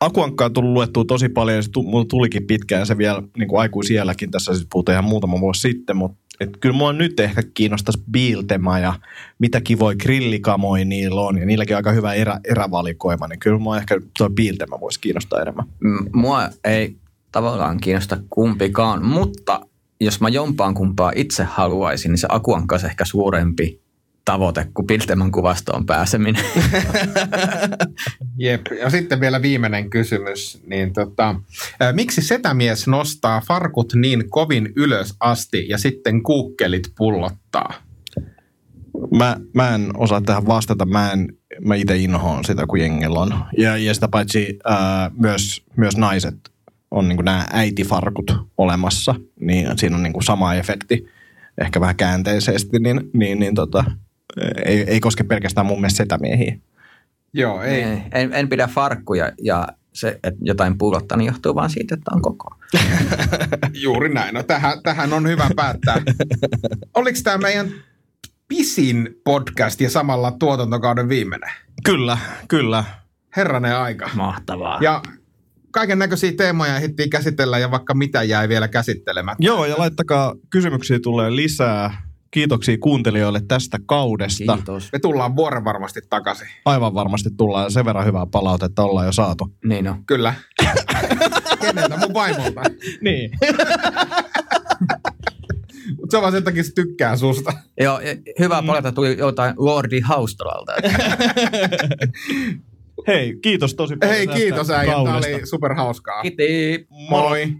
Akuankkaa 0.00 0.44
on 0.44 0.52
tullut 0.52 0.72
luettua 0.72 1.04
tosi 1.04 1.28
paljon 1.28 1.56
ja 1.56 1.62
se 1.62 1.70
mulla 1.84 2.04
tulikin 2.04 2.46
pitkään 2.46 2.86
se 2.86 2.98
vielä 2.98 3.22
niin 3.36 3.48
kuin 3.48 3.60
aikuisielläkin. 3.60 4.30
Tässä 4.30 4.54
siis 4.54 4.66
puhutaan 4.72 4.94
ihan 4.94 5.04
muutama 5.04 5.40
vuosi 5.40 5.60
sitten, 5.60 5.96
mutta 5.96 6.18
et 6.40 6.50
kyllä 6.60 6.76
mua 6.76 6.92
nyt 6.92 7.20
ehkä 7.20 7.42
kiinnostaisi 7.54 8.02
Biltema 8.10 8.78
ja 8.78 8.94
mitä 9.38 9.60
kivoja 9.60 9.96
grillikamoja 9.96 10.84
niillä 10.84 11.20
on 11.20 11.38
ja 11.38 11.46
niilläkin 11.46 11.76
on 11.76 11.78
aika 11.78 11.92
hyvä 11.92 12.14
erä, 12.14 12.40
erävalikoima, 12.50 13.28
niin 13.28 13.38
kyllä 13.38 13.58
mua 13.58 13.76
ehkä 13.78 14.00
tuo 14.18 14.30
Biltema 14.30 14.80
voisi 14.80 15.00
kiinnostaa 15.00 15.40
enemmän. 15.42 15.66
M- 15.80 16.18
Mua 16.18 16.48
ei 16.64 16.96
tavallaan 17.32 17.80
kiinnosta 17.80 18.18
kumpikaan, 18.30 19.04
mutta 19.04 19.60
jos 20.00 20.20
mä 20.20 20.28
jompaan 20.28 20.74
kumpaa 20.74 21.12
itse 21.14 21.44
haluaisin, 21.44 22.10
niin 22.10 22.18
se 22.18 22.26
Akuankka 22.30 22.74
olisi 22.74 22.86
ehkä 22.86 23.04
suurempi 23.04 23.80
tavoite 24.24 24.66
kuin 24.74 24.86
Piltemän 24.86 25.32
kuvastoon 25.32 25.86
pääseminen. 25.86 26.44
Jep. 28.38 28.66
Ja 28.80 28.90
sitten 28.90 29.20
vielä 29.20 29.42
viimeinen 29.42 29.90
kysymys. 29.90 30.62
Niin 30.66 30.92
tota, 30.92 31.34
miksi 31.92 32.22
setämies 32.22 32.86
nostaa 32.86 33.42
farkut 33.48 33.94
niin 33.94 34.30
kovin 34.30 34.72
ylös 34.76 35.14
asti 35.20 35.68
ja 35.68 35.78
sitten 35.78 36.22
kuukkelit 36.22 36.92
pullottaa? 36.96 37.74
Mä, 39.18 39.36
mä 39.54 39.74
en 39.74 39.90
osaa 39.96 40.20
tähän 40.20 40.46
vastata, 40.46 40.86
mä, 40.86 41.12
en, 41.12 41.28
mä 41.60 41.74
itse 41.74 41.96
inhoon 41.96 42.44
sitä, 42.44 42.66
kun 42.66 42.80
jengillä 42.80 43.20
on. 43.20 43.44
Ja, 43.56 43.76
ja 43.76 43.94
sitä 43.94 44.08
paitsi 44.08 44.58
ää, 44.64 45.10
myös, 45.18 45.64
myös 45.76 45.96
naiset 45.96 46.34
on 46.90 47.08
niin 47.08 47.24
nämä 47.24 47.46
äitifarkut 47.52 48.36
olemassa, 48.58 49.14
niin 49.40 49.78
siinä 49.78 49.96
on 49.96 50.02
niin 50.02 50.12
kuin 50.12 50.22
sama 50.22 50.54
efekti, 50.54 51.06
ehkä 51.60 51.80
vähän 51.80 51.96
käänteisesti, 51.96 52.78
niin, 52.78 53.10
niin, 53.12 53.38
niin 53.38 53.54
tota, 53.54 53.84
ei, 54.64 54.82
ei 54.82 55.00
koske 55.00 55.24
pelkästään 55.24 55.66
mun 55.66 55.80
mielestä 55.80 55.96
setämiehiä. 55.96 56.58
Joo, 57.32 57.62
ei. 57.62 57.82
Ei, 57.82 58.02
en, 58.12 58.32
en 58.32 58.48
pidä 58.48 58.66
farkkuja 58.66 59.32
ja 59.42 59.68
se, 59.92 60.08
että 60.24 60.40
jotain 60.42 60.78
pullottaa, 60.78 61.18
niin 61.18 61.26
johtuu 61.26 61.54
vaan 61.54 61.70
siitä, 61.70 61.94
että 61.94 62.10
on 62.14 62.22
koko. 62.22 62.56
Juuri 63.82 64.14
näin. 64.14 64.34
No 64.34 64.42
tähän, 64.42 64.82
tähän 64.82 65.12
on 65.12 65.28
hyvä 65.28 65.50
päättää. 65.56 66.02
Oliko 66.94 67.18
tämä 67.24 67.38
meidän 67.38 67.68
pisin 68.48 69.20
podcast 69.24 69.80
ja 69.80 69.90
samalla 69.90 70.30
tuotantokauden 70.30 71.08
viimeinen? 71.08 71.50
Kyllä, 71.84 72.18
kyllä. 72.48 72.84
Herranen 73.36 73.76
aika. 73.76 74.10
Mahtavaa. 74.14 74.78
Ja 74.80 75.02
kaiken 75.70 75.98
näköisiä 75.98 76.32
teemoja 76.36 76.76
ehdittiin 76.76 77.10
käsitellä 77.10 77.58
ja 77.58 77.70
vaikka 77.70 77.94
mitä 77.94 78.22
jäi 78.22 78.48
vielä 78.48 78.68
käsittelemättä. 78.68 79.44
Joo, 79.44 79.66
ja 79.66 79.78
laittakaa 79.78 80.34
kysymyksiä 80.50 80.98
tulee 81.02 81.36
lisää. 81.36 82.02
Kiitoksia 82.30 82.76
kuuntelijoille 82.80 83.40
tästä 83.48 83.78
kaudesta. 83.86 84.56
Kiitos. 84.56 84.92
Me 84.92 84.98
tullaan 84.98 85.36
vuoren 85.36 85.64
varmasti 85.64 86.00
takaisin. 86.10 86.48
Aivan 86.64 86.94
varmasti 86.94 87.30
tullaan 87.36 87.70
sen 87.70 87.84
verran 87.84 88.06
hyvää 88.06 88.26
palautetta 88.26 88.82
ollaan 88.82 89.06
jo 89.06 89.12
saatu. 89.12 89.50
Niin 89.64 89.88
on. 89.88 90.04
Kyllä. 90.06 90.34
Keneltä? 91.60 91.96
Mun 91.96 92.14
vaimolta. 92.14 92.60
Niin. 93.00 93.30
Mutta 95.96 96.10
se 96.10 96.16
on 96.16 96.22
vaan 96.22 96.32
sen 96.32 96.44
takia, 96.44 96.60
että 96.60 96.68
se 96.68 96.74
tykkää 96.74 97.16
susta. 97.16 97.52
Joo, 97.80 98.00
hyvää 98.38 98.62
palautetta 98.62 98.92
tuli 98.92 99.18
jotain 99.18 99.54
Lordi 99.56 100.00
Haustolalta. 100.00 100.72
Hei, 103.06 103.36
kiitos 103.42 103.74
tosi 103.74 103.96
paljon 103.96 104.16
Hei, 104.16 104.26
kiitos 104.26 104.70
äijä. 104.70 104.92
Tämä 104.92 105.16
oli 105.16 105.46
superhauskaa. 105.46 106.22
Kiitos. 106.22 106.86
Moi. 107.10 107.52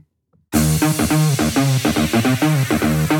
Thank 2.71 3.20